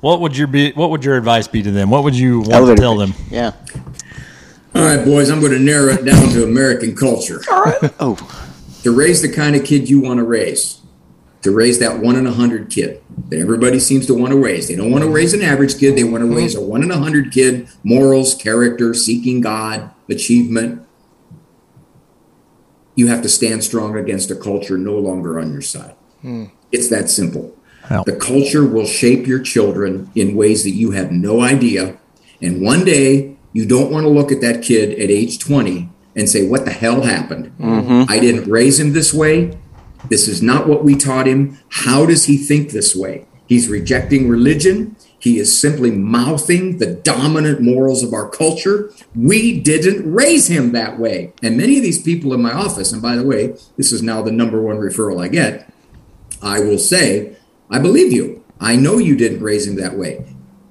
what 0.00 0.20
would 0.20 0.36
your 0.36 0.46
be? 0.46 0.72
What 0.72 0.90
would 0.90 1.04
your 1.04 1.16
advice 1.16 1.48
be 1.48 1.62
to 1.62 1.70
them? 1.70 1.90
What 1.90 2.04
would 2.04 2.16
you 2.16 2.40
want 2.40 2.52
Elevator 2.52 2.76
to 2.76 2.80
tell 2.82 2.98
pitch. 2.98 3.14
them? 3.16 3.26
Yeah. 3.30 3.52
All 4.74 4.82
right, 4.84 5.02
boys, 5.04 5.30
I'm 5.30 5.40
going 5.40 5.52
to 5.52 5.58
narrow 5.58 5.92
it 5.94 6.04
down 6.04 6.28
to 6.30 6.44
American 6.44 6.94
culture. 6.94 7.40
All 7.50 7.62
right. 7.64 7.92
Oh, 8.00 8.16
To 8.82 8.94
raise 8.94 9.22
the 9.22 9.28
kind 9.32 9.56
of 9.56 9.64
kid 9.64 9.88
you 9.88 10.00
want 10.00 10.18
to 10.18 10.24
raise, 10.24 10.80
to 11.42 11.50
raise 11.50 11.78
that 11.78 11.98
one 12.00 12.16
in 12.16 12.26
a 12.26 12.32
hundred 12.32 12.68
kid 12.70 13.02
that 13.30 13.38
everybody 13.40 13.78
seems 13.80 14.06
to 14.06 14.14
want 14.14 14.32
to 14.32 14.38
raise. 14.38 14.68
They 14.68 14.76
don't 14.76 14.90
want 14.90 15.02
to 15.02 15.10
raise 15.10 15.32
an 15.32 15.40
average 15.42 15.78
kid. 15.78 15.96
They 15.96 16.04
want 16.04 16.22
to 16.22 16.34
raise 16.36 16.54
a 16.54 16.60
one 16.60 16.82
in 16.82 16.90
a 16.90 16.98
hundred 16.98 17.32
kid, 17.32 17.68
morals, 17.84 18.34
character, 18.34 18.92
seeking 18.94 19.40
God, 19.40 19.90
achievement. 20.10 20.85
You 22.96 23.06
have 23.08 23.22
to 23.22 23.28
stand 23.28 23.62
strong 23.62 23.96
against 23.96 24.30
a 24.30 24.36
culture 24.36 24.76
no 24.76 24.98
longer 24.98 25.38
on 25.38 25.52
your 25.52 25.62
side. 25.62 25.94
Hmm. 26.22 26.46
It's 26.72 26.88
that 26.88 27.08
simple. 27.08 27.56
Wow. 27.90 28.02
The 28.02 28.16
culture 28.16 28.66
will 28.66 28.86
shape 28.86 29.26
your 29.26 29.40
children 29.40 30.10
in 30.16 30.34
ways 30.34 30.64
that 30.64 30.70
you 30.70 30.90
have 30.90 31.12
no 31.12 31.40
idea. 31.40 31.98
And 32.42 32.60
one 32.60 32.84
day, 32.84 33.36
you 33.52 33.64
don't 33.64 33.92
want 33.92 34.04
to 34.04 34.10
look 34.10 34.32
at 34.32 34.40
that 34.40 34.62
kid 34.62 34.98
at 34.98 35.10
age 35.10 35.38
20 35.38 35.88
and 36.16 36.28
say, 36.28 36.46
What 36.46 36.64
the 36.64 36.72
hell 36.72 37.02
happened? 37.02 37.56
Mm-hmm. 37.58 38.10
I 38.10 38.18
didn't 38.18 38.50
raise 38.50 38.80
him 38.80 38.92
this 38.92 39.14
way. 39.14 39.56
This 40.08 40.28
is 40.28 40.42
not 40.42 40.66
what 40.66 40.84
we 40.84 40.94
taught 40.94 41.26
him. 41.26 41.58
How 41.68 42.06
does 42.06 42.24
he 42.24 42.36
think 42.36 42.70
this 42.70 42.94
way? 42.94 43.26
He's 43.46 43.68
rejecting 43.68 44.28
religion. 44.28 44.96
He 45.26 45.40
is 45.40 45.60
simply 45.60 45.90
mouthing 45.90 46.78
the 46.78 46.86
dominant 46.86 47.60
morals 47.60 48.04
of 48.04 48.12
our 48.12 48.28
culture. 48.28 48.92
We 49.16 49.58
didn't 49.60 50.08
raise 50.08 50.46
him 50.46 50.70
that 50.70 51.00
way. 51.00 51.32
And 51.42 51.56
many 51.56 51.78
of 51.78 51.82
these 51.82 52.00
people 52.00 52.32
in 52.32 52.40
my 52.40 52.52
office, 52.52 52.92
and 52.92 53.02
by 53.02 53.16
the 53.16 53.26
way, 53.26 53.56
this 53.76 53.90
is 53.90 54.04
now 54.04 54.22
the 54.22 54.30
number 54.30 54.62
one 54.62 54.76
referral 54.76 55.20
I 55.20 55.26
get, 55.26 55.68
I 56.40 56.60
will 56.60 56.78
say, 56.78 57.34
I 57.68 57.80
believe 57.80 58.12
you. 58.12 58.44
I 58.60 58.76
know 58.76 58.98
you 58.98 59.16
didn't 59.16 59.42
raise 59.42 59.66
him 59.66 59.74
that 59.74 59.98
way, 59.98 60.24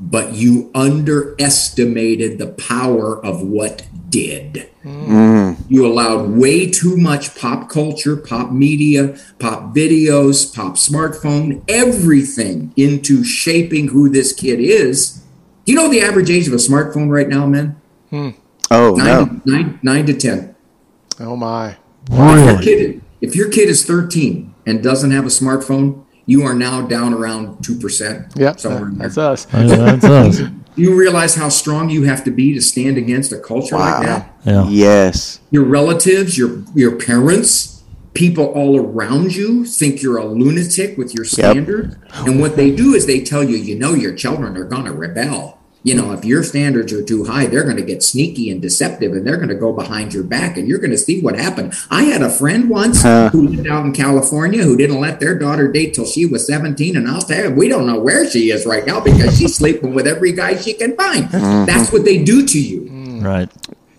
but 0.06 0.34
you 0.34 0.70
underestimated 0.76 2.38
the 2.38 2.48
power 2.48 3.24
of 3.26 3.42
what 3.42 3.88
did. 4.10 4.70
Mm. 4.84 5.58
You 5.68 5.86
allowed 5.88 6.30
way 6.30 6.70
too 6.70 6.96
much 6.96 7.36
pop 7.36 7.70
culture, 7.70 8.16
pop 8.16 8.52
media, 8.52 9.18
pop 9.40 9.76
videos, 9.76 10.54
pop 10.56 10.76
smartphone, 10.76 11.64
everything 11.68 12.72
into 12.78 13.24
shaping 13.24 13.88
who 13.88 14.08
this 14.08 14.32
kid 14.32 14.60
is. 14.60 15.24
Do 15.66 15.72
you 15.72 15.76
know 15.76 15.90
the 15.90 16.02
average 16.02 16.30
age 16.30 16.48
of 16.48 16.54
a 16.54 16.58
smartphone 16.58 17.10
right 17.10 17.28
now, 17.28 17.48
man? 17.48 17.82
Hmm. 18.12 18.30
Oh 18.70 18.94
Nine, 18.96 19.08
no. 19.08 19.26
to, 19.26 19.42
nine, 19.46 19.80
nine 19.82 20.06
to 20.06 20.14
10. 20.14 20.56
Oh 21.20 21.36
my. 21.36 21.78
If 22.08 22.46
your, 22.46 22.62
kid, 22.62 23.02
if 23.22 23.36
your 23.36 23.50
kid 23.50 23.70
is 23.70 23.84
13 23.84 24.54
and 24.68 24.84
doesn't 24.84 25.10
have 25.12 25.26
a 25.26 25.30
smartphone, 25.30 26.05
you 26.26 26.44
are 26.44 26.54
now 26.54 26.82
down 26.82 27.14
around 27.14 27.58
2%. 27.58 28.38
Yep. 28.38 28.60
Somewhere 28.60 28.88
in 28.88 28.98
there. 28.98 29.08
That's 29.10 29.18
us. 29.18 29.46
That's 29.52 30.04
us. 30.04 30.42
You 30.76 30.96
realize 30.96 31.36
how 31.36 31.50
strong 31.50 31.90
you 31.90 32.04
have 32.04 32.24
to 32.26 32.32
be 32.32 32.54
to 32.54 32.62
stand 32.62 32.98
against 32.98 33.32
a 33.32 33.40
culture 33.40 33.78
like 33.78 34.06
that? 34.06 34.36
Yeah. 34.44 34.68
Yes. 34.68 35.40
Your 35.50 35.64
relatives, 35.64 36.38
your 36.38 36.64
your 36.76 36.98
parents, 36.98 37.76
people 38.14 38.46
all 38.46 38.78
around 38.78 39.36
you 39.36 39.66
think 39.66 40.02
you're 40.02 40.18
a 40.18 40.26
lunatic 40.26 40.98
with 40.98 41.14
your 41.14 41.24
standard. 41.24 41.98
And 42.14 42.42
what 42.42 42.56
they 42.56 42.76
do 42.76 42.94
is 42.94 43.06
they 43.06 43.22
tell 43.22 43.44
you, 43.44 43.58
you 43.58 43.78
know, 43.78 43.94
your 43.94 44.14
children 44.16 44.58
are 44.58 44.64
going 44.64 44.86
to 44.86 44.94
rebel. 44.94 45.60
You 45.86 45.94
know, 45.94 46.12
if 46.14 46.26
your 46.26 46.42
standards 46.44 46.92
are 46.94 47.04
too 47.04 47.26
high, 47.26 47.46
they're 47.46 47.64
going 47.64 47.78
to 47.78 47.84
get 47.84 48.02
sneaky 48.02 48.50
and 48.50 48.60
deceptive 48.60 49.12
and 49.12 49.26
they're 49.26 49.38
going 49.38 49.50
to 49.50 49.56
go 49.56 49.72
behind 49.72 50.16
your 50.16 50.24
back 50.24 50.58
and 50.58 50.68
you're 50.68 50.80
going 50.80 50.90
to 50.90 50.98
see 50.98 51.22
what 51.22 51.38
happened. 51.38 51.76
I 51.92 52.06
had 52.06 52.24
a 52.24 52.30
friend 52.30 52.72
once 52.72 53.04
who 53.04 53.48
lived 53.50 53.68
out 53.68 53.86
in 53.86 53.94
California 53.94 54.64
who 54.64 54.76
didn't 54.76 55.00
let 55.00 55.20
their 55.20 55.38
daughter 55.38 55.72
date 55.72 55.94
till 55.94 56.08
she 56.08 56.26
was 56.26 56.48
17. 56.48 56.98
And 56.98 57.08
I'll 57.08 57.22
tell 57.22 57.50
you, 57.50 57.56
we 57.56 57.68
don't 57.70 57.86
know 57.86 58.00
where 58.00 58.28
she 58.28 58.50
is 58.50 58.66
right 58.66 58.84
now 58.84 59.00
because 59.00 59.38
she's 59.38 59.56
sleeping 59.56 59.94
with 59.94 60.08
every 60.08 60.32
guy 60.32 60.56
she 60.56 60.74
can 60.74 60.96
find. 60.98 61.26
Mm-hmm. 61.26 61.66
That's 61.66 61.94
what 61.94 62.04
they 62.04 62.24
do 62.24 62.48
to 62.48 62.60
you. 62.60 62.82
Mm. 62.82 63.24
Right. 63.24 63.50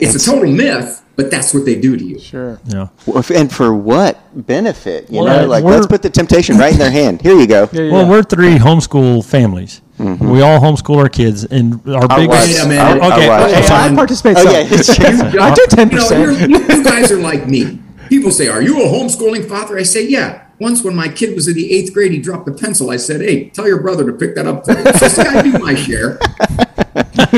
It's, 0.01 0.17
a 0.17 0.31
total 0.31 0.51
myth, 0.51 1.05
but 1.15 1.31
that's 1.31 1.55
what 1.55 1.65
they 1.67 1.81
do 1.81 1.97
to 1.97 2.05
you. 2.05 2.19
Sure. 2.19 2.59
Yeah. 2.67 2.89
And 3.33 3.51
for 3.53 3.73
what 3.73 4.19
benefit? 4.47 5.09
You 5.09 5.23
Well, 5.23 5.27
know, 5.27 5.45
uh, 5.45 5.47
like 5.47 5.63
we're- 5.63 5.77
let's 5.77 5.87
put 5.87 6.03
the 6.03 6.11
temptation 6.11 6.59
right 6.59 6.73
in 6.73 6.81
their 6.81 6.91
hand. 6.91 7.23
Here 7.23 7.37
you 7.39 7.47
go. 7.47 7.69
Yeah, 7.73 7.83
yeah. 7.83 7.93
Well, 7.93 8.09
we're 8.11 8.25
three 8.25 8.59
homeschool 8.59 9.25
families. 9.25 9.83
Mm-hmm. 9.99 10.29
We 10.31 10.43
all 10.43 10.59
homeschool 10.61 10.97
our 10.99 11.09
kids, 11.09 11.45
and 11.45 11.81
our 11.89 12.03
Our 12.11 12.19
biggest. 12.19 12.29
wives- 12.29 12.55
Wait 12.55 12.65
a 12.65 12.69
minute. 12.69 13.03
okay. 13.03 13.29
Our 13.29 13.41
wives. 13.41 13.53
okay, 13.55 13.63
Hey, 13.67 13.75
I 13.93 13.95
participate. 13.95 14.37
Oh 14.37 14.43
some. 14.83 15.33
yeah, 15.33 15.43
I 15.45 15.55
do 15.55 15.67
ten 15.71 15.91
You 15.91 15.97
percent. 15.97 16.21
you're- 16.23 16.51
you, 16.53 16.59
you 16.77 16.85
guys 16.85 17.11
are 17.11 17.19
like 17.21 17.47
me. 17.49 17.79
People 18.09 18.31
say, 18.31 18.49
"Are 18.49 18.63
you 18.63 18.83
a 18.83 18.87
homeschooling 18.87 19.49
father?" 19.49 19.79
I 19.79 19.83
say, 19.85 20.07
"Yeah." 20.07 20.46
Once, 20.59 20.83
when 20.83 20.97
my 20.97 21.09
kid 21.09 21.35
was 21.35 21.49
in 21.49 21.55
the 21.55 21.71
eighth 21.71 21.93
grade, 21.93 22.13
he 22.13 22.19
dropped 22.19 22.49
a 22.49 22.53
pencil. 22.53 22.91
I 22.91 22.97
said, 22.97 23.21
"Hey, 23.21 23.51
tell 23.51 23.69
your 23.69 23.81
brother 23.81 24.07
to 24.07 24.13
pick 24.13 24.35
that 24.37 24.47
up." 24.47 24.65
For 24.65 24.75
me. 24.75 24.83
So 24.93 25.23
I 25.23 25.43
do 25.43 25.59
my 25.59 25.75
share. 25.75 26.19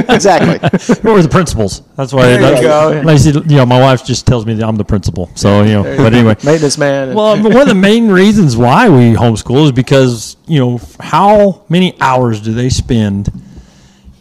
exactly. 0.08 0.58
We're 1.02 1.20
the 1.22 1.28
principals. 1.28 1.82
That's 1.96 2.12
why. 2.12 2.22
There 2.22 2.34
you 2.34 2.40
that's, 2.40 2.60
go. 2.60 3.02
Like, 3.04 3.18
see, 3.18 3.32
you 3.32 3.56
know, 3.56 3.66
my 3.66 3.80
wife 3.80 4.04
just 4.04 4.26
tells 4.26 4.46
me 4.46 4.54
that 4.54 4.66
I'm 4.66 4.76
the 4.76 4.84
principal. 4.84 5.30
So 5.34 5.62
you 5.62 5.72
know, 5.72 5.82
but 5.82 6.14
anyway. 6.14 6.36
Maintenance 6.44 6.78
man. 6.78 7.14
Well, 7.14 7.42
one 7.42 7.56
of 7.56 7.68
the 7.68 7.74
main 7.74 8.08
reasons 8.08 8.56
why 8.56 8.88
we 8.88 9.14
homeschool 9.14 9.64
is 9.64 9.72
because 9.72 10.36
you 10.46 10.60
know 10.60 10.80
how 11.00 11.64
many 11.68 12.00
hours 12.00 12.40
do 12.40 12.52
they 12.52 12.68
spend 12.68 13.32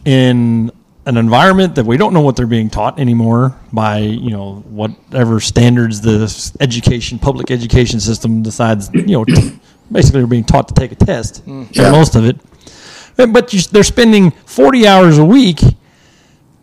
in 0.05 0.71
an 1.07 1.15
environment 1.15 1.75
that 1.75 1.85
we 1.85 1.95
don't 1.95 2.13
know 2.13 2.19
what 2.19 2.35
they're 2.35 2.45
being 2.45 2.69
taught 2.69 2.99
anymore 2.99 3.55
by 3.71 3.99
you 3.99 4.29
know 4.29 4.55
whatever 4.67 5.39
standards 5.39 6.01
the 6.01 6.53
education 6.59 7.17
public 7.17 7.49
education 7.49 7.99
system 7.99 8.43
decides 8.43 8.93
you 8.93 9.13
know 9.13 9.23
t- 9.23 9.57
basically 9.91 10.19
they're 10.19 10.27
being 10.27 10.43
taught 10.43 10.67
to 10.67 10.73
take 10.73 10.91
a 10.91 10.95
test 10.95 11.43
for 11.45 11.49
mm. 11.49 11.75
Yeah. 11.75 11.91
most 11.91 12.15
of 12.15 12.25
it. 12.25 12.37
But, 13.15 13.33
but 13.33 13.53
you, 13.53 13.61
they're 13.61 13.83
spending 13.83 14.31
40 14.31 14.85
hours 14.85 15.17
a 15.17 15.25
week 15.25 15.61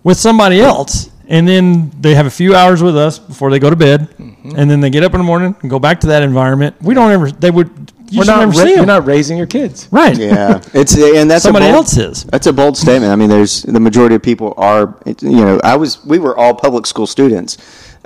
with 0.04 0.18
somebody 0.18 0.60
else 0.60 1.10
and 1.26 1.48
then 1.48 1.90
they 1.98 2.14
have 2.14 2.26
a 2.26 2.30
few 2.30 2.54
hours 2.54 2.82
with 2.82 2.96
us 2.96 3.18
before 3.18 3.50
they 3.50 3.58
go 3.58 3.70
to 3.70 3.76
bed. 3.76 4.10
Mm-hmm. 4.10 4.52
And 4.56 4.70
then 4.70 4.80
they 4.80 4.90
get 4.90 5.02
up 5.02 5.14
in 5.14 5.18
the 5.18 5.24
morning 5.24 5.56
and 5.62 5.70
go 5.70 5.78
back 5.78 6.00
to 6.00 6.08
that 6.08 6.22
environment. 6.22 6.76
We 6.82 6.94
don't 6.94 7.10
ever 7.10 7.30
they 7.30 7.50
would 7.50 7.92
you 8.14 8.20
we're 8.20 8.24
should 8.24 8.30
not. 8.32 8.40
never 8.40 8.52
Ra- 8.58 8.64
see 8.64 8.74
you're 8.74 8.86
not 8.86 9.06
raising 9.06 9.36
your 9.36 9.46
kids. 9.46 9.88
right 9.90 10.16
Yeah, 10.18 10.60
it's 10.74 10.96
and 10.96 11.30
that's 11.30 11.42
somebody 11.42 11.66
a 11.66 11.72
bold, 11.72 11.84
else 11.86 11.96
is 11.96 12.24
That's 12.24 12.46
a 12.46 12.52
bold 12.52 12.76
statement. 12.76 13.12
I 13.12 13.16
mean, 13.16 13.28
there's 13.28 13.62
the 13.62 13.80
majority 13.80 14.14
of 14.16 14.22
people 14.22 14.54
are. 14.56 14.96
You 15.20 15.44
know, 15.44 15.60
I 15.64 15.76
was. 15.76 16.04
We 16.04 16.18
were 16.18 16.36
all 16.36 16.54
public 16.54 16.86
school 16.86 17.06
students, 17.06 17.58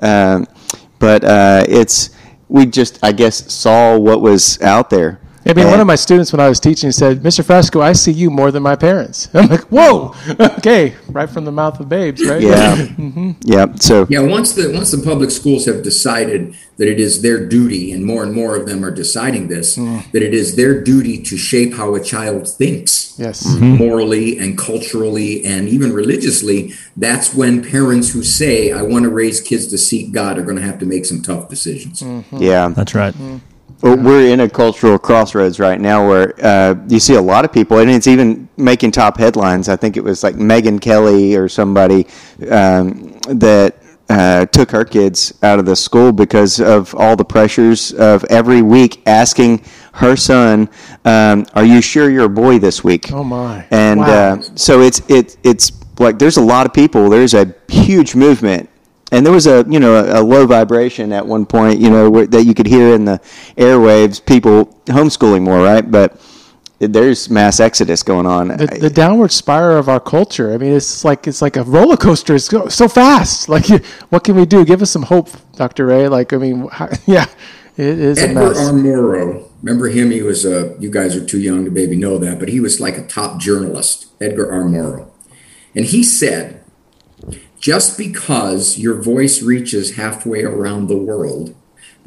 um, 0.03 0.47
but 0.99 1.25
uh, 1.25 1.65
it's 1.69 2.11
we 2.49 2.67
just 2.67 2.99
I 3.03 3.13
guess 3.13 3.53
saw 3.53 3.97
what 3.99 4.21
was 4.21 4.61
out 4.63 4.91
there. 4.91 5.21
I 5.47 5.55
mean, 5.55 5.67
one 5.67 5.81
of 5.81 5.87
my 5.87 5.95
students 5.95 6.33
when 6.33 6.41
I 6.41 6.49
was 6.49 6.61
teaching 6.61 6.91
said, 6.93 7.23
"Mr. 7.23 7.45
Frasco, 7.45 7.81
I 7.81 7.93
see 7.93 8.13
you 8.13 8.31
more 8.31 8.51
than 8.51 8.63
my 8.63 8.77
parents." 8.77 9.29
I'm 9.35 9.49
like, 9.49 9.65
"Whoa, 9.65 10.15
okay, 10.41 10.95
right 11.09 11.29
from 11.29 11.45
the 11.45 11.53
mouth 11.53 11.81
of 11.81 11.89
babes, 11.89 12.25
right?" 12.25 12.43
Yeah, 12.43 12.77
mm-hmm. 12.77 13.33
yeah. 13.43 13.75
So 13.77 14.07
Yeah, 14.09 14.21
once 14.21 14.53
the 14.53 14.73
once 14.73 14.91
the 14.91 15.03
public 15.03 15.31
schools 15.31 15.67
have 15.67 15.83
decided 15.83 16.55
that 16.77 16.89
it 16.89 17.01
is 17.01 17.23
their 17.23 17.47
duty, 17.47 17.93
and 17.93 18.05
more 18.05 18.23
and 18.23 18.35
more 18.35 18.57
of 18.57 18.67
them 18.67 18.85
are 18.85 18.91
deciding 18.91 19.49
this, 19.49 19.77
mm. 19.77 20.11
that 20.13 20.23
it 20.23 20.35
is 20.35 20.57
their 20.57 20.83
duty 20.83 21.23
to 21.23 21.37
shape 21.37 21.75
how 21.75 21.95
a 21.95 22.01
child 22.03 22.49
thinks. 22.49 23.09
Yes. 23.19 23.45
Mm-hmm. 23.45 23.77
morally 23.79 24.39
and 24.39 24.57
culturally 24.57 25.45
and 25.45 25.69
even 25.69 25.93
religiously, 25.93 26.73
that's 26.97 27.35
when 27.35 27.69
parents 27.69 28.13
who 28.13 28.23
say, 28.23 28.71
I 28.71 28.83
want 28.83 29.03
to 29.05 29.11
raise 29.11 29.41
kids 29.41 29.67
to 29.69 29.79
seek 29.79 30.13
God 30.13 30.39
are 30.39 30.45
going 30.45 30.57
to 30.57 30.63
have 30.63 30.79
to 30.79 30.87
make 30.87 31.05
some 31.05 31.21
tough 31.21 31.49
decisions. 31.49 32.01
Mm-hmm. 32.01 32.37
yeah, 32.41 32.69
that's 32.69 32.95
right 32.95 33.13
mm-hmm. 33.13 33.39
Well, 33.81 33.97
we're 33.97 34.33
in 34.33 34.41
a 34.41 34.49
cultural 34.49 34.99
crossroads 34.99 35.61
right 35.61 35.81
now 35.81 36.07
where 36.09 36.35
uh, 36.45 36.75
you 36.89 36.99
see 36.99 37.15
a 37.15 37.23
lot 37.23 37.45
of 37.45 37.53
people, 37.53 37.79
and 37.79 37.89
it's 37.89 38.09
even 38.09 38.49
making 38.57 38.91
top 38.91 39.17
headlines. 39.17 39.69
I 39.69 39.77
think 39.77 39.97
it 39.97 40.03
was 40.03 40.25
like 40.25 40.35
Megyn 40.35 40.81
Kelly 40.81 41.37
or 41.37 41.49
somebody 41.49 42.07
um, 42.51 43.13
that 43.29 43.77
uh, 44.09 44.47
took 44.47 44.71
her 44.73 44.85
kids 44.85 45.33
out 45.45 45.61
of 45.61 45.65
the 45.67 45.77
school 45.77 46.11
because 46.13 46.61
of 46.61 46.93
all 46.97 47.15
the 47.15 47.25
pressures 47.25 47.93
of 47.93 48.25
every 48.25 48.63
week 48.63 49.01
asking 49.07 49.63
her 49.95 50.17
son, 50.17 50.69
um, 51.05 51.47
"Are 51.55 51.65
you 51.65 51.81
sure 51.81 52.11
you're 52.11 52.25
a 52.25 52.29
boy 52.29 52.59
this 52.59 52.83
week?" 52.83 53.13
Oh 53.13 53.23
my. 53.23 53.65
And 53.71 54.01
Wow. 54.01 54.07
uh, 54.35 54.43
so 54.57 54.81
it's 54.81 55.03
it 55.09 55.37
it's 55.45 55.71
like 56.01 56.19
there's 56.19 56.37
a 56.37 56.43
lot 56.43 56.67
of 56.67 56.73
people. 56.73 57.09
There's 57.11 57.35
a 57.35 57.55
huge 57.69 58.15
movement, 58.17 58.69
and 59.11 59.25
there 59.25 59.33
was 59.33 59.47
a 59.47 59.65
you 59.69 59.81
know 59.81 59.97
a, 59.97 60.21
a 60.21 60.23
low 60.23 60.47
vibration 60.47 61.13
at 61.13 61.27
one 61.27 61.47
point. 61.47 61.81
You 61.81 61.91
know 61.91 62.11
where, 62.11 62.27
that 62.27 62.45
you 62.45 62.55
could 62.55 62.67
hear 62.67 62.95
in 62.95 63.05
the 63.05 63.21
airwaves. 63.57 64.25
People 64.25 64.67
homeschooling 64.87 65.43
more, 65.43 65.63
right? 65.63 65.89
But 65.89 66.21
there's 66.79 67.29
mass 67.29 67.59
exodus 67.59 68.03
going 68.03 68.27
on. 68.27 68.49
the, 68.49 68.67
the 68.67 68.91
downward 68.91 69.33
spiral 69.33 69.79
of 69.79 69.89
our 69.89 69.99
culture. 69.99 70.53
I 70.53 70.59
mean, 70.59 70.73
it's 70.73 71.05
like 71.05 71.27
it's 71.27 71.43
like 71.43 71.57
a 71.57 71.65
roller 71.65 71.97
coaster. 71.97 72.35
It's 72.35 72.49
go, 72.49 72.69
so 72.69 72.89
fast. 72.89 73.49
Like, 73.59 73.67
what 74.11 74.25
can 74.25 74.37
we 74.37 74.45
do? 74.45 74.65
Give 74.65 74.83
us 74.83 74.91
some 74.91 75.03
hope, 75.03 75.31
Doctor 75.57 75.87
Ray. 75.87 76.07
Like, 76.09 76.33
I 76.33 76.37
mean, 76.37 76.69
how, 76.69 76.89
yeah, 77.07 77.27
it 77.77 77.99
is 77.99 78.19
a 78.19 78.29
Edward 78.29 78.51
mess. 78.51 78.69
R. 78.69 78.73
Murrow, 78.73 79.49
remember 79.63 79.89
him? 79.89 80.11
He 80.11 80.23
was, 80.23 80.45
uh, 80.45 80.77
you 80.79 80.91
guys 80.91 81.17
are 81.17 81.25
too 81.25 81.41
young 81.41 81.65
to 81.65 81.71
maybe 81.71 81.97
know 81.97 82.19
that, 82.19 82.39
but 82.39 82.49
he 82.49 82.61
was 82.61 82.81
like 82.81 82.99
a 82.99 83.07
top 83.07 83.41
journalist, 83.41 84.07
Edgar 84.21 84.53
R. 84.53 84.65
Murrow. 84.65 85.11
And 85.75 85.87
he 85.87 86.05
said, 86.05 86.58
just 87.61 87.99
because 87.99 88.79
your 88.79 89.01
voice 89.01 89.43
reaches 89.43 89.97
halfway 89.97 90.43
around 90.43 90.87
the 90.87 90.97
world 90.97 91.55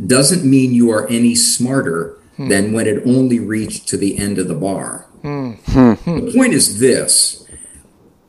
doesn't 0.05 0.49
mean 0.49 0.73
you 0.73 0.89
are 0.89 1.07
any 1.07 1.35
smarter 1.35 2.17
hmm. 2.37 2.49
than 2.49 2.73
when 2.73 2.87
it 2.87 3.03
only 3.05 3.39
reached 3.39 3.87
to 3.89 3.97
the 3.97 4.17
end 4.17 4.37
of 4.37 4.47
the 4.47 4.55
bar. 4.55 5.05
Hmm. 5.21 5.51
Hmm. 5.67 5.93
The 6.25 6.33
point 6.35 6.53
is 6.53 6.79
this 6.79 7.41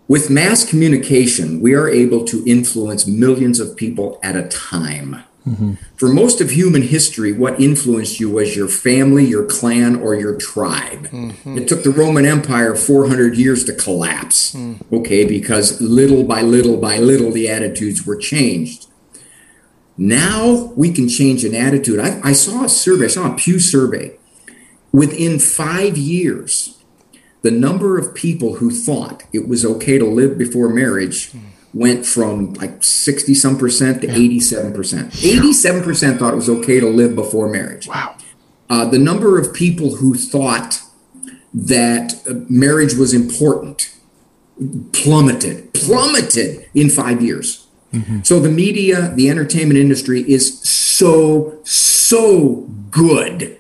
with 0.09 0.29
mass 0.29 0.69
communication, 0.69 1.61
we 1.61 1.75
are 1.75 1.89
able 1.89 2.25
to 2.27 2.45
influence 2.47 3.07
millions 3.07 3.61
of 3.61 3.77
people 3.77 4.19
at 4.23 4.37
a 4.37 4.49
time. 4.49 5.25
For 5.97 6.09
most 6.09 6.41
of 6.41 6.51
human 6.51 6.83
history, 6.83 7.33
what 7.33 7.61
influenced 7.61 8.21
you 8.21 8.31
was 8.31 8.57
your 8.57 8.69
family, 8.69 9.25
your 9.25 9.45
clan, 9.45 9.97
or 9.97 10.15
your 10.15 10.37
tribe. 10.37 11.09
Mm-hmm. 11.09 11.59
It 11.59 11.69
took 11.69 11.83
the 11.83 11.91
Roman 11.91 12.25
Empire 12.25 12.77
400 12.77 13.37
years 13.37 13.65
to 13.65 13.75
collapse, 13.75 14.55
mm. 14.55 14.81
okay, 14.93 15.25
because 15.25 15.81
little 15.81 16.23
by 16.23 16.43
little 16.43 16.77
by 16.77 16.99
little 16.99 17.33
the 17.33 17.49
attitudes 17.49 18.07
were 18.07 18.17
changed. 18.17 18.87
Now 19.97 20.73
we 20.77 20.93
can 20.93 21.09
change 21.09 21.45
an 21.45 21.55
attitude. 21.55 21.99
I, 21.99 22.21
I 22.23 22.33
saw 22.33 22.65
a 22.65 22.69
survey, 22.69 23.07
I 23.07 23.09
saw 23.09 23.33
a 23.33 23.37
Pew 23.37 23.59
survey. 23.59 24.17
Within 24.93 25.39
five 25.39 25.97
years, 25.97 26.79
the 27.43 27.51
number 27.51 27.99
of 27.99 28.15
people 28.15 28.57
who 28.57 28.71
thought 28.71 29.25
it 29.33 29.49
was 29.49 29.65
okay 29.65 29.99
to 29.99 30.05
live 30.05 30.39
before 30.39 30.69
marriage 30.69 31.33
mm. 31.33 31.52
Went 31.75 32.05
from 32.05 32.53
like 32.55 32.83
60 32.83 33.35
some 33.35 33.59
percent 33.59 34.03
to 34.03 34.11
87 34.11 34.73
percent. 34.73 35.25
87 35.25 35.83
percent 35.83 36.19
thought 36.19 36.33
it 36.33 36.37
was 36.37 36.51
okay 36.51 36.81
to 36.81 36.87
live 36.87 37.15
before 37.15 37.49
marriage. 37.49 37.89
Wow. 37.89 38.17
Uh, 38.69 38.85
the 38.87 38.99
number 38.99 39.39
of 39.39 39.53
people 39.53 39.97
who 39.97 40.15
thought 40.15 40.83
that 41.55 42.15
uh, 42.29 42.35
marriage 42.49 42.95
was 42.95 43.13
important 43.13 43.93
plummeted, 44.93 45.73
plummeted 45.75 46.69
in 46.75 46.89
five 46.89 47.23
years. 47.23 47.67
So 48.23 48.41
the 48.41 48.49
media, 48.49 49.13
the 49.15 49.29
entertainment 49.29 49.79
industry 49.79 50.23
is 50.23 50.61
so, 50.63 51.59
so 51.63 52.69
good 52.91 53.59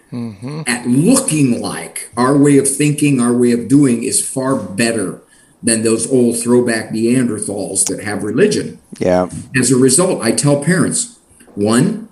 at 0.66 0.86
looking 0.86 1.60
like 1.60 2.10
our 2.16 2.36
way 2.36 2.56
of 2.56 2.68
thinking, 2.68 3.20
our 3.20 3.34
way 3.34 3.52
of 3.52 3.68
doing 3.68 4.04
is 4.04 4.26
far 4.26 4.56
better 4.56 5.21
than 5.62 5.82
those 5.82 6.10
old 6.10 6.38
throwback 6.38 6.90
Neanderthals 6.90 7.86
that 7.86 8.02
have 8.04 8.24
religion. 8.24 8.80
Yeah. 8.98 9.28
As 9.56 9.70
a 9.70 9.76
result, 9.76 10.22
I 10.22 10.32
tell 10.32 10.62
parents 10.62 11.18
one, 11.54 12.08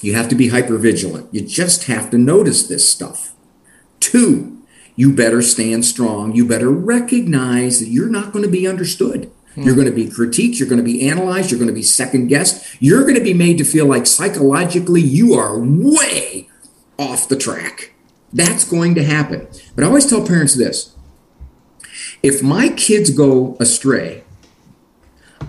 you 0.00 0.14
have 0.14 0.28
to 0.28 0.34
be 0.34 0.48
hyper 0.48 0.78
vigilant. 0.78 1.32
You 1.32 1.42
just 1.42 1.84
have 1.84 2.10
to 2.10 2.18
notice 2.18 2.66
this 2.66 2.88
stuff. 2.88 3.34
Two, 4.00 4.62
you 4.94 5.14
better 5.14 5.42
stand 5.42 5.84
strong. 5.84 6.34
You 6.34 6.46
better 6.46 6.70
recognize 6.70 7.80
that 7.80 7.88
you're 7.88 8.08
not 8.08 8.32
going 8.32 8.44
to 8.44 8.50
be 8.50 8.66
understood. 8.66 9.30
Hmm. 9.54 9.62
You're 9.62 9.74
going 9.74 9.86
to 9.86 9.92
be 9.92 10.06
critiqued. 10.06 10.58
You're 10.58 10.68
going 10.68 10.80
to 10.80 10.84
be 10.84 11.08
analyzed. 11.08 11.50
You're 11.50 11.58
going 11.58 11.68
to 11.68 11.74
be 11.74 11.82
second 11.82 12.28
guessed. 12.28 12.80
You're 12.80 13.02
going 13.02 13.14
to 13.14 13.20
be 13.20 13.34
made 13.34 13.58
to 13.58 13.64
feel 13.64 13.86
like 13.86 14.06
psychologically 14.06 15.00
you 15.00 15.34
are 15.34 15.58
way 15.58 16.48
off 16.98 17.28
the 17.28 17.36
track. 17.36 17.92
That's 18.32 18.64
going 18.64 18.94
to 18.94 19.04
happen. 19.04 19.48
But 19.74 19.84
I 19.84 19.86
always 19.86 20.06
tell 20.06 20.26
parents 20.26 20.54
this 20.54 20.95
if 22.22 22.42
my 22.42 22.68
kids 22.70 23.10
go 23.10 23.56
astray, 23.60 24.24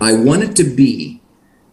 I 0.00 0.12
want 0.14 0.42
it 0.42 0.56
to 0.56 0.64
be 0.64 1.20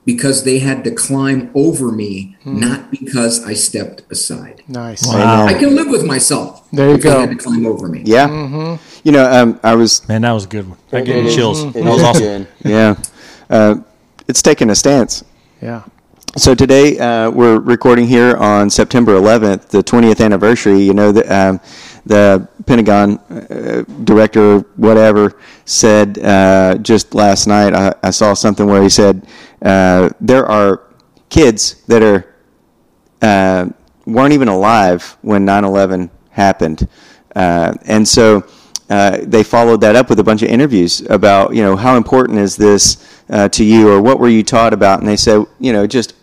because 0.05 0.43
they 0.43 0.59
had 0.59 0.83
to 0.83 0.91
climb 0.91 1.49
over 1.55 1.91
me, 1.91 2.37
not 2.45 2.91
because 2.91 3.43
I 3.43 3.53
stepped 3.53 4.03
aside. 4.11 4.61
Nice. 4.67 5.05
Wow. 5.07 5.45
I 5.47 5.53
can 5.55 5.75
live 5.75 5.87
with 5.89 6.05
myself. 6.05 6.67
There 6.71 6.89
you 6.89 6.95
if 6.95 7.01
they 7.01 7.09
go. 7.09 7.19
had 7.21 7.29
to 7.31 7.35
climb 7.35 7.65
over 7.65 7.87
me. 7.87 8.03
Yeah. 8.05 8.77
You 9.03 9.11
know, 9.11 9.29
um, 9.31 9.59
I 9.63 9.75
was. 9.75 10.07
Man, 10.07 10.21
that 10.21 10.31
was 10.31 10.45
a 10.45 10.47
good 10.47 10.69
one. 10.69 10.77
That 10.91 11.05
gave 11.05 11.15
It 11.17 11.21
me 11.23 11.27
is- 11.29 11.35
chills. 11.35 11.63
it 11.63 11.73
That 11.73 11.83
was 11.85 12.03
awesome. 12.03 12.47
Yeah. 12.63 12.95
Uh, 13.49 13.75
it's 14.27 14.41
taking 14.41 14.69
a 14.69 14.75
stance. 14.75 15.23
Yeah. 15.61 15.83
So 16.37 16.53
today 16.53 16.99
uh, 16.99 17.29
we're 17.31 17.59
recording 17.59 18.07
here 18.07 18.35
on 18.37 18.69
September 18.69 19.13
11th, 19.13 19.69
the 19.69 19.83
20th 19.83 20.23
anniversary. 20.23 20.81
You 20.81 20.93
know 20.93 21.11
the 21.11 21.23
um, 21.33 21.59
the 22.05 22.47
Pentagon 22.65 23.17
uh, 23.17 23.83
director, 24.03 24.59
whatever, 24.75 25.39
said 25.65 26.19
uh, 26.19 26.75
just 26.77 27.15
last 27.15 27.47
night. 27.47 27.73
I, 27.73 27.93
I 28.03 28.11
saw 28.11 28.33
something 28.33 28.65
where 28.67 28.81
he 28.81 28.89
said 28.89 29.27
uh, 29.61 30.09
there 30.21 30.45
are 30.45 30.83
kids 31.29 31.83
that 31.87 32.03
are 32.03 32.35
uh, 33.21 33.69
weren't 34.05 34.33
even 34.33 34.47
alive 34.47 35.17
when 35.21 35.45
9/11 35.45 36.09
happened, 36.29 36.87
uh, 37.35 37.73
and 37.85 38.07
so 38.07 38.45
uh, 38.89 39.17
they 39.23 39.43
followed 39.43 39.81
that 39.81 39.95
up 39.95 40.09
with 40.09 40.19
a 40.19 40.23
bunch 40.23 40.43
of 40.43 40.49
interviews 40.49 41.01
about 41.09 41.55
you 41.55 41.63
know 41.63 41.75
how 41.75 41.97
important 41.97 42.37
is 42.39 42.55
this 42.55 43.23
to 43.51 43.63
you 43.63 43.89
or 43.89 44.01
what 44.01 44.19
were 44.19 44.29
you 44.29 44.43
taught 44.43 44.73
about, 44.73 44.99
and 44.99 45.07
they 45.07 45.17
said 45.17 45.43
you 45.59 45.73
know 45.73 45.87
just 45.87 46.13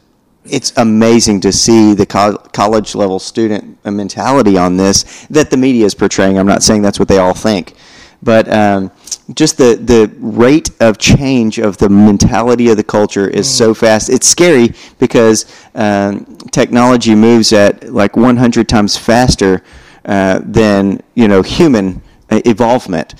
it's 0.44 0.72
amazing 0.76 1.40
to 1.40 1.52
see 1.52 1.94
the 1.94 2.07
co- 2.07 2.37
college 2.52 2.94
level 2.94 3.18
student 3.18 3.78
mentality 3.85 4.59
on 4.59 4.76
this 4.76 5.26
that 5.31 5.50
the 5.50 5.57
media 5.57 5.87
is 5.87 5.94
portraying. 5.94 6.38
I'm 6.38 6.46
not 6.46 6.62
saying 6.62 6.83
that's 6.83 6.98
what 6.98 7.09
they 7.09 7.18
all 7.18 7.35
think, 7.35 7.74
but 8.22 8.52
um, 8.52 8.90
just 9.35 9.57
the 9.57 9.76
the 9.76 10.12
rate 10.18 10.70
of 10.81 10.98
change 10.98 11.59
of 11.59 11.76
the 11.78 11.88
mentality 11.88 12.68
of 12.70 12.76
the 12.76 12.85
culture 12.85 13.28
is 13.28 13.48
so 13.48 13.72
fast. 13.72 14.09
It's 14.11 14.26
scary 14.26 14.74
because 14.98 15.46
um, 15.74 16.24
technology 16.50 17.14
moves 17.14 17.52
at 17.52 17.92
like 17.92 18.16
100 18.16 18.68
times 18.68 18.96
faster 18.96 19.62
uh, 20.05 20.40
than 20.44 21.00
you 21.14 21.28
know 21.28 21.42
human 21.42 22.02
uh, 22.31 22.40
evolvement, 22.44 23.14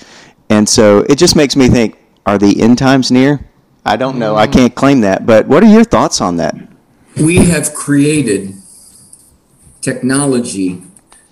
and 0.49 0.67
so 0.67 0.99
it 1.09 1.17
just 1.17 1.37
makes 1.37 1.55
me 1.55 1.69
think: 1.69 1.97
Are 2.25 2.37
the 2.37 2.61
end 2.61 2.77
times 2.77 3.11
near? 3.11 3.47
I 3.85 3.95
don't 3.97 4.17
know. 4.17 4.35
I 4.35 4.47
can't 4.47 4.73
claim 4.75 5.01
that, 5.01 5.25
but 5.25 5.47
what 5.47 5.63
are 5.63 5.71
your 5.71 5.83
thoughts 5.83 6.21
on 6.21 6.37
that? 6.37 6.55
We 7.17 7.37
have 7.37 7.73
created 7.73 8.55
technology 9.81 10.81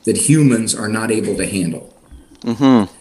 that 0.05 0.17
humans 0.29 0.75
are 0.75 0.87
not 0.87 1.11
able 1.11 1.35
to 1.35 1.47
handle. 1.47 1.93
Mm-hmm. 2.41 2.93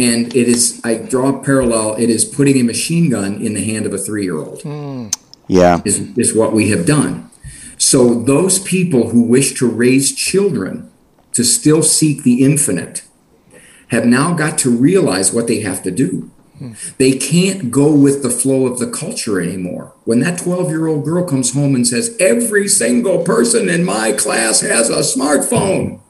And 0.00 0.36
it 0.36 0.48
is, 0.48 0.80
I 0.84 0.96
draw 0.96 1.40
a 1.40 1.42
parallel, 1.42 1.96
it 1.96 2.08
is 2.08 2.24
putting 2.24 2.58
a 2.58 2.62
machine 2.62 3.10
gun 3.10 3.44
in 3.44 3.54
the 3.54 3.64
hand 3.64 3.86
of 3.86 3.92
a 3.92 3.98
three 3.98 4.24
year 4.24 4.36
old. 4.36 4.62
Hmm. 4.62 5.08
Yeah. 5.48 5.80
is, 5.84 6.16
is 6.16 6.34
what 6.34 6.52
we 6.52 6.70
have 6.70 6.86
done. 6.86 7.30
So 7.78 8.14
those 8.14 8.58
people 8.58 9.10
who 9.10 9.22
wish 9.22 9.54
to 9.54 9.68
raise 9.68 10.14
children 10.14 10.90
to 11.32 11.42
still 11.42 11.82
seek 11.82 12.22
the 12.22 12.44
infinite 12.44 13.02
have 13.88 14.04
now 14.04 14.34
got 14.34 14.58
to 14.58 14.70
realize 14.70 15.32
what 15.32 15.46
they 15.46 15.60
have 15.60 15.82
to 15.84 15.90
do. 15.90 16.30
They 16.98 17.12
can't 17.18 17.70
go 17.70 17.92
with 17.92 18.22
the 18.22 18.30
flow 18.30 18.66
of 18.66 18.78
the 18.78 18.90
culture 18.90 19.40
anymore. 19.40 19.92
When 20.04 20.20
that 20.20 20.38
12 20.38 20.68
year 20.70 20.86
old 20.86 21.04
girl 21.04 21.24
comes 21.24 21.54
home 21.54 21.74
and 21.74 21.86
says, 21.86 22.16
Every 22.20 22.68
single 22.68 23.22
person 23.24 23.68
in 23.68 23.84
my 23.84 24.12
class 24.12 24.60
has 24.60 24.90
a 24.90 24.98
smartphone, 24.98 26.00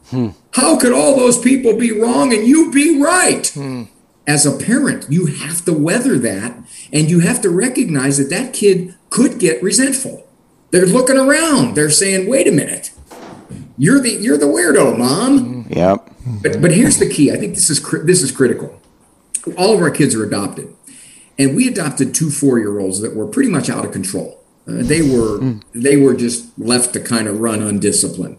how 0.53 0.79
could 0.79 0.93
all 0.93 1.17
those 1.17 1.39
people 1.39 1.77
be 1.77 1.93
wrong 1.93 2.33
and 2.33 2.47
you 2.47 2.71
be 2.71 3.01
right? 3.01 3.55
As 4.27 4.45
a 4.45 4.57
parent, 4.57 5.07
you 5.09 5.27
have 5.27 5.65
to 5.65 5.73
weather 5.73 6.19
that 6.19 6.59
and 6.93 7.11
you 7.11 7.21
have 7.21 7.41
to 7.43 7.51
recognize 7.51 8.19
that 8.19 8.31
that 8.31 8.53
kid 8.53 8.95
could 9.11 9.39
get 9.39 9.63
resentful. 9.63 10.27
They're 10.71 10.87
looking 10.87 11.17
around. 11.17 11.75
They're 11.75 11.91
saying, 11.91 12.29
"Wait 12.29 12.47
a 12.47 12.53
minute. 12.53 12.91
You're 13.79 14.01
the 14.01 14.11
you're 14.11 14.37
the 14.37 14.47
weirdo, 14.47 14.99
mom." 14.99 15.67
Yep. 15.71 16.11
But 16.43 16.61
but 16.61 16.73
here's 16.73 16.99
the 16.99 17.09
key. 17.09 17.33
I 17.33 17.37
think 17.37 17.55
this 17.55 17.71
is 17.71 17.81
this 18.05 18.23
is 18.23 18.31
critical. 18.31 18.78
All 19.57 19.75
of 19.75 19.81
our 19.81 19.91
kids 19.91 20.15
are 20.15 20.25
adopted, 20.25 20.75
and 21.39 21.57
we 21.57 21.69
adopted 21.69 22.15
two 22.15 22.31
four 22.31 22.59
year 22.59 22.79
olds 22.79 23.01
that 23.01 23.15
were 23.15 23.27
pretty 23.27 23.51
much 23.51 23.71
out 23.71 23.85
of 23.85 23.93
control. 23.93 24.43
Uh, 24.67 24.83
they 24.83 25.03
were 25.03 25.61
they 25.73 25.97
were 25.97 26.15
just 26.15 26.59
left 26.59 26.93
to 26.93 27.01
kind 27.01 27.27
of 27.27 27.41
run 27.41 27.63
undisciplined. 27.63 28.39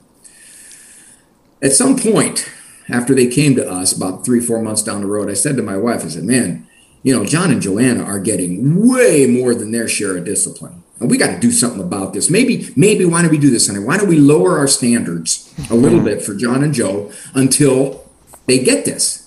At 1.61 1.73
some 1.73 1.97
point, 1.97 2.49
after 2.87 3.13
they 3.13 3.27
came 3.27 3.55
to 3.55 3.69
us, 3.69 3.91
about 3.91 4.25
three 4.25 4.39
four 4.39 4.61
months 4.61 4.83
down 4.83 5.01
the 5.01 5.07
road, 5.07 5.29
I 5.29 5.33
said 5.33 5.57
to 5.57 5.63
my 5.63 5.77
wife, 5.77 6.03
I 6.03 6.09
said, 6.09 6.23
"Man, 6.23 6.67
you 7.03 7.15
know, 7.15 7.25
John 7.25 7.51
and 7.51 7.61
Joanna 7.61 8.03
are 8.03 8.19
getting 8.19 8.87
way 8.87 9.27
more 9.27 9.55
than 9.55 9.71
their 9.71 9.87
share 9.87 10.17
of 10.17 10.25
discipline." 10.25 10.83
And 10.99 11.09
we 11.09 11.17
got 11.17 11.33
to 11.33 11.39
do 11.39 11.51
something 11.51 11.81
about 11.81 12.13
this. 12.13 12.29
Maybe, 12.29 12.69
maybe 12.75 13.05
why 13.05 13.21
don't 13.21 13.31
we 13.31 13.37
do 13.37 13.49
this, 13.49 13.67
honey? 13.67 13.79
Why 13.79 13.97
don't 13.97 14.09
we 14.09 14.19
lower 14.19 14.57
our 14.57 14.67
standards 14.67 15.53
a 15.69 15.75
little 15.75 16.01
bit 16.01 16.21
for 16.21 16.35
John 16.35 16.63
and 16.63 16.73
Joe 16.73 17.11
until 17.33 18.03
they 18.47 18.59
get 18.59 18.85
this? 18.85 19.18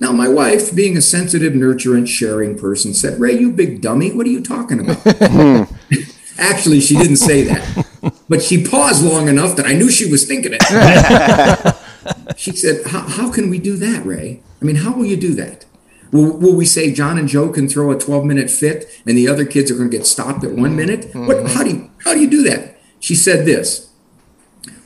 Now, 0.00 0.12
my 0.12 0.28
wife, 0.28 0.74
being 0.74 0.96
a 0.96 1.02
sensitive, 1.02 1.52
nurturant, 1.52 2.08
sharing 2.08 2.58
person, 2.58 2.94
said, 2.94 3.20
Ray, 3.20 3.38
you 3.38 3.52
big 3.52 3.82
dummy, 3.82 4.10
what 4.12 4.26
are 4.26 4.30
you 4.30 4.42
talking 4.42 4.80
about? 4.80 4.96
Hmm. 4.96 5.62
Actually, 6.38 6.80
she 6.80 6.96
didn't 6.96 7.16
say 7.16 7.42
that, 7.42 7.86
but 8.26 8.40
she 8.42 8.64
paused 8.64 9.04
long 9.04 9.28
enough 9.28 9.56
that 9.56 9.66
I 9.66 9.74
knew 9.74 9.90
she 9.90 10.10
was 10.10 10.26
thinking 10.26 10.52
it. 10.58 11.76
she 12.38 12.52
said, 12.52 12.86
how, 12.86 13.30
can 13.30 13.50
we 13.50 13.58
do 13.58 13.76
that, 13.76 14.06
Ray? 14.06 14.42
I 14.62 14.64
mean, 14.64 14.76
how 14.76 14.94
will 14.94 15.04
you 15.04 15.18
do 15.18 15.34
that? 15.34 15.66
Will, 16.12 16.34
will 16.34 16.56
we 16.56 16.64
say 16.64 16.92
John 16.92 17.18
and 17.18 17.28
Joe 17.28 17.50
can 17.50 17.68
throw 17.68 17.90
a 17.90 17.98
12 17.98 18.24
minute 18.24 18.48
fit 18.48 18.86
and 19.06 19.18
the 19.18 19.28
other 19.28 19.44
kids 19.44 19.70
are 19.70 19.76
going 19.76 19.90
to 19.90 19.96
get 19.96 20.06
stopped 20.06 20.42
at 20.44 20.52
one 20.52 20.74
minute? 20.74 21.14
What, 21.14 21.40
hmm. 21.40 21.46
how, 21.46 21.62
do 21.62 21.70
you, 21.70 21.90
how 22.04 22.14
do 22.14 22.20
you 22.20 22.30
do 22.30 22.42
that? 22.44 22.80
She 23.00 23.14
said 23.14 23.44
this 23.44 23.90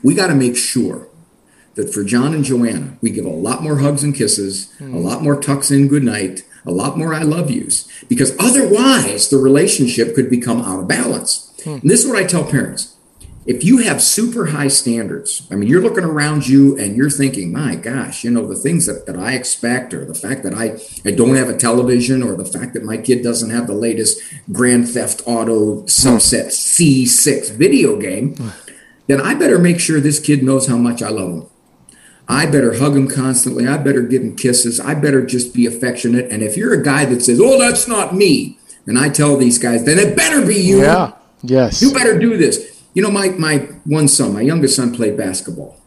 We 0.02 0.14
got 0.14 0.26
to 0.26 0.34
make 0.34 0.56
sure 0.56 1.08
that 1.74 1.92
for 1.92 2.04
John 2.04 2.34
and 2.34 2.44
Joanna, 2.44 2.96
we 3.00 3.10
give 3.10 3.24
a 3.24 3.30
lot 3.30 3.62
more 3.62 3.78
hugs 3.78 4.02
and 4.02 4.14
kisses, 4.14 4.72
a 4.80 4.84
lot 4.84 5.22
more 5.22 5.40
tucks 5.40 5.70
in 5.70 5.88
good 5.88 6.04
night, 6.04 6.44
a 6.66 6.70
lot 6.70 6.96
more 6.96 7.14
I 7.14 7.22
love 7.22 7.50
yous, 7.50 7.88
because 8.08 8.36
otherwise 8.38 9.28
the 9.28 9.38
relationship 9.38 10.14
could 10.14 10.30
become 10.30 10.62
out 10.62 10.80
of 10.80 10.88
balance. 10.88 11.52
Hmm. 11.64 11.74
And 11.74 11.90
this 11.90 12.04
is 12.04 12.10
what 12.10 12.18
I 12.18 12.24
tell 12.24 12.44
parents. 12.44 12.96
If 13.46 13.62
you 13.62 13.78
have 13.78 14.00
super 14.00 14.46
high 14.46 14.68
standards, 14.68 15.46
I 15.50 15.56
mean, 15.56 15.68
you're 15.68 15.82
looking 15.82 16.04
around 16.04 16.48
you 16.48 16.78
and 16.78 16.96
you're 16.96 17.10
thinking, 17.10 17.52
my 17.52 17.74
gosh, 17.74 18.24
you 18.24 18.30
know, 18.30 18.46
the 18.46 18.56
things 18.56 18.86
that, 18.86 19.04
that 19.04 19.16
I 19.16 19.34
expect, 19.34 19.92
or 19.92 20.06
the 20.06 20.14
fact 20.14 20.44
that 20.44 20.54
I, 20.54 20.78
I 21.06 21.12
don't 21.14 21.36
have 21.36 21.50
a 21.50 21.56
television, 21.56 22.22
or 22.22 22.36
the 22.36 22.46
fact 22.46 22.72
that 22.72 22.84
my 22.84 22.96
kid 22.96 23.22
doesn't 23.22 23.50
have 23.50 23.66
the 23.66 23.74
latest 23.74 24.22
Grand 24.50 24.88
Theft 24.88 25.20
Auto 25.26 25.82
subset 25.82 26.46
C6 26.46 27.52
video 27.52 28.00
game, 28.00 28.34
hmm. 28.34 28.48
then 29.08 29.20
I 29.20 29.34
better 29.34 29.58
make 29.58 29.78
sure 29.78 30.00
this 30.00 30.20
kid 30.20 30.42
knows 30.42 30.66
how 30.66 30.78
much 30.78 31.02
I 31.02 31.10
love 31.10 31.30
him. 31.30 31.46
I 32.26 32.46
better 32.46 32.78
hug 32.78 32.96
him 32.96 33.08
constantly. 33.08 33.66
I 33.66 33.76
better 33.76 34.02
give 34.02 34.22
him 34.22 34.34
kisses. 34.36 34.80
I 34.80 34.94
better 34.94 35.24
just 35.24 35.54
be 35.54 35.66
affectionate. 35.66 36.30
And 36.32 36.42
if 36.42 36.56
you're 36.56 36.72
a 36.72 36.82
guy 36.82 37.04
that 37.04 37.22
says, 37.22 37.40
oh, 37.40 37.58
that's 37.58 37.86
not 37.86 38.14
me, 38.14 38.58
and 38.86 38.98
I 38.98 39.08
tell 39.08 39.36
these 39.36 39.58
guys, 39.58 39.84
then 39.84 39.98
it 39.98 40.16
better 40.16 40.46
be 40.46 40.56
you. 40.56 40.82
Yeah. 40.82 41.12
Yes. 41.42 41.82
You 41.82 41.92
better 41.92 42.18
do 42.18 42.36
this. 42.36 42.82
You 42.94 43.02
know, 43.02 43.10
my 43.10 43.28
my 43.30 43.58
one 43.84 44.08
son, 44.08 44.32
my 44.32 44.40
youngest 44.40 44.76
son, 44.76 44.94
played 44.94 45.16
basketball, 45.16 45.80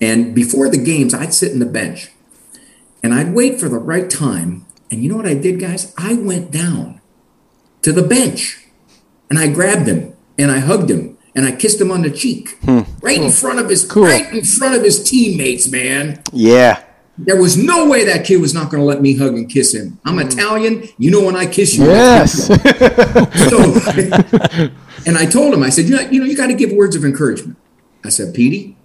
and 0.00 0.34
before 0.34 0.68
the 0.68 0.78
games, 0.78 1.12
I'd 1.12 1.34
sit 1.34 1.52
in 1.52 1.58
the 1.58 1.66
bench, 1.66 2.10
and 3.02 3.12
I'd 3.12 3.34
wait 3.34 3.60
for 3.60 3.68
the 3.68 3.78
right 3.78 4.08
time. 4.08 4.66
And 4.90 5.02
you 5.02 5.10
know 5.10 5.16
what 5.16 5.26
I 5.26 5.34
did, 5.34 5.60
guys? 5.60 5.94
I 5.98 6.14
went 6.14 6.50
down 6.50 7.00
to 7.82 7.92
the 7.92 8.02
bench. 8.02 8.60
And 9.30 9.38
I 9.38 9.46
grabbed 9.46 9.86
him 9.86 10.14
and 10.36 10.50
I 10.50 10.58
hugged 10.58 10.90
him 10.90 11.16
and 11.34 11.46
I 11.46 11.52
kissed 11.52 11.80
him 11.80 11.90
on 11.90 12.02
the 12.02 12.10
cheek. 12.10 12.58
Hmm. 12.62 12.80
Right 13.00 13.20
in 13.20 13.30
front 13.30 13.58
of 13.58 13.68
his 13.68 13.90
right 13.94 14.32
in 14.32 14.44
front 14.44 14.74
of 14.74 14.82
his 14.82 15.02
teammates, 15.02 15.70
man. 15.70 16.22
Yeah. 16.32 16.84
There 17.18 17.40
was 17.40 17.56
no 17.56 17.86
way 17.86 18.04
that 18.06 18.24
kid 18.24 18.40
was 18.40 18.54
not 18.54 18.70
going 18.70 18.80
to 18.80 18.86
let 18.86 19.02
me 19.02 19.16
hug 19.16 19.34
and 19.34 19.48
kiss 19.48 19.74
him. 19.74 20.00
I'm 20.04 20.14
hmm. 20.14 20.20
Italian. 20.20 20.88
You 20.98 21.10
know 21.10 21.24
when 21.24 21.36
I 21.36 21.46
kiss 21.46 21.76
you. 21.76 21.84
Yes. 21.84 22.46
so, 22.46 22.54
and 25.06 25.18
I 25.18 25.26
told 25.26 25.52
him, 25.52 25.62
I 25.62 25.68
said, 25.68 25.86
you 25.86 25.96
know, 25.96 26.02
you 26.02 26.20
know, 26.20 26.26
you 26.26 26.36
got 26.36 26.46
to 26.46 26.54
give 26.54 26.72
words 26.72 26.96
of 26.96 27.04
encouragement. 27.04 27.58
I 28.04 28.08
said, 28.08 28.34
Petey, 28.34 28.76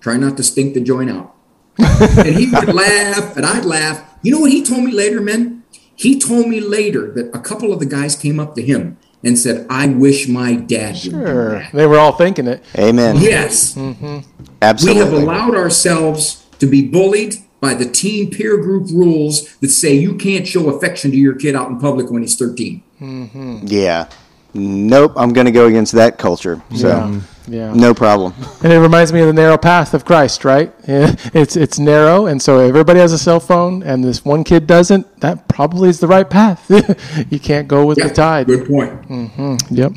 try 0.00 0.16
not 0.16 0.36
to 0.38 0.42
stink 0.42 0.74
the 0.74 0.80
joint 0.80 1.10
out. 1.10 1.34
and 1.78 2.34
he 2.34 2.50
would 2.50 2.74
laugh, 2.74 3.36
and 3.36 3.46
I'd 3.46 3.64
laugh. 3.64 4.04
You 4.22 4.32
know 4.32 4.40
what 4.40 4.50
he 4.50 4.64
told 4.64 4.82
me 4.82 4.90
later, 4.90 5.20
man? 5.20 5.62
He 5.94 6.18
told 6.18 6.48
me 6.48 6.60
later 6.60 7.12
that 7.12 7.34
a 7.34 7.40
couple 7.40 7.72
of 7.72 7.78
the 7.78 7.86
guys 7.86 8.16
came 8.16 8.40
up 8.40 8.56
to 8.56 8.62
him 8.62 8.98
and 9.24 9.38
said, 9.38 9.66
"I 9.68 9.86
wish 9.88 10.28
my 10.28 10.54
dad 10.54 10.94
would 10.94 11.02
do 11.02 11.10
Sure. 11.10 11.50
that." 11.58 11.72
They 11.72 11.86
were 11.86 11.98
all 11.98 12.12
thinking 12.12 12.46
it. 12.46 12.62
Amen. 12.76 13.16
Yes, 13.16 13.74
we 13.76 14.22
Absolutely. 14.62 15.02
We 15.02 15.10
have 15.10 15.22
allowed 15.22 15.54
ourselves 15.56 16.44
to 16.58 16.66
be 16.66 16.82
bullied 16.86 17.36
by 17.60 17.74
the 17.74 17.84
teen 17.84 18.30
peer 18.30 18.56
group 18.56 18.88
rules 18.92 19.48
that 19.60 19.70
say 19.70 19.94
you 19.94 20.14
can't 20.14 20.46
show 20.46 20.68
affection 20.70 21.10
to 21.10 21.16
your 21.16 21.34
kid 21.34 21.56
out 21.56 21.68
in 21.68 21.78
public 21.78 22.10
when 22.10 22.22
he's 22.22 22.36
13. 22.36 22.82
Mm-hmm. 23.00 23.58
yeah. 23.66 24.06
Nope. 24.54 25.12
I'm 25.16 25.32
going 25.32 25.44
to 25.46 25.52
go 25.52 25.66
against 25.66 25.92
that 25.92 26.18
culture. 26.18 26.60
So, 26.74 26.88
Yeah. 26.88 27.20
Yeah. 27.50 27.72
no 27.72 27.94
problem. 27.94 28.34
And 28.62 28.72
it 28.72 28.78
reminds 28.78 29.10
me 29.12 29.20
of 29.20 29.26
the 29.26 29.32
narrow 29.32 29.56
path 29.56 29.94
of 29.94 30.04
Christ, 30.04 30.44
right? 30.44 30.70
It's 31.34 31.56
it's 31.56 31.78
narrow, 31.78 32.26
and 32.26 32.40
so 32.42 32.58
everybody 32.58 32.98
has 33.00 33.12
a 33.12 33.18
cell 33.18 33.40
phone, 33.40 33.82
and 33.82 34.02
this 34.04 34.24
one 34.24 34.42
kid 34.44 34.66
doesn't. 34.66 35.06
That 35.20 35.48
probably 35.48 35.88
is 35.88 36.00
the 36.00 36.06
right 36.08 36.28
path. 36.28 36.64
you 37.30 37.38
can't 37.38 37.68
go 37.68 37.86
with 37.86 37.98
the 37.98 38.08
tide. 38.10 38.46
Good 38.46 38.66
point. 38.66 38.92
Yep. 39.70 39.92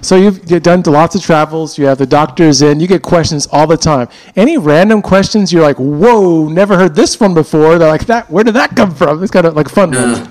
So 0.00 0.16
you've, 0.16 0.50
you've 0.50 0.62
done 0.62 0.82
lots 0.82 1.14
of 1.14 1.22
travels. 1.22 1.78
You 1.78 1.86
have 1.86 1.98
the 1.98 2.06
doctors 2.06 2.62
in. 2.62 2.80
You 2.80 2.86
get 2.86 3.02
questions 3.02 3.46
all 3.52 3.66
the 3.66 3.76
time. 3.76 4.08
Any 4.36 4.58
random 4.58 5.00
questions 5.02 5.52
you're 5.52 5.62
like, 5.62 5.78
"Whoa, 5.78 6.48
never 6.48 6.76
heard 6.76 6.94
this 6.94 7.18
one 7.20 7.34
before." 7.34 7.78
They're 7.78 7.88
like, 7.88 8.06
"That? 8.06 8.30
Where 8.30 8.44
did 8.44 8.54
that 8.54 8.76
come 8.76 8.94
from?" 8.94 9.22
It's 9.22 9.32
kind 9.32 9.46
of 9.46 9.54
like 9.56 9.68
fun 9.68 9.90
ones. 9.92 10.18
Uh, 10.18 10.26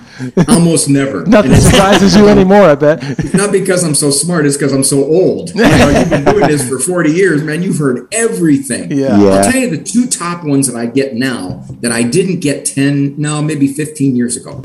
almost 0.48 0.90
never. 0.90 1.26
Nothing 1.26 1.56
surprises 1.56 2.16
you 2.16 2.28
anymore. 2.36 2.64
I 2.64 2.76
bet. 2.76 3.00
It's 3.20 3.34
not 3.34 3.52
because 3.52 3.84
I'm 3.84 3.96
so 3.96 4.12
smart, 4.12 4.46
it's 4.46 4.58
because 4.58 4.74
I'm 4.74 4.84
so 4.84 5.04
old. 5.04 5.52
You 5.62 5.78
know, 5.78 5.90
you've 6.00 6.10
been 6.10 6.26
doing 6.26 6.48
this 6.48 6.68
for 6.68 6.80
40 6.80 7.12
years, 7.12 7.44
man. 7.44 7.62
You've 7.64 7.78
heard 7.78 8.08
everything. 8.14 8.92
Yeah. 8.92 9.22
Yeah. 9.22 9.30
I'll 9.30 9.52
tell 9.52 9.62
you 9.62 9.70
the 9.70 9.82
two 9.82 10.08
top 10.08 10.44
ones 10.44 10.68
that 10.68 10.76
I 10.78 10.86
get 10.86 11.14
now 11.14 11.64
that 11.82 11.92
I 11.92 12.04
didn't 12.04 12.40
get 12.40 12.66
10, 12.66 13.16
no, 13.20 13.42
maybe 13.42 13.68
15 13.68 14.16
years 14.16 14.36
ago. 14.36 14.64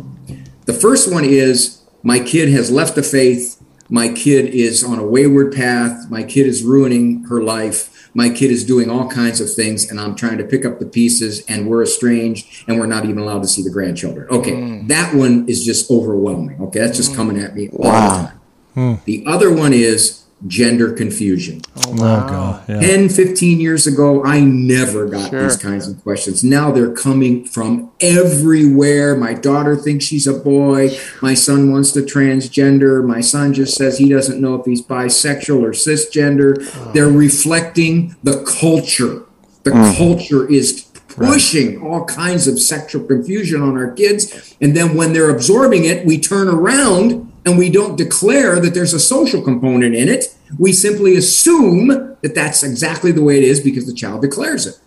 The 0.65 0.73
first 0.73 1.13
one 1.13 1.25
is 1.25 1.83
my 2.03 2.19
kid 2.19 2.49
has 2.49 2.71
left 2.71 2.95
the 2.97 3.03
faith. 3.03 3.63
My 3.89 4.09
kid 4.09 4.47
is 4.47 4.83
on 4.83 4.99
a 4.99 5.07
wayward 5.07 5.53
path. 5.55 6.11
My 6.11 6.23
kid 6.25 6.47
is 6.47 6.63
ruining 6.65 7.25
her 7.25 7.43
life. 7.43 7.96
My 8.17 8.31
kid 8.31 8.51
is 8.51 8.65
doing 8.65 8.89
all 8.91 9.09
kinds 9.11 9.41
of 9.41 9.53
things, 9.53 9.91
and 9.91 10.01
I'm 10.01 10.15
trying 10.15 10.39
to 10.39 10.45
pick 10.45 10.65
up 10.65 10.79
the 10.79 10.87
pieces, 10.87 11.45
and 11.47 11.69
we're 11.69 11.83
estranged, 11.83 12.65
and 12.67 12.79
we're 12.81 12.87
not 12.87 13.05
even 13.05 13.19
allowed 13.19 13.43
to 13.43 13.49
see 13.49 13.63
the 13.63 13.71
grandchildren. 13.71 14.27
Okay, 14.31 14.53
mm. 14.53 14.89
that 14.89 15.15
one 15.15 15.47
is 15.49 15.65
just 15.65 15.91
overwhelming. 15.91 16.61
Okay, 16.61 16.81
that's 16.81 16.97
just 16.97 17.13
mm. 17.13 17.17
coming 17.17 17.39
at 17.39 17.55
me 17.55 17.69
all 17.69 17.85
the 17.85 17.91
time. 17.91 19.01
The 19.05 19.25
other 19.27 19.55
one 19.55 19.73
is 19.73 20.26
gender 20.47 20.93
confusion. 20.93 21.63
Oh, 21.77 21.83
oh 21.87 21.93
my 21.95 22.29
God. 22.29 22.69
Yeah. 22.69 22.81
10, 22.81 23.09
15 23.09 23.59
years 23.59 23.87
ago, 23.87 24.23
I 24.23 24.41
never 24.41 25.07
got 25.07 25.31
Sure. 25.31 25.43
these 25.43 25.57
kinds 25.57 25.89
of 25.89 26.03
questions. 26.03 26.45
Now 26.45 26.71
they're 26.71 26.93
coming 26.93 27.45
from 27.45 27.91
everywhere. 28.01 29.17
My 29.17 29.33
daughter 29.33 29.77
thinks 29.77 30.05
she's 30.05 30.27
a 30.27 30.35
boy. 30.35 30.97
My 31.23 31.35
son 31.35 31.73
wants 31.73 31.93
to 31.93 32.01
transgender. 32.03 33.05
My 33.05 33.23
son 33.23 33.55
just 33.55 33.77
says 33.77 33.99
he 33.99 34.09
doesn't 34.09 34.41
know 34.41 34.55
if 34.57 34.67
he's 34.67 34.83
bisexual 34.83 35.63
or 35.63 35.71
cisgender. 35.71 36.55
Oh. 36.59 36.93
They're 36.93 37.09
reflecting 37.09 38.15
the 38.23 38.45
culture. 38.45 39.23
The 39.63 39.71
mm. 39.71 39.97
culture 39.97 40.49
is 40.49 40.83
pushing 41.09 41.81
all 41.81 42.05
kinds 42.05 42.47
of 42.47 42.61
sexual 42.61 43.03
confusion 43.05 43.63
on 43.63 43.77
our 43.77 43.91
kids. 43.91 44.55
And 44.61 44.77
then 44.77 44.97
when 44.97 45.13
they're 45.13 45.31
absorbing 45.31 45.85
it, 45.85 46.05
we 46.05 46.21
turn 46.21 46.47
around 46.47 47.26
and 47.47 47.57
we 47.57 47.71
don't 47.71 47.97
declare 47.97 48.61
that 48.61 48.75
there's 48.75 48.93
a 48.93 49.01
social 49.01 49.41
component 49.41 49.95
in 49.95 50.09
it. 50.09 50.37
We 50.59 50.73
simply 50.73 51.17
assume 51.17 52.17
that 52.21 52.35
that's 52.35 52.63
exactly 52.63 53.13
the 53.13 53.23
way 53.23 53.39
it 53.39 53.45
is 53.45 53.61
because 53.61 53.87
the 53.87 53.95
child 53.95 54.23
declares 54.23 54.67
it. 54.67 54.79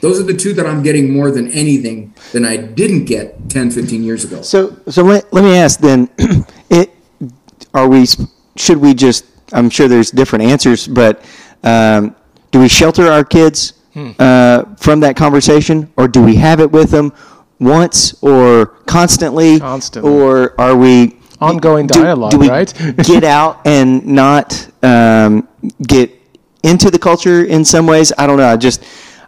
Those 0.00 0.20
are 0.20 0.22
the 0.22 0.34
two 0.34 0.52
that 0.54 0.66
I'm 0.66 0.84
getting 0.84 1.12
more 1.12 1.32
than 1.32 1.50
anything 1.50 2.14
than 2.32 2.44
I 2.44 2.56
didn't 2.56 3.06
get 3.06 3.50
10, 3.50 3.72
15 3.72 4.04
years 4.04 4.24
ago. 4.24 4.40
So, 4.42 4.76
so 4.88 5.02
let, 5.02 5.32
let 5.32 5.42
me 5.42 5.56
ask 5.56 5.80
then, 5.80 6.08
it, 6.70 6.92
are 7.74 7.88
we, 7.88 8.06
should 8.56 8.78
we 8.78 8.94
just, 8.94 9.24
I'm 9.52 9.68
sure 9.68 9.88
there's 9.88 10.12
different 10.12 10.44
answers, 10.44 10.86
but 10.86 11.24
um, 11.64 12.14
do 12.52 12.60
we 12.60 12.68
shelter 12.68 13.08
our 13.08 13.24
kids 13.24 13.72
uh, 14.20 14.64
from 14.76 15.00
that 15.00 15.16
conversation 15.16 15.92
or 15.96 16.06
do 16.06 16.22
we 16.22 16.36
have 16.36 16.60
it 16.60 16.70
with 16.70 16.90
them 16.90 17.12
once 17.58 18.14
or 18.22 18.66
constantly? 18.86 19.58
Constantly. 19.58 20.08
Or 20.08 20.60
are 20.60 20.76
we 20.76 21.18
Ongoing 21.48 21.86
dialogue, 21.86 22.30
do 22.32 22.38
we 22.38 22.48
right? 22.48 22.72
get 23.04 23.24
out 23.24 23.60
and 23.66 24.04
not 24.06 24.68
um, 24.82 25.46
get 25.82 26.10
into 26.62 26.90
the 26.90 26.98
culture 26.98 27.44
in 27.44 27.64
some 27.64 27.86
ways? 27.86 28.12
I 28.18 28.26
don't 28.26 28.36
know. 28.38 28.46
I 28.46 28.56
just 28.56 28.84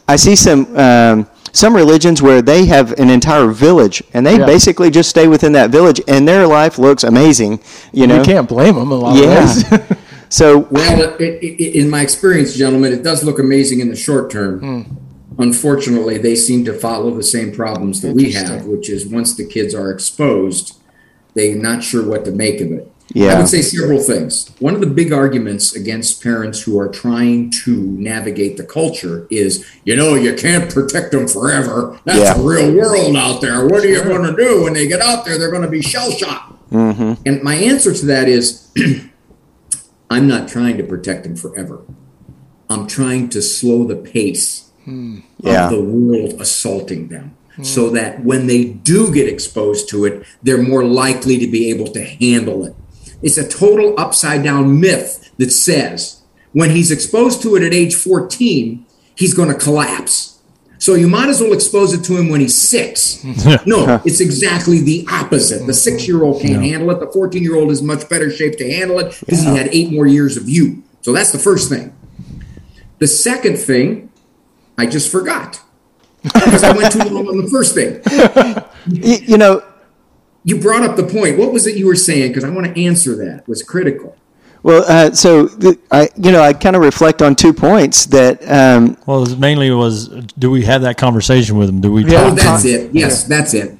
I 0.09 0.16
see 0.16 0.37
some 0.37 0.76
um, 0.76 1.29
some 1.52 1.74
religions 1.74 2.20
where 2.20 2.42
they 2.42 2.66
have 2.66 2.92
an 2.98 3.09
entire 3.11 3.46
village 3.48 4.02
and 4.12 4.26
they 4.26 4.38
Yeah. 4.38 4.46
basically 4.46 4.90
just 4.90 5.09
stay 5.09 5.26
within 5.26 5.52
that 5.52 5.70
village 5.70 6.00
and 6.07 6.29
their 6.29 6.46
life 6.46 6.79
looks 6.79 7.02
amazing. 7.02 7.61
You 7.92 8.07
know, 8.07 8.18
You 8.18 8.24
can't 8.24 8.48
blame 8.48 8.74
them 8.74 8.90
a 8.92 8.94
lot 8.94 9.16
yeah. 9.16 9.42
of 9.72 9.98
so 10.29 10.59
Well, 10.70 11.14
it, 11.18 11.20
it, 11.20 11.44
it, 11.44 11.74
in 11.81 11.88
my 11.88 12.02
experience, 12.02 12.55
gentlemen, 12.55 12.92
it 12.92 13.02
does 13.02 13.24
look 13.24 13.38
amazing 13.38 13.81
in 13.81 13.88
the 13.88 13.96
short 13.96 14.31
term. 14.31 14.98
Unfortunately, 15.38 16.16
they 16.18 16.35
seem 16.35 16.64
to 16.64 16.72
follow 16.72 17.11
the 17.14 17.22
same 17.22 17.52
problems 17.52 18.00
that 18.02 18.14
we 18.14 18.33
have, 18.33 18.64
which 18.66 18.88
is 18.88 19.07
once 19.07 19.35
the 19.35 19.44
kids 19.46 19.74
are 19.74 19.90
exposed, 19.90 20.75
they're 21.37 21.55
not 21.55 21.85
sure 21.85 22.05
what 22.05 22.25
to 22.25 22.33
make 22.33 22.61
of 22.61 22.72
it. 22.72 22.90
Yeah. 23.14 23.35
I 23.35 23.38
would 23.38 23.49
say 23.49 23.62
several 23.62 24.01
things. 24.01 24.51
One 24.59 24.75
of 24.75 24.81
the 24.81 24.88
big 24.88 25.12
arguments 25.12 25.77
against 25.77 26.22
parents 26.22 26.62
who 26.62 26.79
are 26.81 26.88
trying 26.88 27.51
to 27.64 27.77
navigate 27.77 28.57
the 28.57 28.64
culture 28.64 29.29
is, 29.31 29.64
you 29.85 29.94
know, 29.94 30.14
you 30.14 30.35
can't 30.35 30.72
protect 30.72 31.12
them 31.12 31.29
forever. 31.29 32.01
That's 32.05 32.18
Yeah. 32.18 32.40
a 32.40 32.42
real 32.42 32.75
world 32.75 33.16
out 33.16 33.40
there. 33.40 33.64
What 33.66 33.85
are 33.85 33.88
you 33.88 34.03
going 34.03 34.25
to 34.25 34.37
do 34.37 34.64
when 34.64 34.72
they 34.72 34.88
get 34.88 35.01
out 35.01 35.25
there? 35.25 35.38
They're 35.38 35.53
going 35.53 35.62
to 35.62 35.68
be 35.68 35.83
shell 35.83 36.11
shocked. 36.11 36.70
Mm-hmm. 36.72 37.12
And 37.25 37.42
my 37.42 37.55
answer 37.55 37.92
to 37.94 38.07
that 38.07 38.29
is, 38.29 38.66
I'm 40.11 40.27
not 40.27 40.49
trying 40.49 40.77
to 40.79 40.85
protect 40.85 41.22
them 41.25 41.37
forever. 41.37 41.83
I'm 42.68 42.88
trying 42.88 43.29
to 43.31 43.42
slow 43.42 43.85
the 43.85 43.96
pace 43.96 44.70
hmm. 44.85 45.20
Yeah. 45.38 45.66
of 45.66 45.70
the 45.70 45.83
world 45.83 46.40
assaulting 46.40 47.09
them 47.09 47.36
so 47.62 47.88
hmm. 47.88 47.94
that 47.94 48.24
when 48.24 48.46
they 48.46 48.64
do 48.64 49.12
get 49.12 49.28
exposed 49.28 49.88
to 49.90 50.04
it, 50.04 50.26
they're 50.42 50.62
more 50.62 50.84
likely 50.84 51.38
to 51.38 51.46
be 51.46 51.70
able 51.70 51.86
to 51.92 52.04
handle 52.04 52.64
it. 52.64 52.74
It's 53.22 53.38
a 53.38 53.48
total 53.48 53.98
upside 53.98 54.42
down 54.42 54.80
myth 54.80 55.30
that 55.38 55.50
says 55.50 56.22
when 56.52 56.70
he's 56.70 56.90
exposed 56.90 57.42
to 57.42 57.56
it 57.56 57.62
at 57.62 57.72
age 57.72 57.94
14, 57.94 58.84
he's 59.14 59.34
going 59.34 59.48
to 59.48 59.54
collapse. 59.54 60.40
So 60.78 60.94
you 60.94 61.08
might 61.08 61.28
as 61.28 61.40
well 61.40 61.52
expose 61.52 61.94
it 61.94 62.04
to 62.04 62.16
him 62.16 62.28
when 62.28 62.40
he's 62.40 62.54
six. 62.54 63.24
No, 63.66 64.00
it's 64.04 64.20
exactly 64.20 64.80
the 64.80 65.06
opposite. 65.10 65.66
The 65.66 65.74
six 65.74 66.06
year 66.06 66.22
old 66.22 66.42
can't 66.42 66.62
handle 66.62 66.90
it. 66.90 67.00
The 67.00 67.10
14 67.10 67.42
year 67.42 67.56
old 67.56 67.70
is 67.70 67.82
much 67.82 68.08
better 68.08 68.30
shape 68.30 68.58
to 68.58 68.70
handle 68.70 68.98
it 69.00 69.18
because 69.20 69.40
he 69.42 69.56
had 69.56 69.68
eight 69.72 69.92
more 69.92 70.06
years 70.06 70.36
of 70.36 70.48
you. 70.48 70.82
So 71.00 71.12
that's 71.12 71.32
the 71.32 71.38
first 71.38 71.68
thing. 71.68 71.94
The 72.98 73.06
second 73.06 73.56
thing, 73.56 74.10
I 74.78 74.86
just 74.86 75.10
forgot 75.10 75.60
because 76.34 76.64
I 76.64 76.72
went 76.76 76.92
too 76.92 76.98
long 77.00 77.26
on 77.28 77.36
the 77.42 77.48
first 77.50 77.74
thing. 77.74 78.00
y- 78.86 79.22
you 79.26 79.38
know, 79.38 79.62
You 80.44 80.60
brought 80.60 80.82
up 80.84 80.96
the 80.96 81.04
point. 81.04 81.38
What 81.38 81.52
was 81.52 81.66
it 81.66 81.76
you 81.76 81.86
were 81.86 81.96
saying? 81.96 82.28
Because 82.30 82.44
I 82.44 82.50
want 82.50 82.66
to 82.74 82.84
answer 82.84 83.14
that. 83.16 83.40
It 83.40 83.48
was 83.48 83.62
critical. 83.62 84.16
well, 84.62 84.84
uh, 84.88 85.12
so 85.12 85.48
th- 85.48 85.78
I 85.90 86.08
you 86.16 86.32
know 86.32 86.40
I 86.42 86.52
kind 86.52 86.76
of 86.76 86.82
reflect 86.82 87.22
on 87.22 87.34
two 87.36 87.52
points 87.52 88.06
that 88.06 88.40
um, 88.50 88.96
Well, 89.06 89.24
it 89.30 89.38
mainly 89.38 89.70
was 89.70 90.08
do 90.38 90.50
we 90.50 90.64
have 90.64 90.82
that 90.82 90.96
conversation 90.98 91.56
with 91.56 91.68
them? 91.68 91.80
Do 91.80 91.92
we 91.92 92.04
Yeah. 92.04 92.22
Oh, 92.24 92.28
talk? 92.30 92.38
that's 92.38 92.64
it. 92.64 92.90
Yes, 92.92 93.24
that's 93.24 93.54
it. 93.54 93.76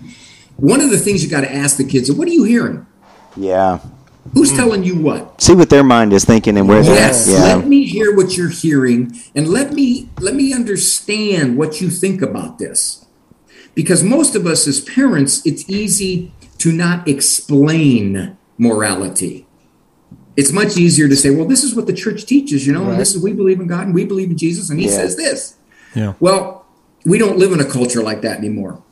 One 0.56 0.80
of 0.80 0.90
the 0.90 0.98
things 0.98 1.22
you 1.24 1.30
got 1.30 1.42
to 1.42 1.52
ask 1.52 1.76
the 1.76 1.85
kids 1.85 2.11
what 2.12 2.26
are 2.28 2.32
you 2.32 2.44
hearing? 2.44 2.87
yeah 3.37 3.80
Who's 4.34 4.52
telling 4.52 4.84
you 4.84 4.96
what? 5.00 5.40
see 5.40 5.54
what 5.54 5.70
their 5.70 5.84
mind 5.84 6.12
is 6.12 6.24
thinking 6.24 6.56
and 6.58 6.68
where 6.68 6.82
Yes, 6.82 7.26
they're 7.26 7.38
yeah 7.38 7.54
let 7.56 7.66
me 7.66 7.84
hear 7.84 8.14
what 8.14 8.36
you're 8.36 8.48
hearing 8.50 9.12
and 9.34 9.48
let 9.48 9.72
me 9.72 10.08
let 10.20 10.34
me 10.34 10.52
understand 10.52 11.56
what 11.56 11.80
you 11.80 11.90
think 11.90 12.22
about 12.22 12.58
this. 12.58 13.04
Because 13.74 14.02
most 14.02 14.34
of 14.34 14.46
us 14.46 14.66
as 14.66 14.81
parents, 14.81 15.44
it's 15.44 15.68
easy 15.68 16.33
to 16.58 16.72
not 16.72 17.06
explain 17.06 18.37
morality. 18.58 19.46
It's 20.37 20.52
much 20.52 20.77
easier 20.77 21.08
to 21.08 21.16
say, 21.16 21.31
well, 21.31 21.46
this 21.46 21.62
is 21.64 21.74
what 21.74 21.87
the 21.87 21.92
church 21.92 22.27
teaches, 22.27 22.66
you 22.66 22.72
know, 22.72 22.90
and 22.90 23.00
this 23.00 23.14
is 23.14 23.22
we 23.22 23.33
believe 23.33 23.60
in 23.60 23.66
God 23.66 23.87
and 23.87 23.94
we 23.94 24.04
believe 24.04 24.31
in 24.31 24.37
Jesus 24.38 24.68
and 24.70 24.79
he 24.79 24.87
Yeah. 24.87 24.92
says 24.92 25.16
this. 25.16 25.54
Yeah. 25.94 26.12
Well, 26.20 26.66
we 27.04 27.18
don't 27.18 27.38
live 27.38 27.52
in 27.52 27.60
a 27.60 27.64
culture 27.64 28.02
like 28.02 28.20
that 28.22 28.38
anymore. 28.38 28.83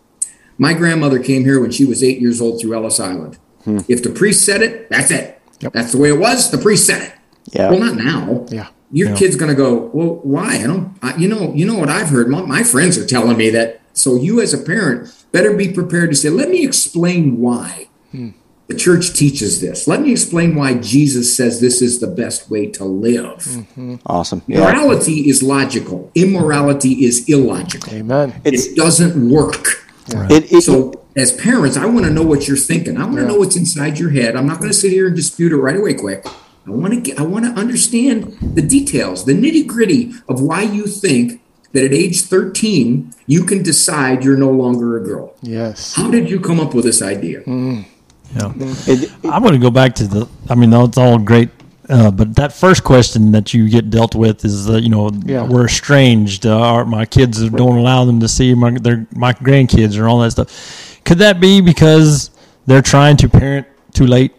My 0.56 0.72
grandmother 0.72 1.18
came 1.18 1.44
here 1.44 1.60
when 1.60 1.70
she 1.70 1.84
was 1.84 2.02
eight 2.02 2.20
years 2.20 2.40
old 2.40 2.60
through 2.60 2.74
Ellis 2.74 3.00
Island. 3.00 3.38
Hmm. 3.64 3.78
If 3.88 4.02
the 4.02 4.10
priest 4.10 4.44
said 4.44 4.62
it, 4.62 4.88
that's 4.90 5.10
it. 5.10 5.40
Yep. 5.60 5.72
That's 5.72 5.92
the 5.92 5.98
way 5.98 6.08
it 6.10 6.18
was. 6.18 6.50
The 6.50 6.58
priest 6.58 6.86
said 6.86 7.02
it. 7.02 7.12
Yeah. 7.52 7.70
Well, 7.70 7.80
not 7.80 7.96
now. 7.96 8.46
Yeah. 8.50 8.68
Your 8.92 9.10
Yeah. 9.10 9.16
kid's 9.16 9.36
gonna 9.36 9.54
go. 9.54 9.90
Well, 9.92 10.20
why? 10.22 10.56
I 10.56 10.62
don't. 10.64 10.96
I, 11.02 11.16
you 11.16 11.28
know. 11.28 11.52
You 11.54 11.66
know 11.66 11.78
what 11.78 11.88
I've 11.88 12.08
heard. 12.08 12.28
My, 12.28 12.42
my 12.42 12.62
friends 12.62 12.96
are 12.98 13.06
telling 13.06 13.36
me 13.36 13.50
that. 13.50 13.80
So 13.92 14.16
you, 14.16 14.40
as 14.40 14.52
a 14.52 14.58
parent, 14.58 15.12
better 15.32 15.54
be 15.56 15.68
prepared 15.72 16.10
to 16.10 16.16
say, 16.16 16.28
"Let 16.30 16.48
me 16.50 16.64
explain 16.64 17.38
why." 17.40 17.88
Hmm. 18.12 18.30
The 18.66 18.74
church 18.74 19.12
teaches 19.12 19.60
this. 19.60 19.86
Let 19.86 20.00
me 20.00 20.10
explain 20.10 20.54
why 20.56 20.74
Jesus 20.74 21.36
says 21.36 21.60
this 21.60 21.82
is 21.82 22.00
the 22.00 22.06
best 22.06 22.50
way 22.50 22.66
to 22.68 22.84
live. 22.84 23.38
Mm-hmm. 23.44 23.96
Awesome. 24.06 24.40
Yeah. 24.46 24.60
Morality 24.60 25.28
is 25.28 25.42
logical. 25.42 26.10
Immorality 26.14 27.04
is 27.04 27.28
illogical. 27.28 27.92
Amen. 27.92 28.40
It's 28.42 28.66
it 28.68 28.74
doesn't 28.76 29.28
work. 29.30 29.84
it, 30.08 30.50
it, 30.50 30.62
So, 30.62 30.94
as 31.16 31.32
parents, 31.32 31.76
I 31.76 31.86
want 31.86 32.04
to 32.06 32.10
know 32.12 32.22
what 32.22 32.48
you're 32.48 32.56
thinking. 32.56 32.96
I 32.96 33.04
want 33.04 33.16
to 33.18 33.26
know 33.26 33.36
what's 33.36 33.56
inside 33.56 33.98
your 33.98 34.10
head. 34.10 34.34
I'm 34.36 34.46
not 34.46 34.58
going 34.58 34.70
to 34.70 34.76
sit 34.76 34.90
here 34.90 35.06
and 35.06 35.14
dispute 35.16 35.52
it 35.52 35.56
right 35.56 35.76
away, 35.76 35.94
quick. 35.94 36.26
I 36.66 36.70
want 36.70 36.94
to 36.94 37.00
get, 37.00 37.18
I 37.20 37.22
want 37.22 37.44
to 37.44 37.50
understand 37.52 38.36
the 38.40 38.62
details, 38.62 39.24
the 39.24 39.32
nitty 39.34 39.66
gritty 39.66 40.12
of 40.28 40.40
why 40.40 40.62
you 40.62 40.86
think 40.86 41.40
that 41.72 41.84
at 41.84 41.92
age 41.92 42.22
13 42.22 43.12
you 43.26 43.44
can 43.44 43.62
decide 43.62 44.24
you're 44.24 44.36
no 44.36 44.50
longer 44.50 44.96
a 44.96 45.04
girl. 45.04 45.34
Yes. 45.42 45.94
How 45.94 46.10
did 46.10 46.30
you 46.30 46.40
come 46.40 46.60
up 46.60 46.72
with 46.74 46.84
this 46.84 47.02
idea? 47.02 47.42
Yeah. 47.46 48.52
it, 48.56 49.12
I'm 49.24 49.42
going 49.42 49.52
to 49.54 49.58
go 49.58 49.70
back 49.70 49.94
to 49.96 50.06
the. 50.06 50.28
I 50.48 50.54
mean, 50.54 50.72
it's 50.72 50.96
all 50.98 51.18
great, 51.18 51.50
uh, 51.88 52.10
but 52.10 52.34
that 52.36 52.52
first 52.52 52.82
question 52.82 53.30
that 53.32 53.52
you 53.54 53.68
get 53.68 53.90
dealt 53.90 54.14
with 54.14 54.44
is, 54.44 54.68
uh, 54.68 54.76
you 54.76 54.88
know, 54.88 55.10
Yeah. 55.24 55.46
we're 55.46 55.66
estranged. 55.66 56.46
Uh, 56.46 56.58
our, 56.58 56.84
my 56.84 57.04
kids 57.06 57.48
don't 57.50 57.76
allow 57.78 58.04
them 58.04 58.20
to 58.20 58.28
see 58.28 58.54
my 58.54 58.70
their 58.72 59.06
my 59.14 59.32
grandkids 59.34 59.98
or 59.98 60.08
all 60.08 60.20
that 60.20 60.30
stuff. 60.32 60.93
Could 61.04 61.18
that 61.18 61.40
be 61.40 61.60
because 61.60 62.30
they're 62.66 62.82
trying 62.82 63.16
to 63.18 63.28
parent 63.28 63.66
too 63.92 64.06
late? 64.06 64.32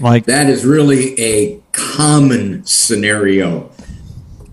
Like, 0.00 0.26
That 0.26 0.48
is 0.48 0.64
really 0.64 1.18
a 1.18 1.60
common 1.72 2.64
scenario. 2.66 3.70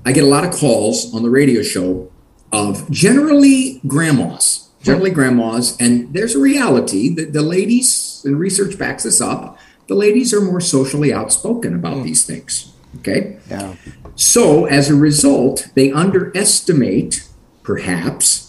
I 0.05 0.11
get 0.11 0.23
a 0.23 0.27
lot 0.27 0.45
of 0.45 0.53
calls 0.53 1.13
on 1.13 1.23
the 1.23 1.29
radio 1.29 1.63
show 1.63 2.11
of 2.51 2.89
generally 2.91 3.81
grandmas, 3.87 4.69
generally 4.81 5.09
grandmas, 5.09 5.75
and 5.79 6.13
there's 6.13 6.35
a 6.35 6.39
reality 6.39 7.09
that 7.15 7.33
the 7.33 7.41
ladies, 7.41 8.21
and 8.25 8.39
research 8.39 8.77
backs 8.77 9.03
this 9.03 9.19
up, 9.19 9.57
the 9.87 9.95
ladies 9.95 10.33
are 10.33 10.41
more 10.41 10.61
socially 10.61 11.11
outspoken 11.11 11.75
about 11.75 11.97
hmm. 11.97 12.03
these 12.03 12.25
things. 12.25 12.73
Okay? 12.99 13.39
yeah. 13.49 13.75
So, 14.15 14.65
as 14.65 14.89
a 14.89 14.95
result, 14.95 15.69
they 15.73 15.91
underestimate, 15.91 17.27
perhaps, 17.63 18.42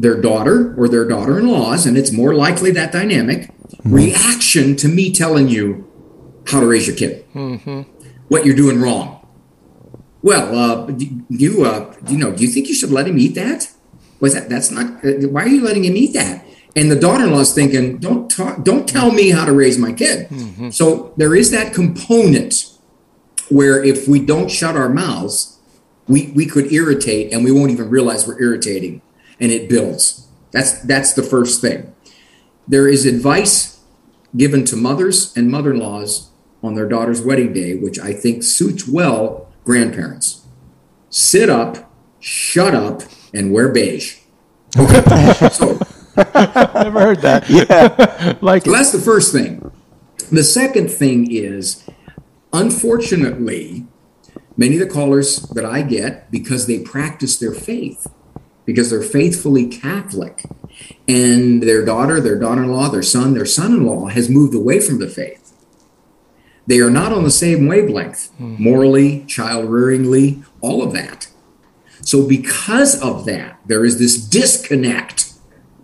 their 0.00 0.18
daughter 0.18 0.74
or 0.78 0.88
their 0.88 1.06
daughter 1.06 1.38
in 1.38 1.46
laws, 1.46 1.84
and 1.84 1.96
it's 1.98 2.10
more 2.10 2.32
likely 2.34 2.70
that 2.70 2.90
dynamic 2.90 3.50
reaction 3.84 4.74
to 4.76 4.88
me 4.88 5.12
telling 5.12 5.46
you 5.48 5.86
how 6.46 6.58
to 6.58 6.66
raise 6.66 6.86
your 6.86 6.96
kid, 6.96 7.22
what 8.28 8.46
you're 8.46 8.56
doing 8.56 8.80
wrong. 8.80 9.18
Well, 10.22 10.56
uh, 10.58 10.92
you, 11.28 11.64
uh, 11.66 11.94
you 12.08 12.16
know, 12.16 12.32
do 12.34 12.42
you 12.42 12.48
think 12.48 12.68
you 12.68 12.74
should 12.74 12.90
let 12.90 13.06
him 13.06 13.18
eat 13.18 13.34
that? 13.34 13.70
Was 14.20 14.32
that 14.34 14.48
that's 14.48 14.70
not? 14.70 15.04
Uh, 15.04 15.28
why 15.28 15.44
are 15.44 15.48
you 15.48 15.62
letting 15.62 15.84
him 15.84 15.96
eat 15.96 16.14
that? 16.14 16.46
And 16.74 16.90
the 16.90 16.96
daughter-in-law's 16.96 17.52
thinking, 17.54 17.98
don't 17.98 18.30
talk, 18.30 18.64
don't 18.64 18.88
tell 18.88 19.10
me 19.12 19.30
how 19.30 19.44
to 19.44 19.52
raise 19.52 19.76
my 19.76 19.92
kid. 19.92 20.28
So 20.72 21.12
there 21.18 21.34
is 21.34 21.50
that 21.50 21.74
component 21.74 22.54
where 23.50 23.82
if 23.84 24.08
we 24.08 24.20
don't 24.24 24.50
shut 24.50 24.76
our 24.76 24.88
mouths, 24.88 25.58
we, 26.06 26.32
we 26.34 26.46
could 26.46 26.72
irritate 26.72 27.32
and 27.32 27.44
we 27.44 27.50
won't 27.52 27.70
even 27.70 27.90
realize 27.90 28.26
we're 28.26 28.40
irritating 28.40 29.02
and 29.40 29.50
it 29.50 29.68
builds. 29.68 30.28
That's 30.52 30.80
that's 30.82 31.14
the 31.14 31.22
first 31.22 31.60
thing. 31.60 31.94
There 32.68 32.88
is 32.88 33.06
advice 33.06 33.80
given 34.36 34.64
to 34.66 34.76
mothers 34.76 35.36
and 35.36 35.50
mother-in-laws 35.50 36.30
on 36.62 36.74
their 36.74 36.88
daughter's 36.88 37.22
wedding 37.22 37.52
day, 37.52 37.74
which 37.74 37.98
I 37.98 38.12
think 38.12 38.42
suits 38.42 38.86
well 38.86 39.48
grandparents. 39.64 40.46
Sit 41.08 41.48
up, 41.48 41.92
shut 42.20 42.74
up, 42.74 43.02
and 43.34 43.52
wear 43.52 43.70
beige. 43.70 44.18
Okay. 44.78 45.48
so 45.50 45.78
Never 46.16 47.00
heard 47.00 47.22
that. 47.22 47.48
Yeah. 47.48 48.36
Like 48.40 48.64
so 48.64 48.72
that's 48.72 48.92
the 48.92 49.00
first 49.00 49.32
thing. 49.32 49.70
The 50.30 50.44
second 50.44 50.90
thing 50.90 51.30
is, 51.30 51.84
unfortunately, 52.52 53.86
many 54.56 54.80
of 54.80 54.88
the 54.88 54.92
callers 54.92 55.40
that 55.50 55.64
I 55.64 55.82
get, 55.82 56.30
because 56.30 56.66
they 56.66 56.80
practice 56.80 57.38
their 57.38 57.52
faith, 57.52 58.06
because 58.70 58.88
they're 58.88 59.02
faithfully 59.02 59.66
Catholic, 59.66 60.44
and 61.08 61.60
their 61.60 61.84
daughter, 61.84 62.20
their 62.20 62.38
daughter 62.38 62.62
in 62.62 62.72
law, 62.72 62.88
their 62.88 63.02
son, 63.02 63.34
their 63.34 63.44
son 63.44 63.72
in 63.72 63.84
law 63.84 64.06
has 64.06 64.30
moved 64.30 64.54
away 64.54 64.78
from 64.78 65.00
the 65.00 65.08
faith. 65.08 65.52
They 66.68 66.78
are 66.78 66.88
not 66.88 67.10
on 67.10 67.24
the 67.24 67.32
same 67.32 67.66
wavelength, 67.66 68.28
hmm. 68.36 68.54
morally, 68.62 69.24
child 69.24 69.68
rearingly, 69.68 70.44
all 70.60 70.84
of 70.84 70.92
that. 70.92 71.26
So, 72.02 72.28
because 72.28 73.02
of 73.02 73.24
that, 73.24 73.58
there 73.66 73.84
is 73.84 73.98
this 73.98 74.16
disconnect 74.16 75.32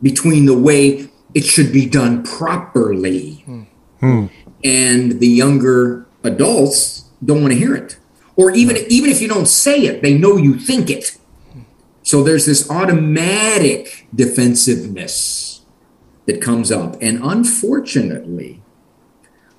between 0.01 0.47
the 0.47 0.57
way 0.57 1.09
it 1.35 1.45
should 1.45 1.73
be 1.73 1.87
done 1.87 2.23
properly. 2.23 3.43
Hmm. 3.47 3.63
Hmm. 3.99 4.27
And 4.63 5.19
the 5.19 5.27
younger 5.27 6.07
adults 6.23 7.11
don't 7.25 7.41
want 7.41 7.53
to 7.53 7.59
hear 7.59 7.75
it. 7.75 7.99
Or 8.37 8.53
even 8.53 8.77
even 8.89 9.11
if 9.11 9.21
you 9.21 9.27
don't 9.27 9.49
say 9.49 9.81
it 9.87 10.03
they 10.03 10.17
know 10.17 10.37
you 10.37 10.57
think 10.57 10.91
it 10.91 11.17
so 12.07 12.23
there's 12.23 12.47
this 12.47 12.71
automatic 12.71 14.07
defensiveness 14.15 15.63
that 16.27 16.41
comes 16.41 16.71
up. 16.71 16.97
And 17.03 17.19
unfortunately 17.21 18.63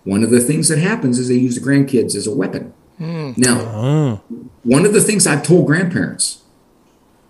one 0.06 0.24
of 0.24 0.30
the 0.30 0.40
things 0.40 0.70
that 0.70 0.80
happens 0.80 1.20
is 1.20 1.28
they 1.28 1.36
use 1.36 1.56
the 1.56 1.62
grandkids 1.62 2.16
as 2.16 2.26
a 2.26 2.34
weapon. 2.34 2.74
Hmm. 2.98 3.34
Now 3.36 3.60
uh-huh. 3.60 4.16
one 4.64 4.86
of 4.86 4.94
the 4.94 5.02
things 5.02 5.28
i've 5.28 5.44
told 5.44 5.68
grandparents 5.68 6.44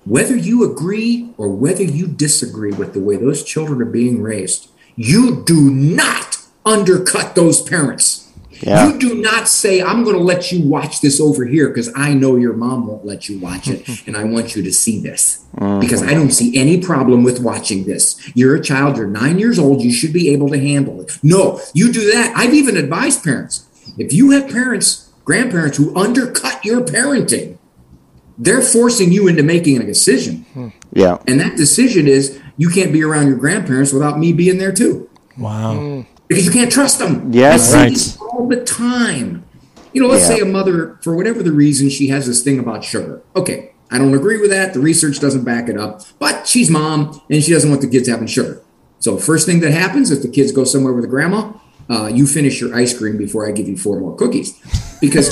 whether 0.06 0.36
you 0.36 0.64
agree 0.64 1.34
or 1.36 1.50
whether 1.50 1.84
you 1.84 2.06
disagree 2.06 2.72
with 2.72 2.94
the 2.94 3.02
way 3.02 3.18
those 3.18 3.44
children 3.44 3.82
are 3.82 3.86
being 3.86 4.22
raised, 4.22 4.70
you 4.96 5.44
do 5.44 5.70
not 5.70 6.38
undercut 6.64 7.36
those 7.36 7.62
parents. 7.62 8.27
Yeah. 8.62 8.88
You 8.88 8.98
do 8.98 9.16
not 9.16 9.48
say, 9.48 9.82
I'm 9.82 10.04
going 10.04 10.16
to 10.16 10.22
let 10.22 10.52
you 10.52 10.62
watch 10.62 11.02
this 11.02 11.20
over 11.20 11.46
here 11.46 11.68
because 11.70 11.92
I 11.96 12.14
know 12.14 12.36
your 12.36 12.54
mom 12.54 12.88
won't 12.88 13.06
let 13.06 13.30
you 13.30 13.40
watch 13.40 13.68
it 13.68 13.88
and 14.08 14.18
I 14.18 14.24
want 14.24 14.56
you 14.56 14.64
to 14.64 14.74
see 14.74 15.00
this 15.00 15.46
uh-huh. 15.58 15.80
because 15.80 16.04
I 16.04 16.14
don't 16.14 16.32
see 16.32 16.58
any 16.58 16.82
problem 16.82 17.24
with 17.24 17.40
watching 17.40 17.86
this. 17.86 18.32
You're 18.36 18.56
a 18.56 18.62
child, 18.62 18.98
you're 18.98 19.08
nine 19.08 19.40
years 19.40 19.60
old, 19.60 19.82
you 19.82 19.92
should 19.92 20.14
be 20.14 20.30
able 20.34 20.50
to 20.50 20.60
handle 20.60 21.02
it. 21.02 21.18
No, 21.22 21.60
you 21.74 21.92
do 21.92 22.12
that. 22.12 22.34
I've 22.36 22.54
even 22.54 22.78
advised 22.78 23.24
parents 23.24 23.68
if 23.98 24.14
you 24.14 24.32
have 24.32 24.50
parents, 24.50 25.12
grandparents 25.26 25.78
who 25.78 25.96
undercut 25.96 26.64
your 26.66 26.82
parenting, 26.82 27.58
they're 28.38 28.62
forcing 28.62 29.12
you 29.12 29.28
into 29.28 29.44
making 29.44 29.82
a 29.82 29.86
decision. 29.86 30.46
Hmm. 30.54 30.68
Yeah. 30.94 31.18
And 31.28 31.40
that 31.40 31.58
decision 31.58 32.08
is 32.08 32.40
you 32.58 32.70
can't 32.70 32.94
be 32.94 33.04
around 33.04 33.28
your 33.28 33.38
grandparents 33.38 33.92
without 33.92 34.20
me 34.20 34.34
being 34.34 34.58
there 34.58 34.72
too. 34.72 35.10
wow. 35.38 35.76
Hmm. 35.76 36.02
Because 36.28 36.46
you 36.46 36.52
can't 36.52 36.72
trust 36.72 37.00
them. 37.00 37.32
Yes. 37.32 37.70
I 37.74 37.74
see 37.74 37.78
Right. 37.78 37.94
this 37.94 38.18
all 38.22 38.48
the 38.48 38.58
time. 38.64 39.44
You 39.94 40.02
know, 40.02 40.08
let's 40.10 40.30
Yeah. 40.30 40.36
say 40.36 40.42
a 40.42 40.46
mother, 40.46 40.98
for 41.02 41.16
whatever 41.16 41.42
the 41.42 41.52
reason, 41.54 41.90
she 41.90 42.08
has 42.10 42.28
this 42.28 42.42
thing 42.42 42.60
about 42.60 42.84
sugar. 42.84 43.22
Okay, 43.36 43.72
I 43.90 43.98
don't 43.98 44.14
agree 44.14 44.40
with 44.40 44.50
that. 44.52 44.74
The 44.74 44.80
research 44.80 45.20
doesn't 45.20 45.44
back 45.44 45.70
it 45.70 45.78
up. 45.78 46.02
But 46.20 46.48
she's 46.48 46.70
mom 46.70 47.22
and 47.30 47.42
she 47.44 47.52
doesn't 47.54 47.70
want 47.70 47.82
the 47.82 47.88
kids 47.88 48.08
having 48.08 48.28
sugar. 48.28 48.60
So 49.00 49.18
first 49.18 49.46
thing 49.46 49.60
that 49.62 49.72
happens 49.72 50.12
if 50.12 50.22
the 50.22 50.28
kids 50.28 50.52
go 50.52 50.64
somewhere 50.66 50.94
with 50.94 51.06
a 51.06 51.08
grandma, 51.08 51.52
uh, 51.90 52.08
you 52.14 52.28
finish 52.28 52.60
your 52.60 52.76
ice 52.76 52.96
cream 52.98 53.18
before 53.18 53.48
I 53.48 53.52
give 53.52 53.68
you 53.70 53.78
four 53.78 54.00
more 54.00 54.16
cookies. 54.16 54.54
Because 55.00 55.30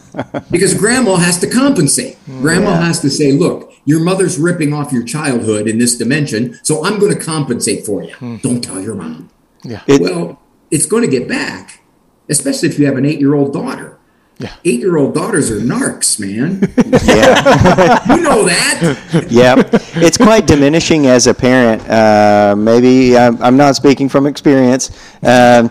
because 0.50 0.74
grandma 0.74 1.16
has 1.16 1.38
to 1.40 1.46
compensate. 1.46 2.16
Grandma 2.40 2.80
has 2.80 3.00
to 3.00 3.10
say, 3.10 3.32
look, 3.32 3.72
your 3.84 4.00
mother's 4.00 4.38
ripping 4.38 4.72
off 4.72 4.92
your 4.92 5.02
childhood 5.02 5.68
in 5.68 5.78
this 5.78 5.96
dimension, 5.96 6.58
so 6.62 6.84
I'm 6.84 6.98
going 6.98 7.12
to 7.12 7.18
compensate 7.20 7.84
for 7.86 8.02
you. 8.02 8.38
Don't 8.42 8.62
tell 8.62 8.80
your 8.80 8.94
mom. 8.94 9.28
Yeah. 9.68 9.82
It- 9.86 10.00
Well, 10.00 10.40
it's 10.70 10.86
going 10.86 11.02
to 11.02 11.08
get 11.08 11.28
back, 11.28 11.80
especially 12.28 12.68
if 12.68 12.78
you 12.78 12.86
have 12.86 12.96
an 12.96 13.04
eight 13.06 13.20
year 13.20 13.34
old 13.34 13.52
daughter. 13.52 13.94
Yeah. 14.40 14.54
Eight 14.64 14.78
year 14.78 14.96
old 14.98 15.14
daughters 15.14 15.50
are 15.50 15.58
narcs, 15.60 16.20
man. 16.20 16.60
Yeah. 17.04 18.14
you 18.16 18.22
know 18.22 18.44
that. 18.44 19.26
yeah, 19.28 19.54
it's 19.96 20.16
quite 20.16 20.46
diminishing 20.46 21.06
as 21.06 21.26
a 21.26 21.34
parent. 21.34 21.82
Uh, 21.88 22.54
maybe 22.56 23.16
I'm, 23.18 23.42
I'm 23.42 23.56
not 23.56 23.74
speaking 23.76 24.08
from 24.08 24.26
experience, 24.26 24.90
um, 25.24 25.70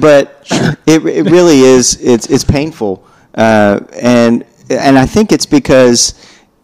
but 0.00 0.44
it, 0.86 1.04
it 1.06 1.30
really 1.30 1.60
is. 1.60 2.00
It's 2.02 2.26
it's 2.26 2.42
painful, 2.44 3.06
uh, 3.34 3.80
and 4.00 4.44
and 4.70 4.98
I 4.98 5.06
think 5.06 5.30
it's 5.32 5.46
because 5.46 6.14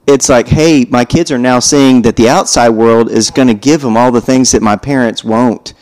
it's 0.06 0.28
like, 0.28 0.48
hey, 0.48 0.86
my 0.90 1.04
kids 1.04 1.30
are 1.30 1.38
now 1.38 1.60
seeing 1.60 2.02
that 2.02 2.16
the 2.16 2.28
outside 2.28 2.70
world 2.70 3.10
is 3.10 3.30
going 3.30 3.48
to 3.48 3.54
give 3.54 3.80
them 3.82 3.96
all 3.96 4.10
the 4.10 4.20
things 4.20 4.50
that 4.52 4.62
my 4.62 4.76
parents 4.76 5.22
won't. 5.24 5.72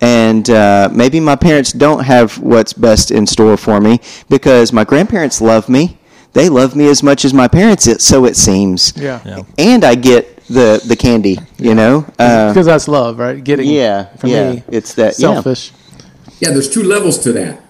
And 0.00 0.48
uh, 0.48 0.90
maybe 0.92 1.18
my 1.20 1.34
parents 1.36 1.72
don't 1.72 2.04
have 2.04 2.38
what's 2.38 2.72
best 2.72 3.10
in 3.10 3.26
store 3.26 3.56
for 3.56 3.80
me 3.80 4.00
because 4.28 4.72
my 4.72 4.84
grandparents 4.84 5.40
love 5.40 5.68
me. 5.68 5.98
They 6.34 6.48
love 6.48 6.76
me 6.76 6.88
as 6.88 7.02
much 7.02 7.24
as 7.24 7.34
my 7.34 7.48
parents, 7.48 7.86
it, 7.86 8.00
so 8.00 8.24
it 8.24 8.36
seems 8.36 8.92
Yeah. 8.96 9.20
Yeah. 9.24 9.42
and 9.56 9.82
I 9.84 9.94
get 9.96 10.36
the 10.46 10.80
the 10.86 10.94
candy. 10.94 11.38
You 11.58 11.74
know, 11.74 12.04
uh, 12.18 12.50
Because 12.50 12.66
that's 12.66 12.86
love, 12.86 13.18
right? 13.18 13.42
Getting 13.42 13.68
yeah, 13.70 14.14
for 14.16 14.28
yeah, 14.28 14.52
me 14.52 14.62
it's 14.68 14.94
that 14.94 15.18
yeah. 15.18 15.32
selfish. 15.34 15.72
Yeah, 16.40 16.50
there's 16.50 16.70
two 16.70 16.84
levels 16.84 17.18
to 17.20 17.32
that. 17.32 17.60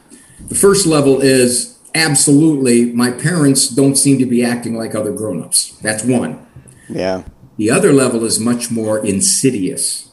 The 0.48 0.54
first 0.54 0.86
level 0.86 1.20
is 1.20 1.78
absolutely 1.94 2.92
my 2.92 3.10
parents 3.10 3.68
don't 3.68 3.96
seem 3.96 4.18
to 4.18 4.26
be 4.26 4.44
acting 4.44 4.74
like 4.76 4.94
other 4.94 5.12
grown-ups. 5.12 5.78
That's 5.80 6.04
one. 6.04 6.46
Yeah. 6.88 7.22
The 7.56 7.70
other 7.70 7.92
level 7.92 8.24
is 8.24 8.38
much 8.38 8.70
more 8.70 8.98
insidious, 9.04 10.10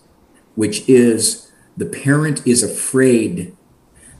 which 0.55 0.87
is 0.87 1.44
the 1.77 1.85
parent 1.85 2.45
is 2.45 2.63
afraid 2.63 3.55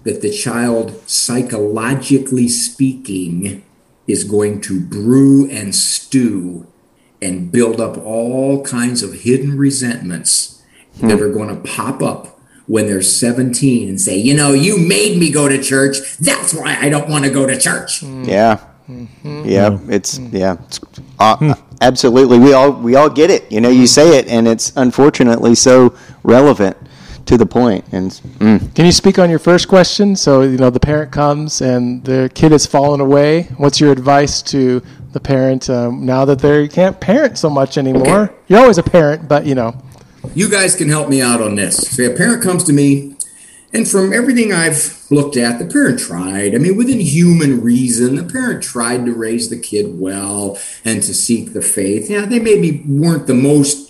that 0.04 0.22
the 0.22 0.32
child, 0.32 1.02
psychologically 1.08 2.48
speaking, 2.48 3.64
is 4.08 4.24
going 4.24 4.62
to 4.62 4.80
brew 4.80 5.50
and 5.50 5.74
stew 5.74 6.68
and 7.22 7.52
build 7.52 7.82
up 7.82 7.98
all 7.98 8.64
kinds 8.64 9.02
of 9.02 9.22
hidden 9.22 9.58
resentments 9.58 10.64
hmm. 11.00 11.08
that 11.08 11.20
are 11.20 11.32
going 11.32 11.50
to 11.50 11.70
pop 11.70 12.02
up 12.04 12.40
when 12.68 12.88
they're 12.88 13.02
17 13.02 13.90
and 13.90 14.00
say, 14.00 14.18
you 14.18 14.36
know, 14.36 14.54
you 14.54 14.78
made 14.78 15.18
me 15.18 15.32
go 15.32 15.48
to 15.48 15.62
church. 15.62 16.18
That's 16.18 16.54
why 16.54 16.78
I 16.80 16.90
don't 16.90 17.10
want 17.10 17.26
to 17.26 17.32
go 17.32 17.46
to 17.48 17.60
church. 17.60 18.02
Hmm. 18.02 18.24
Yeah. 18.24 18.64
Mm-hmm. 18.90 19.46
Yeah, 19.46 19.72
hmm. 19.72 19.92
it's 19.92 20.20
yeah, 20.20 20.58
it's, 20.64 20.80
uh, 21.18 21.56
absolutely. 21.82 22.38
We 22.38 22.54
all 22.54 22.72
we 22.72 22.94
all 22.96 23.10
get 23.10 23.32
it. 23.32 23.52
You 23.52 23.60
know, 23.60 23.70
you 23.70 23.88
say 23.88 24.20
it, 24.20 24.28
and 24.28 24.48
it's 24.48 24.74
unfortunately 24.76 25.56
so 25.56 25.98
relevant 26.22 26.78
to 27.26 27.38
the 27.38 27.46
point. 27.46 27.86
And 27.92 28.12
mm, 28.12 28.76
Can 28.76 28.86
you 28.86 28.92
speak 28.92 29.20
on 29.20 29.30
your 29.30 29.40
first 29.40 29.68
question? 29.68 30.16
So, 30.16 30.42
you 30.42 30.58
know, 30.58 30.70
the 30.70 30.80
parent 30.80 31.12
comes 31.12 31.62
and 31.62 32.04
the 32.04 32.30
kid 32.34 32.52
has 32.52 32.66
fallen 32.66 33.02
away. 33.02 33.44
What's 33.58 33.80
your 33.80 33.92
advice 33.92 34.42
to 34.44 34.82
the 35.12 35.20
parent 35.20 35.70
um, 35.70 36.06
now 36.06 36.26
that 36.26 36.40
they 36.40 36.68
can't 36.68 37.00
parent 37.00 37.38
so 37.38 37.50
much 37.50 37.78
anymore? 37.78 38.24
Okay. 38.24 38.34
You're 38.48 38.60
always 38.60 38.78
a 38.78 38.84
parent, 38.84 39.28
but, 39.28 39.46
you 39.46 39.56
know, 39.56 39.76
you 40.34 40.50
guys 40.50 40.76
can 40.76 40.90
help 40.90 41.10
me 41.10 41.22
out 41.22 41.42
on 41.42 41.56
this. 41.56 41.78
Say 41.78 42.06
a 42.06 42.16
parent 42.16 42.42
comes 42.42 42.64
to 42.66 42.74
me, 42.74 43.16
and 43.74 43.88
from 43.88 44.14
everything 44.14 44.54
I've 44.54 45.06
looked 45.12 45.38
at, 45.38 45.60
the 45.60 45.66
parent 45.66 46.00
tried. 46.00 46.56
I 46.56 46.58
mean, 46.58 46.76
within 46.78 47.00
human 47.00 47.62
reason, 47.62 48.16
the 48.16 48.24
parent 48.24 48.64
tried 48.64 49.06
to 49.06 49.14
raise 49.14 49.50
the 49.50 49.60
kid 49.60 50.00
well 50.00 50.58
and 50.84 51.04
to 51.04 51.14
seek 51.14 51.54
the 51.54 51.62
faith. 51.62 52.10
Yeah, 52.10 52.26
they 52.26 52.40
maybe 52.40 52.84
weren't 52.88 53.28
the 53.28 53.34
most 53.34 53.85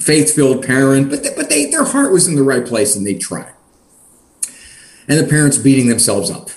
faith-filled 0.00 0.64
parent, 0.64 1.10
but 1.10 1.22
they, 1.22 1.34
but 1.34 1.48
they 1.48 1.66
their 1.66 1.84
heart 1.84 2.12
was 2.12 2.26
in 2.26 2.34
the 2.34 2.42
right 2.42 2.64
place 2.64 2.96
and 2.96 3.06
they 3.06 3.14
tried. 3.14 3.52
And 5.08 5.18
the 5.18 5.28
parents 5.28 5.56
beating 5.56 5.88
themselves 5.88 6.30
up. 6.30 6.50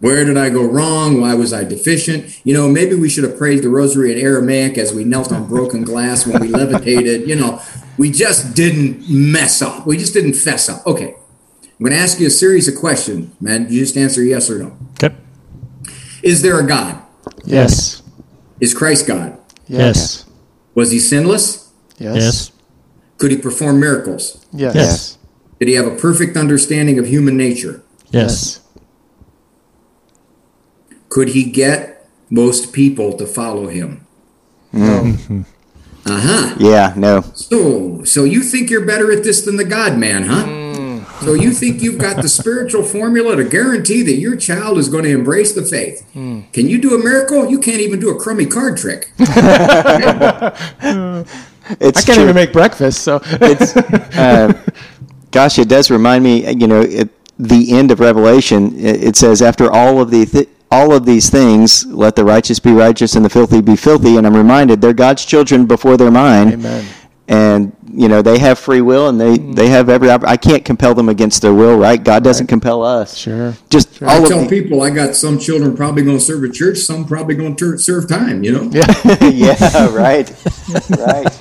Where 0.00 0.24
did 0.24 0.38
I 0.38 0.48
go 0.48 0.64
wrong? 0.64 1.20
Why 1.20 1.34
was 1.34 1.52
I 1.52 1.62
deficient? 1.64 2.40
You 2.42 2.54
know, 2.54 2.68
maybe 2.68 2.94
we 2.94 3.10
should 3.10 3.24
have 3.24 3.36
prayed 3.36 3.62
the 3.62 3.68
rosary 3.68 4.12
in 4.12 4.18
Aramaic 4.18 4.78
as 4.78 4.94
we 4.94 5.04
knelt 5.04 5.30
on 5.30 5.46
broken 5.46 5.82
glass 5.84 6.26
when 6.26 6.40
we 6.40 6.48
levitated. 6.60 7.28
You 7.28 7.36
know, 7.36 7.60
we 7.98 8.10
just 8.10 8.54
didn't 8.54 9.08
mess 9.10 9.60
up. 9.60 9.86
We 9.86 9.98
just 9.98 10.14
didn't 10.14 10.34
fess 10.34 10.70
up. 10.70 10.86
Okay. 10.86 11.14
I'm 11.62 11.84
going 11.84 11.92
to 11.92 11.98
ask 11.98 12.18
you 12.18 12.26
a 12.26 12.30
series 12.30 12.66
of 12.66 12.76
questions, 12.76 13.34
man. 13.40 13.70
You 13.70 13.80
just 13.80 13.96
answer 13.96 14.22
yes 14.22 14.50
or 14.50 14.58
no. 14.58 14.76
Okay. 15.02 15.14
Is 16.22 16.42
there 16.42 16.58
a 16.60 16.66
God? 16.66 17.02
yes. 17.44 18.02
Is 18.60 18.74
Christ 18.74 19.06
God? 19.06 19.38
Yes. 19.68 20.26
Was 20.74 20.90
he 20.90 20.98
sinless? 20.98 21.70
Yes. 21.98 22.16
Yes. 22.16 22.52
Could 23.20 23.30
he 23.30 23.36
perform 23.36 23.78
miracles? 23.78 24.44
Yes. 24.50 24.74
Yes. 24.74 25.18
Did 25.58 25.68
he 25.68 25.74
have 25.74 25.86
a 25.86 25.94
perfect 25.94 26.38
understanding 26.38 26.98
of 26.98 27.06
human 27.06 27.36
nature? 27.36 27.82
Yes. 28.10 28.60
Could 31.10 31.28
he 31.28 31.44
get 31.44 32.08
most 32.30 32.72
people 32.72 33.12
to 33.18 33.26
follow 33.26 33.68
him? 33.68 34.06
No. 34.72 35.14
Uh 36.06 36.18
huh. 36.18 36.54
yeah, 36.58 36.94
no, 36.96 37.20
So, 37.34 38.02
so 38.04 38.24
you 38.24 38.42
think 38.42 38.70
you're 38.70 38.86
better 38.86 39.12
at 39.12 39.22
this 39.22 39.44
than 39.44 39.58
the 39.58 39.66
God 39.66 39.98
man, 39.98 40.24
huh? 40.24 40.46
Hmm. 40.46 41.00
So 41.22 41.34
you 41.34 41.52
think 41.52 41.82
you've 41.82 41.98
got 41.98 42.22
the 42.22 42.28
spiritual 42.28 42.84
formula 42.84 43.36
to 43.36 43.44
guarantee 43.44 44.00
that 44.02 44.14
your 44.14 44.34
child 44.36 44.78
is 44.78 44.88
going 44.88 45.04
to 45.04 45.10
embrace 45.10 45.52
the 45.52 45.62
faith? 45.62 46.08
Hmm. 46.14 46.40
Can 46.54 46.70
you 46.70 46.80
do 46.80 46.94
a 46.94 46.98
miracle? 46.98 47.50
You 47.50 47.58
can't 47.58 47.82
even 47.82 48.00
do 48.00 48.08
a 48.08 48.18
crummy 48.18 48.46
card 48.46 48.78
trick. 48.78 49.12
it's 51.80 52.02
I 52.02 52.02
can't 52.02 52.14
true. 52.16 52.24
even 52.24 52.34
make 52.34 52.52
breakfast, 52.52 53.02
so. 53.02 53.20
it's 53.24 53.76
uh, 54.16 54.52
gosh, 55.30 55.58
it 55.58 55.68
does 55.68 55.90
remind 55.90 56.24
me. 56.24 56.50
You 56.52 56.66
know, 56.66 56.82
at 56.82 57.08
the 57.38 57.72
end 57.72 57.90
of 57.90 58.00
Revelation, 58.00 58.78
it, 58.78 59.04
it 59.04 59.16
says, 59.16 59.42
"After 59.42 59.70
all 59.70 60.00
of 60.00 60.10
the 60.10 60.26
th- 60.26 60.48
all 60.70 60.92
of 60.92 61.04
these 61.04 61.30
things, 61.30 61.86
let 61.86 62.16
the 62.16 62.24
righteous 62.24 62.58
be 62.60 62.72
righteous 62.72 63.14
and 63.14 63.24
the 63.24 63.30
filthy 63.30 63.60
be 63.60 63.76
filthy." 63.76 64.16
And 64.16 64.26
I'm 64.26 64.36
reminded 64.36 64.80
they're 64.80 64.92
God's 64.92 65.24
children 65.24 65.66
before 65.66 65.96
they're 65.96 66.10
mine. 66.10 66.52
Amen. 66.52 66.84
And 67.28 67.76
you 67.92 68.08
know 68.08 68.22
they 68.22 68.38
have 68.38 68.58
free 68.58 68.80
will, 68.80 69.08
and 69.08 69.20
they 69.20 69.38
they 69.38 69.68
have 69.68 69.88
every. 69.88 70.10
I 70.10 70.36
can't 70.36 70.64
compel 70.64 70.94
them 70.94 71.08
against 71.08 71.42
their 71.42 71.54
will, 71.54 71.78
right? 71.78 72.02
God 72.02 72.24
doesn't 72.24 72.48
compel 72.48 72.82
us. 72.82 73.16
Sure. 73.16 73.54
Just 73.68 74.02
I 74.02 74.16
all 74.18 74.26
tell 74.26 74.42
of 74.42 74.50
the, 74.50 74.60
people 74.60 74.82
I 74.82 74.90
got 74.90 75.14
some 75.14 75.38
children 75.38 75.76
probably 75.76 76.02
going 76.02 76.18
to 76.18 76.24
serve 76.24 76.42
a 76.44 76.48
church, 76.48 76.78
some 76.78 77.04
probably 77.04 77.36
going 77.36 77.56
to 77.56 77.78
serve 77.78 78.08
time. 78.08 78.42
You 78.42 78.52
know. 78.52 78.70
Yeah. 78.70 79.28
yeah, 79.28 79.94
right, 79.94 80.32
right. 80.90 81.40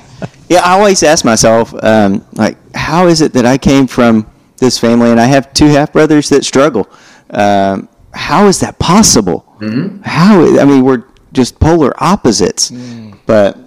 Yeah, 0.49 0.61
I 0.63 0.73
always 0.73 1.03
ask 1.03 1.23
myself, 1.23 1.73
um, 1.83 2.25
like, 2.33 2.57
how 2.75 3.07
is 3.07 3.21
it 3.21 3.33
that 3.33 3.45
I 3.45 3.57
came 3.57 3.85
from 3.85 4.25
this 4.57 4.79
family 4.79 5.11
and 5.11 5.19
I 5.19 5.25
have 5.25 5.53
two 5.53 5.67
half 5.67 5.93
brothers 5.93 6.29
that 6.29 6.43
struggle? 6.43 6.89
Um, 7.29 7.87
how 8.13 8.47
is 8.47 8.59
that 8.61 8.79
possible? 8.79 9.45
How? 10.03 10.41
I 10.59 10.65
mean, 10.65 10.83
we're 10.83 11.03
just 11.33 11.59
polar 11.59 11.93
opposites, 12.03 12.71
but 13.25 13.57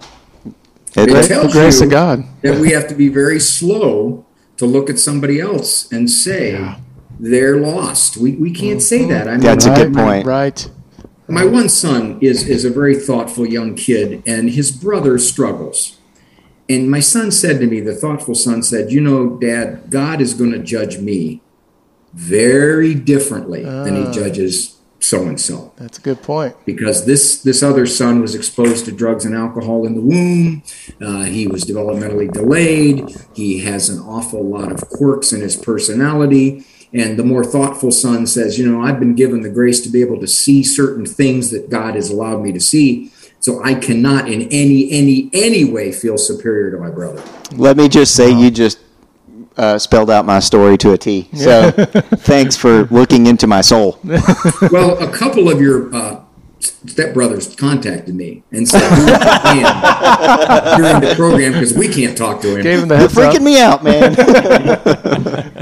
it, 0.96 1.08
It 1.08 1.28
The 1.28 1.48
grace 1.52 1.78
you 1.80 1.86
of 1.86 1.90
God. 1.90 2.24
that 2.42 2.58
we 2.58 2.70
have 2.72 2.88
to 2.88 2.94
be 2.94 3.08
very 3.08 3.38
slow 3.38 4.26
to 4.56 4.66
look 4.66 4.90
at 4.90 4.98
somebody 4.98 5.40
else 5.40 5.90
and 5.92 6.10
say 6.10 6.76
they're 7.20 7.58
lost. 7.58 8.16
We, 8.16 8.32
we 8.32 8.52
can't 8.52 8.82
say 8.82 9.04
that. 9.06 9.28
I 9.28 9.32
mean, 9.32 9.40
That's 9.40 9.66
a 9.66 9.74
good 9.74 9.94
point. 9.94 10.26
Right. 10.26 10.68
My 11.28 11.44
one 11.44 11.68
son 11.68 12.18
is 12.20 12.46
is 12.48 12.64
a 12.64 12.70
very 12.70 12.96
thoughtful 12.96 13.46
young 13.46 13.74
kid, 13.76 14.22
and 14.26 14.50
his 14.50 14.72
brother 14.72 15.16
struggles. 15.18 15.98
And 16.68 16.90
my 16.90 17.00
son 17.00 17.30
said 17.30 17.60
to 17.60 17.66
me, 17.66 17.80
the 17.80 17.94
thoughtful 17.94 18.34
son 18.34 18.62
said, 18.62 18.92
"You 18.92 19.00
know, 19.00 19.36
Dad, 19.38 19.90
God 19.90 20.20
is 20.20 20.34
going 20.34 20.52
to 20.52 20.58
judge 20.58 20.98
me 20.98 21.42
very 22.14 22.94
differently 22.94 23.62
than 23.64 23.96
He 23.96 24.10
judges 24.12 24.76
so 25.00 25.22
and 25.26 25.40
so." 25.40 25.72
That's 25.76 25.98
a 25.98 26.00
good 26.00 26.22
point. 26.22 26.54
because 26.64 27.04
this 27.04 27.42
this 27.42 27.62
other 27.62 27.86
son 27.86 28.20
was 28.20 28.34
exposed 28.34 28.84
to 28.86 28.92
drugs 28.92 29.24
and 29.24 29.34
alcohol 29.34 29.84
in 29.86 29.94
the 29.94 30.00
womb. 30.00 30.62
Uh, 31.00 31.24
he 31.24 31.46
was 31.46 31.64
developmentally 31.64 32.32
delayed. 32.32 33.10
He 33.34 33.60
has 33.60 33.88
an 33.88 33.98
awful 34.00 34.44
lot 34.44 34.72
of 34.72 34.88
quirks 34.88 35.32
in 35.32 35.40
his 35.40 35.56
personality. 35.56 36.64
And 36.94 37.18
the 37.18 37.24
more 37.24 37.42
thoughtful 37.42 37.90
son 37.90 38.26
says, 38.26 38.58
you 38.58 38.70
know, 38.70 38.82
I've 38.82 39.00
been 39.00 39.14
given 39.14 39.40
the 39.40 39.48
grace 39.48 39.80
to 39.80 39.88
be 39.88 40.02
able 40.02 40.20
to 40.20 40.26
see 40.26 40.62
certain 40.62 41.06
things 41.06 41.50
that 41.50 41.70
God 41.70 41.94
has 41.94 42.10
allowed 42.10 42.42
me 42.42 42.52
to 42.52 42.60
see. 42.60 43.10
So 43.42 43.62
I 43.64 43.74
cannot 43.74 44.30
in 44.30 44.42
any 44.50 44.88
any 44.92 45.28
any 45.32 45.64
way 45.64 45.90
feel 45.90 46.16
superior 46.16 46.70
to 46.70 46.78
my 46.78 46.90
brother. 46.90 47.22
let 47.56 47.76
me 47.76 47.88
just 47.88 48.14
say, 48.14 48.30
you 48.30 48.52
just 48.52 48.78
uh, 49.56 49.78
spelled 49.78 50.10
out 50.10 50.24
my 50.24 50.38
story 50.38 50.78
to 50.78 50.92
a 50.92 50.98
T. 50.98 51.28
So, 51.34 51.72
thanks 51.72 52.56
for 52.56 52.84
looking 52.84 53.26
into 53.26 53.46
my 53.46 53.60
soul. 53.60 53.98
Well, 54.70 54.96
a 55.02 55.12
couple 55.12 55.50
of 55.50 55.60
your 55.60 55.92
uh, 55.94 56.21
stepbrothers 56.62 57.56
contacted 57.56 58.14
me 58.14 58.42
and 58.52 58.68
said, 58.68 58.80
"Who 58.90 59.02
is 59.02 59.18
the 59.18 60.74
during 60.76 61.00
the 61.00 61.14
program 61.16 61.52
because 61.52 61.74
we 61.74 61.88
can't 61.88 62.16
talk 62.16 62.40
to 62.42 62.56
him." 62.56 62.62
Gave 62.62 62.82
him 62.82 62.88
the 62.88 62.94
You're 62.94 63.08
heads 63.08 63.18
up. 63.18 63.34
freaking 63.34 63.42
me 63.42 63.60
out, 63.60 63.82
man. 63.84 64.14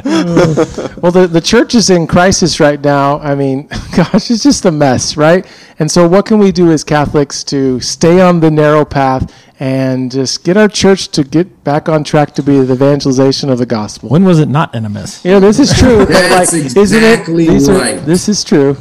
Well, 1.00 1.12
the, 1.12 1.26
the 1.26 1.40
church 1.40 1.74
is 1.74 1.88
in 1.90 2.06
crisis 2.06 2.60
right 2.60 2.80
now. 2.80 3.18
I 3.20 3.34
mean, 3.34 3.68
gosh, 3.96 4.30
it's 4.30 4.42
just 4.42 4.64
a 4.66 4.70
mess, 4.70 5.16
right? 5.16 5.46
And 5.78 5.90
so, 5.90 6.06
what 6.06 6.26
can 6.26 6.38
we 6.38 6.52
do 6.52 6.70
as 6.72 6.84
Catholics 6.84 7.42
to 7.44 7.80
stay 7.80 8.20
on 8.20 8.40
the 8.40 8.50
narrow 8.50 8.84
path 8.84 9.32
and 9.60 10.10
just 10.10 10.44
get 10.44 10.56
our 10.56 10.68
church 10.68 11.08
to 11.08 11.24
get 11.24 11.64
back 11.64 11.88
on 11.88 12.04
track 12.04 12.34
to 12.34 12.42
be 12.42 12.60
the 12.60 12.74
evangelization 12.74 13.48
of 13.50 13.58
the 13.58 13.66
gospel? 13.66 14.08
When 14.10 14.24
was 14.24 14.38
it 14.40 14.48
not 14.48 14.74
in 14.74 14.84
a 14.84 14.88
mess? 14.90 15.24
Yeah, 15.24 15.38
this 15.38 15.58
is 15.58 15.72
true. 15.78 16.04
That's 16.06 16.52
like, 16.52 16.64
isn't 16.64 16.78
exactly 16.82 17.44
it? 17.46 17.50
These 17.50 17.68
are- 17.68 17.78
right. 17.78 18.04
this 18.04 18.28
is 18.28 18.44
true. 18.44 18.76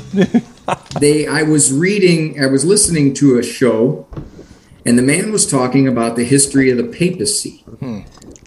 They 0.99 1.27
I 1.27 1.43
was 1.43 1.71
reading 1.73 2.41
I 2.41 2.47
was 2.47 2.65
listening 2.65 3.13
to 3.15 3.37
a 3.37 3.43
show 3.43 4.07
and 4.85 4.97
the 4.97 5.01
man 5.03 5.31
was 5.31 5.49
talking 5.49 5.87
about 5.87 6.15
the 6.15 6.23
history 6.23 6.69
of 6.71 6.77
the 6.77 6.83
papacy. 6.83 7.63
Hmm. 7.79 7.99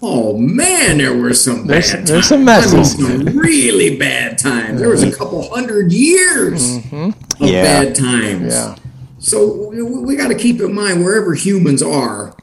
Oh 0.05 0.37
man, 0.37 0.99
there 0.99 1.17
were 1.17 1.33
some 1.35 1.67
There's- 1.67 1.93
bad 1.93 2.07
there's 2.07 2.27
some 2.27 2.45
times. 2.45 2.67
I 2.67 2.77
mean, 2.77 2.77
messes. 2.79 3.27
some 3.27 3.39
really 3.39 3.97
bad 3.97 4.39
times. 4.39 4.81
There 4.81 4.89
was 4.89 5.03
a 5.05 5.13
couple 5.13 5.49
hundred 5.55 5.93
years 5.93 6.79
mm-hmm. 6.79 7.11
of 7.43 7.49
Yeah. 7.49 7.63
bad 7.63 7.95
times. 7.95 8.53
Yeah. 8.55 8.77
So 9.21 9.69
we, 9.69 9.83
we 9.83 10.17
got 10.17 10.29
to 10.29 10.35
keep 10.35 10.61
in 10.61 10.75
mind 10.75 11.05
wherever 11.05 11.35
humans 11.35 11.83
are. 11.83 12.35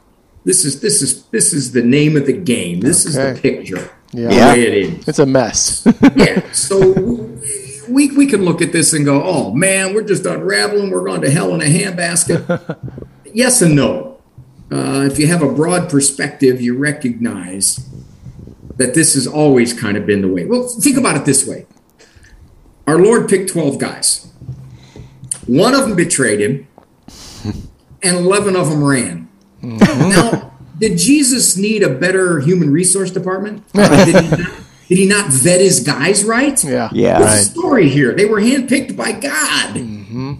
This 0.46 0.64
is 0.64 0.80
this 0.80 1.02
is 1.02 1.26
this 1.26 1.52
is 1.52 1.74
the 1.74 1.84
name 1.84 2.16
of 2.16 2.26
the 2.26 2.34
game. 2.34 2.80
This 2.80 3.06
is 3.06 3.16
the 3.16 3.38
picture. 3.42 3.92
Yeah. 4.14 4.30
Yeah. 4.32 4.56
it 4.56 4.74
is 4.74 5.08
It's 5.08 5.20
a 5.20 5.26
mess. 5.26 5.86
yeah. 6.16 6.50
So 6.54 6.80
we 7.90 8.12
we 8.12 8.26
can 8.28 8.44
look 8.44 8.62
at 8.62 8.72
this 8.72 8.94
and 8.94 9.06
go, 9.06 9.24
oh 9.24 9.54
man, 9.54 9.94
we're 9.94 10.04
just 10.04 10.26
unraveling. 10.26 10.92
We're 10.92 11.04
going 11.04 11.22
to 11.22 11.32
hell 11.32 11.54
in 11.54 11.62
a 11.62 11.66
handbasket. 11.66 12.78
yes 13.34 13.62
and 13.62 13.76
no. 13.76 14.18
Uh, 14.72 15.08
if 15.12 15.18
you 15.18 15.28
have 15.28 15.42
a 15.42 15.52
broad 15.52 15.90
perspective, 15.90 16.62
you 16.62 16.78
recognize 16.78 17.90
that 18.76 18.94
this 18.94 19.16
has 19.16 19.26
always 19.26 19.74
kind 19.74 19.98
of 19.98 20.06
been 20.06 20.22
the 20.22 20.28
way. 20.28 20.46
Well, 20.46 20.68
think 20.68 20.98
about 20.98 21.18
it 21.18 21.26
this 21.26 21.46
way 21.48 21.66
Our 22.88 23.00
Lord 23.00 23.28
picked 23.28 23.52
12 23.52 23.80
guys, 23.80 24.32
one 25.48 25.74
of 25.74 25.82
them 25.82 25.96
betrayed 25.96 26.40
him, 26.40 26.68
and 28.04 28.18
11 28.18 28.56
of 28.56 28.70
them 28.70 28.84
ran. 28.84 29.30
Now, 29.62 30.54
did 30.78 30.98
Jesus 30.98 31.58
need 31.58 31.84
a 31.84 31.90
better 31.90 32.40
human 32.40 32.72
resource 32.72 33.12
department? 33.12 33.64
Uh, 33.76 34.59
did, 34.90 34.98
he 34.98 35.06
not, 35.06 35.26
did 35.26 35.32
he 35.32 35.34
not 35.34 35.44
vet 35.44 35.62
his 35.62 35.80
guys 35.80 36.24
right? 36.26 36.62
Yeah. 36.64 36.90
Yeah. 36.92 37.20
What's 37.20 37.48
the 37.48 37.60
story 37.60 37.90
here? 37.90 38.14
They 38.14 38.26
were 38.26 38.42
handpicked 38.42 38.98
by 38.98 39.14
God, 39.14 39.76
mm-hmm. 39.76 40.34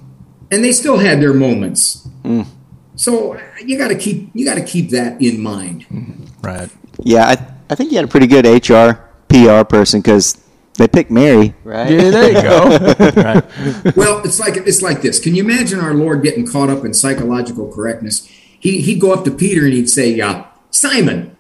and 0.52 0.64
they 0.64 0.72
still 0.72 0.98
had 0.98 1.22
their 1.22 1.34
moments. 1.34 2.08
Mm. 2.24 2.48
So 2.96 3.36
uh, 3.36 3.42
you 3.66 3.78
got 3.78 3.88
to 3.90 3.96
keep 3.96 4.30
you 4.34 4.46
got 4.46 4.56
to 4.56 4.66
keep 4.66 4.90
that 4.90 5.22
in 5.22 5.42
mind. 5.42 5.86
Mm-hmm. 5.88 6.26
Right. 6.42 6.70
Yeah, 7.02 7.28
I, 7.28 7.48
I 7.70 7.76
think 7.76 7.92
you 7.92 7.98
had 7.98 8.06
a 8.06 8.10
pretty 8.10 8.28
good 8.28 8.46
HR 8.46 9.00
PR 9.30 9.64
person 9.64 10.02
because 10.02 10.38
they 10.78 10.88
picked 10.88 11.12
Mary, 11.12 11.54
right? 11.64 11.92
Yeah, 11.92 12.10
there 12.10 12.32
you 12.32 12.42
go. 12.42 12.96
Right. 13.20 13.96
Well, 13.96 14.22
it's 14.24 14.40
like 14.40 14.58
it's 14.58 14.82
like 14.82 15.02
this. 15.02 15.20
Can 15.20 15.36
you 15.36 15.44
imagine 15.44 15.80
our 15.80 15.94
Lord 15.94 16.24
getting 16.24 16.46
caught 16.46 16.70
up 16.70 16.84
in 16.84 16.94
psychological 16.94 17.72
correctness? 17.72 18.26
He 18.60 18.82
he'd 18.82 19.00
go 19.00 19.14
up 19.14 19.24
to 19.26 19.32
Peter 19.32 19.64
and 19.66 19.74
he'd 19.74 19.90
say, 19.90 20.20
uh, 20.20 20.44
"Simon, 20.72 21.38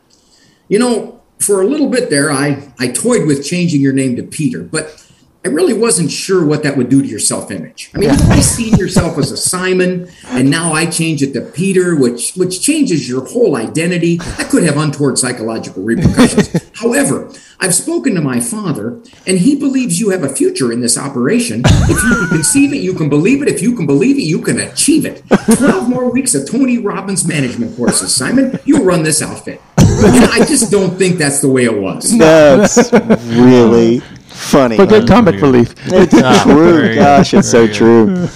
you 0.68 0.80
know, 0.80 1.19
for 1.40 1.62
a 1.62 1.66
little 1.66 1.90
bit 1.90 2.10
there, 2.10 2.32
I 2.32 2.72
I 2.78 2.88
toyed 2.90 3.26
with 3.28 3.46
changing 3.46 3.82
your 3.82 3.94
name 3.94 4.16
to 4.16 4.24
Peter, 4.24 4.62
but." 4.64 5.06
I 5.46 5.48
really 5.48 5.74
wasn't 5.74 6.12
sure 6.12 6.46
what 6.46 6.64
that 6.64 6.76
would 6.76 6.90
do 6.90 7.02
to 7.02 7.08
your 7.08 7.18
self-image. 7.18 7.92
I 7.96 8.00
mean, 8.00 8.10
you've 8.10 8.22
always 8.24 8.46
seen 8.46 8.76
yourself 8.76 9.18
as 9.18 9.32
a 9.32 9.38
Simon, 9.38 10.12
and 10.26 10.50
now 10.50 10.74
I 10.74 10.86
change 10.86 11.24
it 11.24 11.32
to 11.32 11.40
Peter, 11.40 11.96
which 11.96 12.34
which 12.34 12.62
changes 12.62 13.08
your 13.08 13.26
whole 13.26 13.56
identity. 13.56 14.18
That 14.18 14.50
could 14.50 14.64
have 14.64 14.76
untoward 14.76 15.18
psychological 15.18 15.82
repercussions. 15.82 16.50
However, 16.80 17.30
I've 17.60 17.76
spoken 17.76 18.16
to 18.16 18.22
my 18.22 18.40
father, 18.40 19.02
and 19.28 19.38
he 19.40 19.56
believes 19.56 20.00
you 20.00 20.12
have 20.12 20.24
a 20.24 20.30
future 20.30 20.72
in 20.72 20.80
this 20.80 20.98
operation. 20.98 21.62
If 21.66 21.90
you 22.04 22.16
can 22.16 22.28
conceive 22.30 22.72
it, 22.74 22.78
you 22.78 22.94
can 22.94 23.10
believe 23.10 23.42
it. 23.42 23.50
If 23.50 23.62
you 23.62 23.76
can 23.76 23.86
believe 23.86 24.18
it, 24.18 24.22
you 24.24 24.40
can 24.42 24.60
achieve 24.60 25.06
it. 25.06 25.24
Twelve 25.58 25.90
more 25.90 26.10
weeks 26.10 26.36
of 26.36 26.50
Tony 26.50 26.78
Robbins 26.78 27.28
management 27.28 27.76
courses, 27.76 28.16
Simon. 28.16 28.58
You'll 28.64 28.86
run 28.86 29.04
this 29.04 29.22
outfit. 29.22 29.62
And 29.78 30.24
I 30.32 30.46
just 30.46 30.72
don't 30.72 30.98
think 30.98 31.18
that's 31.18 31.42
the 31.42 31.50
way 31.50 31.66
it 31.66 31.78
was. 31.82 32.18
That's 32.18 32.92
really 33.26 34.00
funny. 34.30 34.78
But 34.78 34.88
good 34.90 35.08
comic 35.08 35.42
relief. 35.42 35.74
It's 35.88 36.14
Ah, 36.16 36.42
true. 36.44 36.96
Gosh, 36.96 37.34
it's 37.34 37.50
so 37.50 37.64
Very 37.66 37.74
true. 37.76 38.28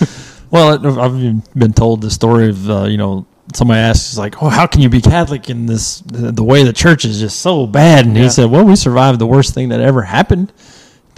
Well, 0.51 0.99
I've 0.99 1.17
been 1.55 1.73
told 1.73 2.01
the 2.01 2.11
story 2.11 2.49
of 2.49 2.69
uh, 2.69 2.83
you 2.85 2.97
know 2.97 3.25
somebody 3.53 3.79
asks 3.79 4.17
like, 4.17 4.41
"Oh, 4.41 4.49
how 4.49 4.67
can 4.67 4.81
you 4.81 4.89
be 4.89 5.01
Catholic 5.01 5.49
in 5.49 5.65
this 5.65 5.99
the, 6.01 6.31
the 6.31 6.43
way 6.43 6.63
the 6.63 6.73
church 6.73 7.05
is 7.05 7.19
just 7.19 7.39
so 7.39 7.67
bad?" 7.67 8.05
And 8.05 8.15
he 8.17 8.29
said, 8.29 8.49
"Well, 8.49 8.63
we 8.65 8.75
survived 8.75 9.19
the 9.19 9.27
worst 9.27 9.53
thing 9.53 9.69
that 9.69 9.79
ever 9.79 10.01
happened." 10.03 10.51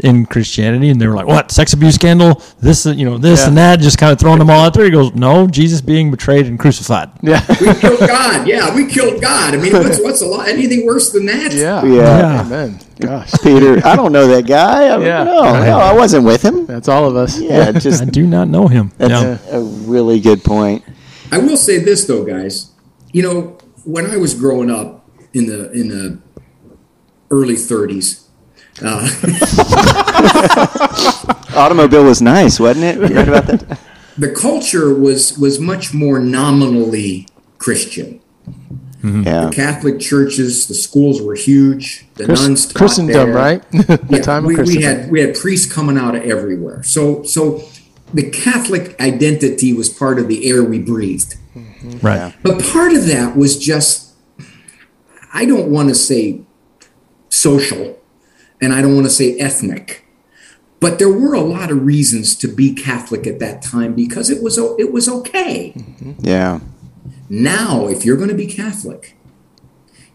In 0.03 0.25
Christianity, 0.25 0.89
and 0.89 0.99
they 0.99 1.07
were 1.07 1.15
like, 1.15 1.25
"What 1.25 1.51
sex 1.51 1.71
abuse 1.71 1.95
scandal? 1.95 2.41
This, 2.59 2.85
you 2.85 3.05
know, 3.05 3.17
this 3.17 3.39
Yeah. 3.43 3.47
and 3.47 3.57
that." 3.57 3.79
Just 3.79 3.97
kind 3.97 4.11
of 4.11 4.19
throwing 4.19 4.39
them 4.39 4.49
all 4.49 4.59
out 4.65 4.73
there. 4.73 4.83
He 4.83 4.91
goes, 4.91 5.15
"No, 5.15 5.47
Jesus 5.47 5.79
being 5.79 6.11
betrayed 6.11 6.47
and 6.47 6.59
crucified." 6.59 7.11
Yeah. 7.21 7.41
We 7.61 7.73
killed 7.75 7.99
God. 8.01 8.45
Yeah, 8.45 8.75
we 8.75 8.87
killed 8.87 9.21
God. 9.21 9.53
I 9.53 9.57
mean, 9.57 9.71
what's, 9.81 10.01
what's 10.01 10.21
a 10.21 10.25
lot? 10.25 10.49
Anything 10.49 10.85
worse 10.85 11.11
than 11.13 11.25
that? 11.27 11.53
Yeah. 11.53 11.85
Yeah. 11.85 12.41
Amen. 12.41 12.77
Gosh. 12.99 13.31
Peter, 13.41 13.81
I 13.87 13.95
don't 13.95 14.11
know 14.11 14.27
that 14.27 14.45
guy. 14.45 14.87
I, 14.89 14.99
Yeah. 15.01 15.23
no, 15.23 15.41
no, 15.63 15.79
I 15.79 15.93
wasn't 15.93 16.25
with 16.25 16.41
him. 16.43 16.65
That's 16.65 16.89
all 16.89 17.07
of 17.07 17.15
us. 17.15 17.39
Yeah, 17.39 17.71
just 17.71 18.01
I 18.01 18.05
do 18.05 18.27
not 18.27 18.49
know 18.49 18.67
him. 18.67 18.91
that's 18.97 19.11
Yeah. 19.11 19.37
a 19.57 19.61
really 19.61 20.19
good 20.19 20.43
point. 20.43 20.83
I 21.35 21.37
will 21.37 21.57
say 21.57 21.79
this 21.79 22.05
though, 22.05 22.23
guys. 22.23 22.71
You 23.11 23.23
know, 23.23 23.57
when 23.83 24.05
I 24.05 24.17
was 24.17 24.33
growing 24.33 24.69
up 24.71 25.05
in 25.33 25.47
the 25.47 25.71
in 25.71 25.87
the 25.89 26.19
early 27.29 27.55
30s, 27.55 28.07
uh, 28.81 29.07
Automobile 31.55 32.03
was 32.03 32.21
nice, 32.21 32.59
wasn't 32.59 32.85
it? 32.85 32.95
You 33.09 33.15
read 33.15 33.27
about 33.29 33.47
that? 33.47 33.79
the 34.17 34.31
culture 34.31 34.93
was 34.93 35.37
was 35.37 35.59
much 35.59 35.93
more 35.93 36.19
nominally 36.19 37.27
Christian. 37.57 38.21
Yeah. 39.03 39.45
The 39.45 39.51
Catholic 39.53 39.99
churches, 39.99 40.65
the 40.67 40.73
schools 40.73 41.21
were 41.21 41.35
huge. 41.35 42.07
The 42.15 42.25
Chris- 42.25 42.41
nuns 42.41 42.65
taught 42.65 42.75
Christendom, 42.79 43.13
there. 43.31 43.35
right? 43.35 43.61
the 43.71 43.99
Yeah, 44.09 44.21
time 44.21 44.45
of 44.45 44.47
we, 44.47 44.55
we 44.63 44.81
had 44.81 45.11
we 45.11 45.19
had 45.21 45.35
priests 45.35 45.71
coming 45.71 45.97
out 45.97 46.15
of 46.15 46.23
everywhere. 46.23 46.81
So 46.83 47.23
so 47.23 47.61
the 48.13 48.29
Catholic 48.29 48.99
identity 48.99 49.73
was 49.73 49.89
part 49.89 50.19
of 50.19 50.27
the 50.27 50.49
air 50.49 50.63
we 50.63 50.79
breathed. 50.79 51.35
Mm-hmm. 51.55 51.99
Right. 51.99 52.33
But 52.43 52.61
part 52.61 52.93
of 52.93 53.05
that 53.07 53.35
was 53.35 53.57
just, 53.57 54.13
I 55.33 55.45
don't 55.45 55.69
want 55.69 55.89
to 55.89 55.95
say 55.95 56.41
social, 57.29 57.99
and 58.61 58.73
I 58.73 58.81
don't 58.81 58.95
want 58.95 59.05
to 59.05 59.11
say 59.11 59.37
ethnic, 59.37 60.05
but 60.79 60.99
there 60.99 61.09
were 61.09 61.33
a 61.33 61.41
lot 61.41 61.71
of 61.71 61.85
reasons 61.85 62.35
to 62.37 62.47
be 62.47 62.73
Catholic 62.73 63.25
at 63.27 63.39
that 63.39 63.61
time 63.61 63.95
because 63.95 64.29
it 64.29 64.43
was 64.43 64.57
it 64.57 64.91
was 64.91 65.09
okay. 65.09 65.73
Mm-hmm. 65.75 66.13
Yeah. 66.19 66.59
Now, 67.29 67.87
if 67.87 68.05
you're 68.05 68.17
going 68.17 68.29
to 68.29 68.35
be 68.35 68.47
Catholic, 68.47 69.17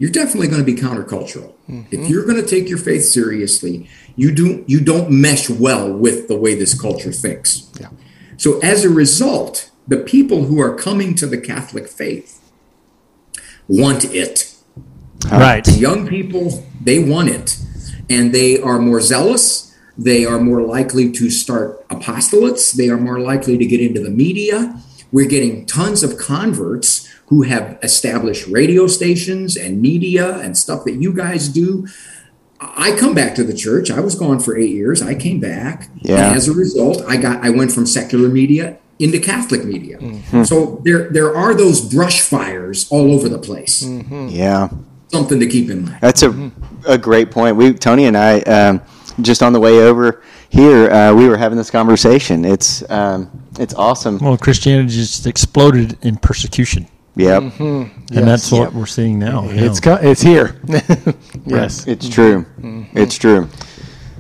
you're 0.01 0.11
definitely 0.11 0.48
going 0.48 0.64
to 0.64 0.64
be 0.64 0.74
countercultural. 0.74 1.53
If 1.68 2.09
you're 2.09 2.24
going 2.24 2.42
to 2.42 2.48
take 2.48 2.70
your 2.70 2.78
faith 2.78 3.05
seriously, 3.05 3.86
you 4.16 4.32
do 4.32 4.64
you 4.66 4.80
don't 4.80 5.11
mesh 5.11 5.51
well 5.51 5.92
with 5.92 6.26
the 6.26 6.36
way 6.36 6.55
this 6.55 6.78
culture 6.78 7.12
thinks. 7.12 7.70
Yeah. 7.78 7.90
So 8.38 8.59
as 8.61 8.82
a 8.82 8.88
result, 8.88 9.70
the 9.86 9.98
people 9.98 10.44
who 10.44 10.59
are 10.59 10.74
coming 10.74 11.14
to 11.16 11.26
the 11.26 11.36
Catholic 11.36 11.86
faith 11.86 12.40
want 13.68 14.07
it. 14.07 14.57
Right. 15.30 15.68
Young 15.68 16.09
people, 16.09 16.64
they 16.80 16.98
want 16.98 17.28
it. 17.28 17.59
And 18.09 18.34
they 18.34 18.59
are 18.59 18.78
more 18.78 19.03
zealous. 19.03 19.76
They 19.98 20.24
are 20.24 20.40
more 20.40 20.62
likely 20.62 21.12
to 21.12 21.28
start 21.28 21.86
apostolates. 21.88 22.72
They 22.72 22.88
are 22.88 22.96
more 22.96 23.20
likely 23.20 23.59
to 23.59 23.66
get 23.66 23.80
into 23.80 24.01
the 24.01 24.11
media. 24.11 24.80
We're 25.12 25.28
getting 25.28 25.66
tons 25.66 26.03
of 26.03 26.16
converts 26.16 27.07
who 27.31 27.43
have 27.43 27.78
established 27.83 28.47
radio 28.49 28.87
stations 28.87 29.57
and 29.57 29.81
media 29.81 30.39
and 30.41 30.59
stuff 30.59 30.85
that 30.85 30.97
you 30.97 31.12
guys 31.12 31.49
do. 31.49 31.87
I 32.61 32.95
come 32.99 33.14
back 33.14 33.35
to 33.37 33.45
the 33.45 33.55
church. 33.55 33.91
I 33.91 34.01
was 34.01 34.14
gone 34.14 34.39
for 34.39 34.59
eight 34.59 34.70
years. 34.70 35.01
I 35.01 35.14
came 35.14 35.41
back. 35.41 35.89
Yeah. 35.97 36.26
And 36.26 36.37
as 36.37 36.49
a 36.49 36.53
result, 36.53 37.03
I 37.09 37.16
got 37.16 37.43
I 37.43 37.51
went 37.51 37.72
from 37.72 37.87
secular 37.87 38.28
media 38.28 38.78
into 38.99 39.18
Catholic 39.18 39.64
media. 39.64 39.99
So 40.45 40.83
there 40.85 41.09
there 41.09 41.35
are 41.35 41.55
those 41.55 41.81
brush 41.81 42.20
fires 42.20 42.87
all 42.91 43.12
over 43.12 43.28
the 43.28 43.39
place. 43.39 43.83
Yeah. 43.83 44.68
Something 45.09 45.41
to 45.41 45.47
keep 45.47 45.70
in 45.70 45.87
mind. 45.87 45.99
That's 46.03 46.22
a 46.22 46.51
a 46.87 46.99
great 46.99 47.31
point. 47.31 47.57
We 47.57 47.72
Tony 47.72 48.05
and 48.05 48.16
I 48.16 48.41
um, 48.41 48.83
just 49.22 49.43
on 49.43 49.53
the 49.53 49.61
way 49.61 49.81
over 49.81 50.22
here, 50.51 50.91
uh, 50.91 51.14
we 51.14 51.28
were 51.28 51.37
having 51.37 51.57
this 51.57 51.70
conversation. 51.70 52.45
It's 52.45 52.89
um, 52.91 53.31
it's 53.59 53.74
awesome. 53.74 54.18
Well, 54.18 54.37
Christianity 54.37 54.89
just 54.89 55.26
exploded 55.26 55.97
in 56.03 56.16
persecution, 56.16 56.89
Yep, 57.16 57.42
and 57.61 57.90
that's 58.11 58.50
what 58.52 58.72
we're 58.72 58.86
seeing 58.86 59.18
now. 59.18 59.44
yeah. 59.44 59.62
It's 59.64 59.80
co- 59.80 59.98
it's 60.00 60.22
here. 60.22 60.61
yes. 61.44 61.86
it's 61.86 62.08
true. 62.08 62.46
It's 62.94 63.16
true. 63.18 63.48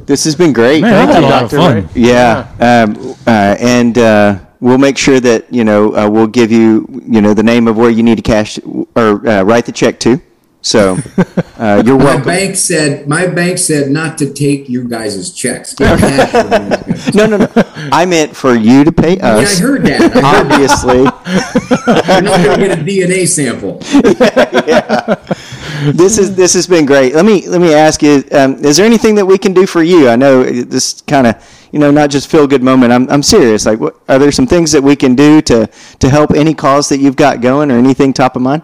This 0.06 0.24
has 0.24 0.34
been 0.34 0.52
great. 0.52 0.82
Man, 0.82 1.06
Thank 1.06 1.20
you. 1.20 1.26
a 1.26 1.30
lot 1.30 1.44
of 1.44 1.50
Dr. 1.50 1.56
fun. 1.62 1.76
Ray. 1.76 1.88
Yeah, 1.94 2.48
um, 2.58 3.14
uh, 3.26 3.56
and 3.60 3.96
uh, 3.96 4.40
we'll 4.60 4.78
make 4.78 4.98
sure 4.98 5.20
that 5.20 5.52
you 5.52 5.62
know 5.64 5.94
uh, 5.96 6.08
we'll 6.10 6.26
give 6.26 6.50
you 6.50 6.86
you 7.06 7.20
know 7.20 7.32
the 7.32 7.44
name 7.44 7.68
of 7.68 7.76
where 7.76 7.90
you 7.90 8.02
need 8.02 8.16
to 8.16 8.22
cash 8.22 8.58
or 8.96 9.26
uh, 9.28 9.42
write 9.44 9.66
the 9.66 9.72
check 9.72 10.00
to. 10.00 10.20
So 10.62 10.98
uh, 11.58 11.82
you're 11.86 11.98
My 11.98 12.18
bank 12.22 12.54
said 12.56 13.08
my 13.08 13.26
bank 13.26 13.56
said 13.58 13.90
not 13.90 14.18
to 14.18 14.30
take 14.32 14.68
you 14.68 14.84
guys' 14.86 15.32
checks. 15.32 15.74
Get 15.74 15.98
cash 16.08 16.30
from 16.30 16.50
these 16.50 16.76
guys. 16.76 17.14
No, 17.14 17.26
no, 17.26 17.36
no. 17.38 17.48
I 17.92 18.04
meant 18.04 18.36
for 18.36 18.54
you 18.54 18.84
to 18.84 18.92
pay 18.92 19.16
Yeah, 19.16 19.36
I 19.36 19.42
us. 19.42 19.58
heard 19.58 19.82
that. 19.86 20.00
I 20.00 20.04
heard 20.04 20.12
that. 20.48 20.52
Obviously, 20.52 20.98
You're 22.12 22.22
not 22.22 22.44
going 22.44 22.60
to 22.60 22.66
get 22.66 22.78
a 22.78 22.82
DNA 22.82 23.26
sample. 23.26 23.78
this 25.94 26.18
is 26.18 26.34
this 26.36 26.52
has 26.54 26.66
been 26.66 26.84
great. 26.84 27.14
Let 27.14 27.24
me 27.24 27.46
let 27.48 27.60
me 27.60 27.72
ask 27.72 28.02
you: 28.02 28.22
um, 28.32 28.62
Is 28.64 28.76
there 28.76 28.86
anything 28.86 29.14
that 29.14 29.24
we 29.26 29.38
can 29.38 29.54
do 29.54 29.66
for 29.66 29.82
you? 29.82 30.08
I 30.08 30.16
know 30.16 30.42
this 30.44 31.00
kind 31.02 31.26
of 31.26 31.68
you 31.72 31.78
know 31.78 31.90
not 31.90 32.10
just 32.10 32.30
feel 32.30 32.46
good 32.46 32.62
moment. 32.62 32.92
I'm 32.92 33.08
I'm 33.10 33.22
serious. 33.22 33.64
Like, 33.64 33.80
what, 33.80 33.96
are 34.08 34.18
there 34.18 34.32
some 34.32 34.46
things 34.46 34.72
that 34.72 34.82
we 34.82 34.94
can 34.94 35.14
do 35.14 35.40
to 35.42 35.66
to 36.00 36.08
help 36.10 36.32
any 36.32 36.52
cause 36.54 36.88
that 36.90 36.98
you've 36.98 37.16
got 37.16 37.40
going, 37.40 37.70
or 37.70 37.78
anything 37.78 38.12
top 38.12 38.36
of 38.36 38.42
mind? 38.42 38.62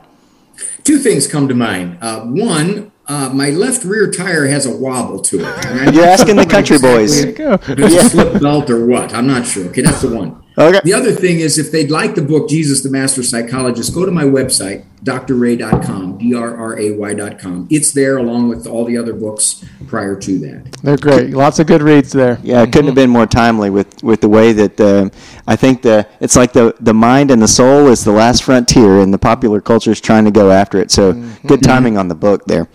Two 0.86 1.00
things 1.00 1.26
come 1.26 1.48
to 1.48 1.54
mind. 1.54 1.98
Uh, 2.00 2.20
one, 2.26 2.92
uh, 3.08 3.28
my 3.34 3.50
left 3.50 3.84
rear 3.84 4.08
tire 4.08 4.46
has 4.46 4.66
a 4.66 4.76
wobble 4.76 5.20
to 5.20 5.38
it. 5.40 5.92
You're 5.92 6.04
asking 6.04 6.36
the 6.36 6.46
country 6.46 6.78
boys. 6.78 7.24
If 7.24 7.38
it's 7.68 7.94
a 7.96 8.08
slip 8.08 8.40
belt 8.40 8.70
or 8.70 8.86
what? 8.86 9.12
I'm 9.12 9.26
not 9.26 9.48
sure. 9.48 9.66
Okay, 9.66 9.82
that's 9.82 10.02
the 10.02 10.14
one. 10.14 10.44
Okay. 10.58 10.80
The 10.84 10.94
other 10.94 11.12
thing 11.12 11.40
is, 11.40 11.58
if 11.58 11.70
they'd 11.70 11.90
like 11.90 12.14
the 12.14 12.22
book 12.22 12.48
Jesus 12.48 12.82
the 12.82 12.90
Master 12.90 13.22
Psychologist, 13.22 13.94
go 13.94 14.06
to 14.06 14.10
my 14.10 14.24
website, 14.24 14.84
drray.com, 15.04 16.16
D 16.16 16.34
R 16.34 16.56
R 16.56 16.78
A 16.78 16.92
Y.com. 16.92 17.68
It's 17.70 17.92
there 17.92 18.16
along 18.16 18.48
with 18.48 18.66
all 18.66 18.86
the 18.86 18.96
other 18.96 19.12
books 19.12 19.62
prior 19.86 20.18
to 20.18 20.38
that. 20.38 20.72
They're 20.82 20.96
great. 20.96 21.30
Lots 21.30 21.58
of 21.58 21.66
good 21.66 21.82
reads 21.82 22.10
there. 22.10 22.38
Yeah, 22.42 22.62
it 22.62 22.72
couldn't 22.72 22.86
have 22.86 22.94
been 22.94 23.10
more 23.10 23.26
timely 23.26 23.68
with, 23.68 24.02
with 24.02 24.22
the 24.22 24.30
way 24.30 24.52
that 24.52 24.80
uh, 24.80 25.10
I 25.46 25.56
think 25.56 25.82
the 25.82 26.08
it's 26.20 26.36
like 26.36 26.54
the 26.54 26.74
the 26.80 26.94
mind 26.94 27.30
and 27.30 27.42
the 27.42 27.48
soul 27.48 27.88
is 27.88 28.02
the 28.02 28.12
last 28.12 28.42
frontier, 28.42 29.00
and 29.00 29.12
the 29.12 29.18
popular 29.18 29.60
culture 29.60 29.90
is 29.90 30.00
trying 30.00 30.24
to 30.24 30.30
go 30.30 30.50
after 30.50 30.78
it. 30.78 30.90
So 30.90 31.12
good 31.46 31.62
timing 31.62 31.98
on 31.98 32.08
the 32.08 32.14
book 32.14 32.46
there. 32.46 32.66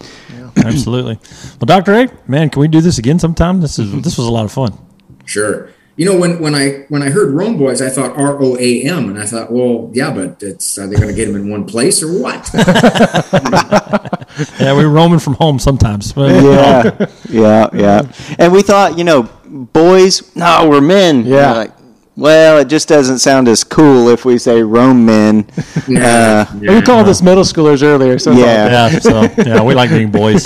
absolutely. 0.55 1.17
Well, 1.59 1.65
Doctor 1.65 1.93
A, 1.93 2.07
man, 2.27 2.51
can 2.51 2.59
we 2.59 2.67
do 2.67 2.81
this 2.81 2.99
again 2.99 3.17
sometime? 3.17 3.59
This 3.59 3.79
is 3.79 3.91
this 4.03 4.19
was 4.19 4.27
a 4.27 4.31
lot 4.31 4.45
of 4.45 4.51
fun. 4.51 4.77
Sure. 5.25 5.71
You 6.01 6.07
know, 6.07 6.17
when, 6.17 6.39
when 6.39 6.55
I 6.55 6.85
when 6.89 7.03
I 7.03 7.11
heard 7.11 7.31
Rome 7.31 7.59
Boys, 7.59 7.79
I 7.79 7.89
thought 7.89 8.17
R 8.17 8.41
O 8.41 8.57
A 8.57 8.81
M, 8.81 9.07
and 9.07 9.19
I 9.19 9.27
thought, 9.27 9.51
well, 9.51 9.91
yeah, 9.93 10.11
but 10.11 10.41
it's 10.41 10.79
are 10.79 10.87
they 10.87 10.95
going 10.95 11.09
to 11.09 11.13
get 11.13 11.27
them 11.27 11.35
in 11.35 11.47
one 11.47 11.63
place 11.63 12.01
or 12.01 12.19
what? 12.19 12.49
Yeah, 14.59 14.75
we 14.75 14.85
were 14.85 14.89
roaming 14.89 15.19
from 15.19 15.33
home 15.33 15.59
sometimes. 15.59 16.13
But, 16.13 16.31
yeah, 16.43 17.05
yeah, 17.29 17.69
yeah. 17.73 18.11
And 18.39 18.51
we 18.51 18.61
thought, 18.61 18.97
you 18.97 19.03
know, 19.03 19.23
boys, 19.45 20.35
no, 20.35 20.67
we're 20.69 20.81
men. 20.81 21.25
Yeah. 21.25 21.51
We're 21.51 21.57
like, 21.57 21.80
well, 22.15 22.57
it 22.59 22.65
just 22.67 22.87
doesn't 22.87 23.19
sound 23.19 23.47
as 23.47 23.63
cool 23.63 24.09
if 24.09 24.25
we 24.25 24.37
say 24.37 24.61
Rome 24.61 25.05
men. 25.05 25.47
Uh, 25.87 26.45
We 26.59 26.81
called 26.81 27.07
this 27.07 27.21
middle 27.21 27.43
schoolers 27.43 27.81
earlier. 27.83 28.19
So 28.19 28.31
Yeah. 28.31 28.89
yeah, 28.91 28.99
so 28.99 29.21
yeah, 29.37 29.61
we 29.63 29.73
like 29.73 29.89
being 29.89 30.11
boys 30.11 30.45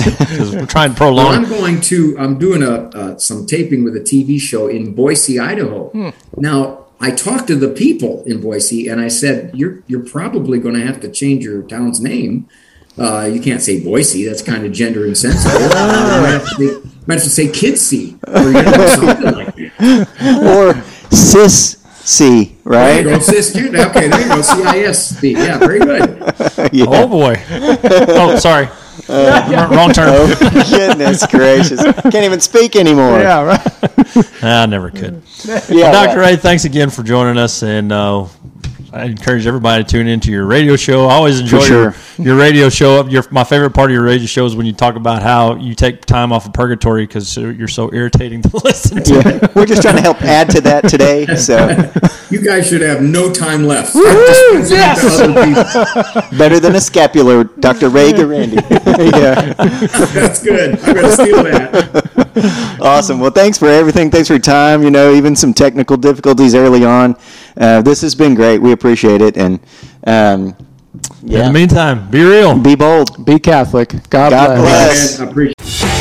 we're 0.54 0.66
trying 0.66 0.94
to 0.94 1.00
Well, 1.04 1.14
prolong. 1.16 1.34
I'm 1.36 1.50
going 1.50 1.82
to. 1.82 2.16
I'm 2.20 2.38
doing 2.38 2.62
a 2.64 2.74
uh, 2.90 3.18
some 3.18 3.46
taping 3.46 3.84
with 3.84 3.96
a 3.96 4.00
TV 4.02 4.40
show 4.40 4.68
in 4.68 4.94
Boise, 4.94 5.40
Idaho. 5.40 5.90
Hmm. 5.90 6.10
Now, 6.38 6.86
I 7.02 7.12
talked 7.12 7.48
to 7.48 7.56
the 7.56 7.70
people 7.70 8.24
in 8.26 8.40
Boise, 8.42 8.88
and 8.88 9.02
I 9.02 9.08
said, 9.10 9.52
"You're 9.54 9.84
you're 9.88 10.06
probably 10.06 10.60
going 10.60 10.76
to 10.76 10.86
have 10.86 11.00
to 11.02 11.10
change 11.12 11.44
your 11.44 11.62
town's 11.64 12.00
name. 12.00 12.48
Uh, 12.98 13.30
you 13.32 13.42
can't 13.42 13.62
say 13.62 13.84
Boise. 13.84 14.26
That's 14.26 14.42
kind 14.42 14.66
of 14.66 14.72
gender 14.72 15.06
insensitive. 15.06 15.62
you 15.62 15.68
might 15.68 16.30
have 16.30 16.48
to 16.48 16.56
say, 16.56 16.90
might 17.08 17.16
have 17.16 17.24
to 17.24 17.30
say 17.30 17.48
Kidsey 17.48 18.16
or 18.26 18.48
you 18.48 18.64
know, 18.64 18.88
something 18.88 19.36
like 19.36 19.56
that. 19.56 20.46
or 20.48 20.82
cis 21.16 21.78
C, 22.06 22.56
right? 22.64 23.02
There 23.04 23.06
right? 23.06 23.06
you 23.06 23.12
go, 23.12 23.18
cisgender. 23.20 23.90
Okay, 23.90 24.08
there 24.10 24.22
you 24.22 24.28
go. 24.28 24.42
C-I-S-D. 24.42 25.32
Yeah, 25.32 25.58
very 25.58 25.80
good. 25.80 26.22
Yeah. 26.72 26.86
Oh 26.88 27.08
boy! 27.08 27.36
Oh, 27.50 28.38
sorry, 28.38 28.68
wrong 29.08 29.92
term. 29.92 30.10
Oh, 30.38 30.68
goodness 30.70 31.26
gracious. 31.28 31.82
Can't 31.84 32.16
even 32.16 32.40
speak 32.40 32.76
anymore. 32.76 33.20
Yeah, 33.20 33.44
right. 33.44 34.44
I 34.44 34.66
never 34.66 34.92
could. 34.92 35.22
Yeah, 35.70 35.92
Dr. 35.92 36.20
right. 36.20 36.32
Ray, 36.32 36.36
thanks 36.38 36.66
again 36.66 36.90
for 36.90 37.04
joining 37.04 37.38
us, 37.38 37.64
and 37.64 37.92
uh, 37.92 38.28
I 38.96 39.04
encourage 39.04 39.46
everybody 39.46 39.84
to 39.84 39.90
tune 39.90 40.08
into 40.08 40.32
your 40.32 40.46
radio 40.46 40.78
show. 40.78 41.08
I 41.08 41.16
always 41.16 41.42
enjoy 41.42 41.66
your, 41.66 41.96
your 42.18 42.38
radio 42.38 42.70
show. 42.70 43.06
Your 43.06 43.26
my 43.30 43.44
favorite 43.44 43.72
part 43.72 43.90
of 43.90 43.94
your 43.94 44.04
radio 44.04 44.26
show 44.26 44.46
is 44.46 44.56
when 44.56 44.66
you 44.66 44.72
talk 44.72 44.96
about 44.96 45.22
how 45.22 45.56
you 45.56 45.76
take 45.76 46.06
time 46.06 46.32
off 46.32 46.46
of 46.46 46.54
purgatory 46.54 47.06
because 47.06 47.36
you're 47.36 47.68
so 47.68 47.94
irritating 47.94 48.42
to 48.44 48.58
listen 48.64 49.04
to. 49.04 49.16
Yeah. 49.16 49.48
We're 49.54 49.66
just 49.66 49.82
trying 49.82 49.98
to 49.98 50.02
help 50.02 50.22
add 50.22 50.50
to 50.52 50.62
that 50.62 50.88
today. 50.88 51.26
So 51.36 51.58
You 52.30 52.42
guys 52.42 52.70
should 52.70 52.80
have 52.82 53.02
no 53.02 53.34
time 53.34 53.66
left. 53.68 53.90
Start 53.90 54.28
dispensing 54.28 54.78
it 54.78 55.10
to 55.10 55.24
other 55.24 56.22
people. 56.24 56.38
better 56.38 56.62
than 56.62 56.76
a 56.76 56.82
scapular, 56.82 57.44
Dr. 57.44 57.90
Ray 57.90 58.14
Guarendi. 58.14 58.56
yeah. 59.20 59.54
That's 60.14 60.42
good. 60.42 60.80
I'm 60.80 60.94
going 60.94 61.06
to 61.06 61.12
steal 61.12 61.44
that. 61.44 62.78
Awesome. 62.82 63.20
Well, 63.20 63.32
thanks 63.32 63.58
for 63.58 63.68
everything. 63.68 64.10
Thanks 64.10 64.28
for 64.28 64.34
your 64.34 64.42
time. 64.42 64.84
You 64.84 64.92
know, 64.92 65.14
even 65.14 65.36
some 65.36 65.54
technical 65.54 65.98
difficulties 65.98 66.56
early 66.56 66.84
on. 66.84 67.16
Uh, 67.58 67.82
this 67.82 68.02
has 68.02 68.16
been 68.16 68.36
great. 68.36 68.60
We 68.60 68.72
appreciate 68.72 69.22
it. 69.22 69.38
And 69.38 69.60
um, 70.06 70.56
In 71.24 71.30
the 71.46 71.52
meantime, 71.54 72.10
be 72.10 72.24
real. 72.24 72.58
be 72.58 72.76
bold. 72.76 73.26
Be 73.26 73.40
Catholic. 73.40 73.90
God, 74.10 74.30
God 74.32 74.58
bless. 74.58 75.18
bless. 75.18 75.20
I 75.20 75.30
appreciate 75.30 75.95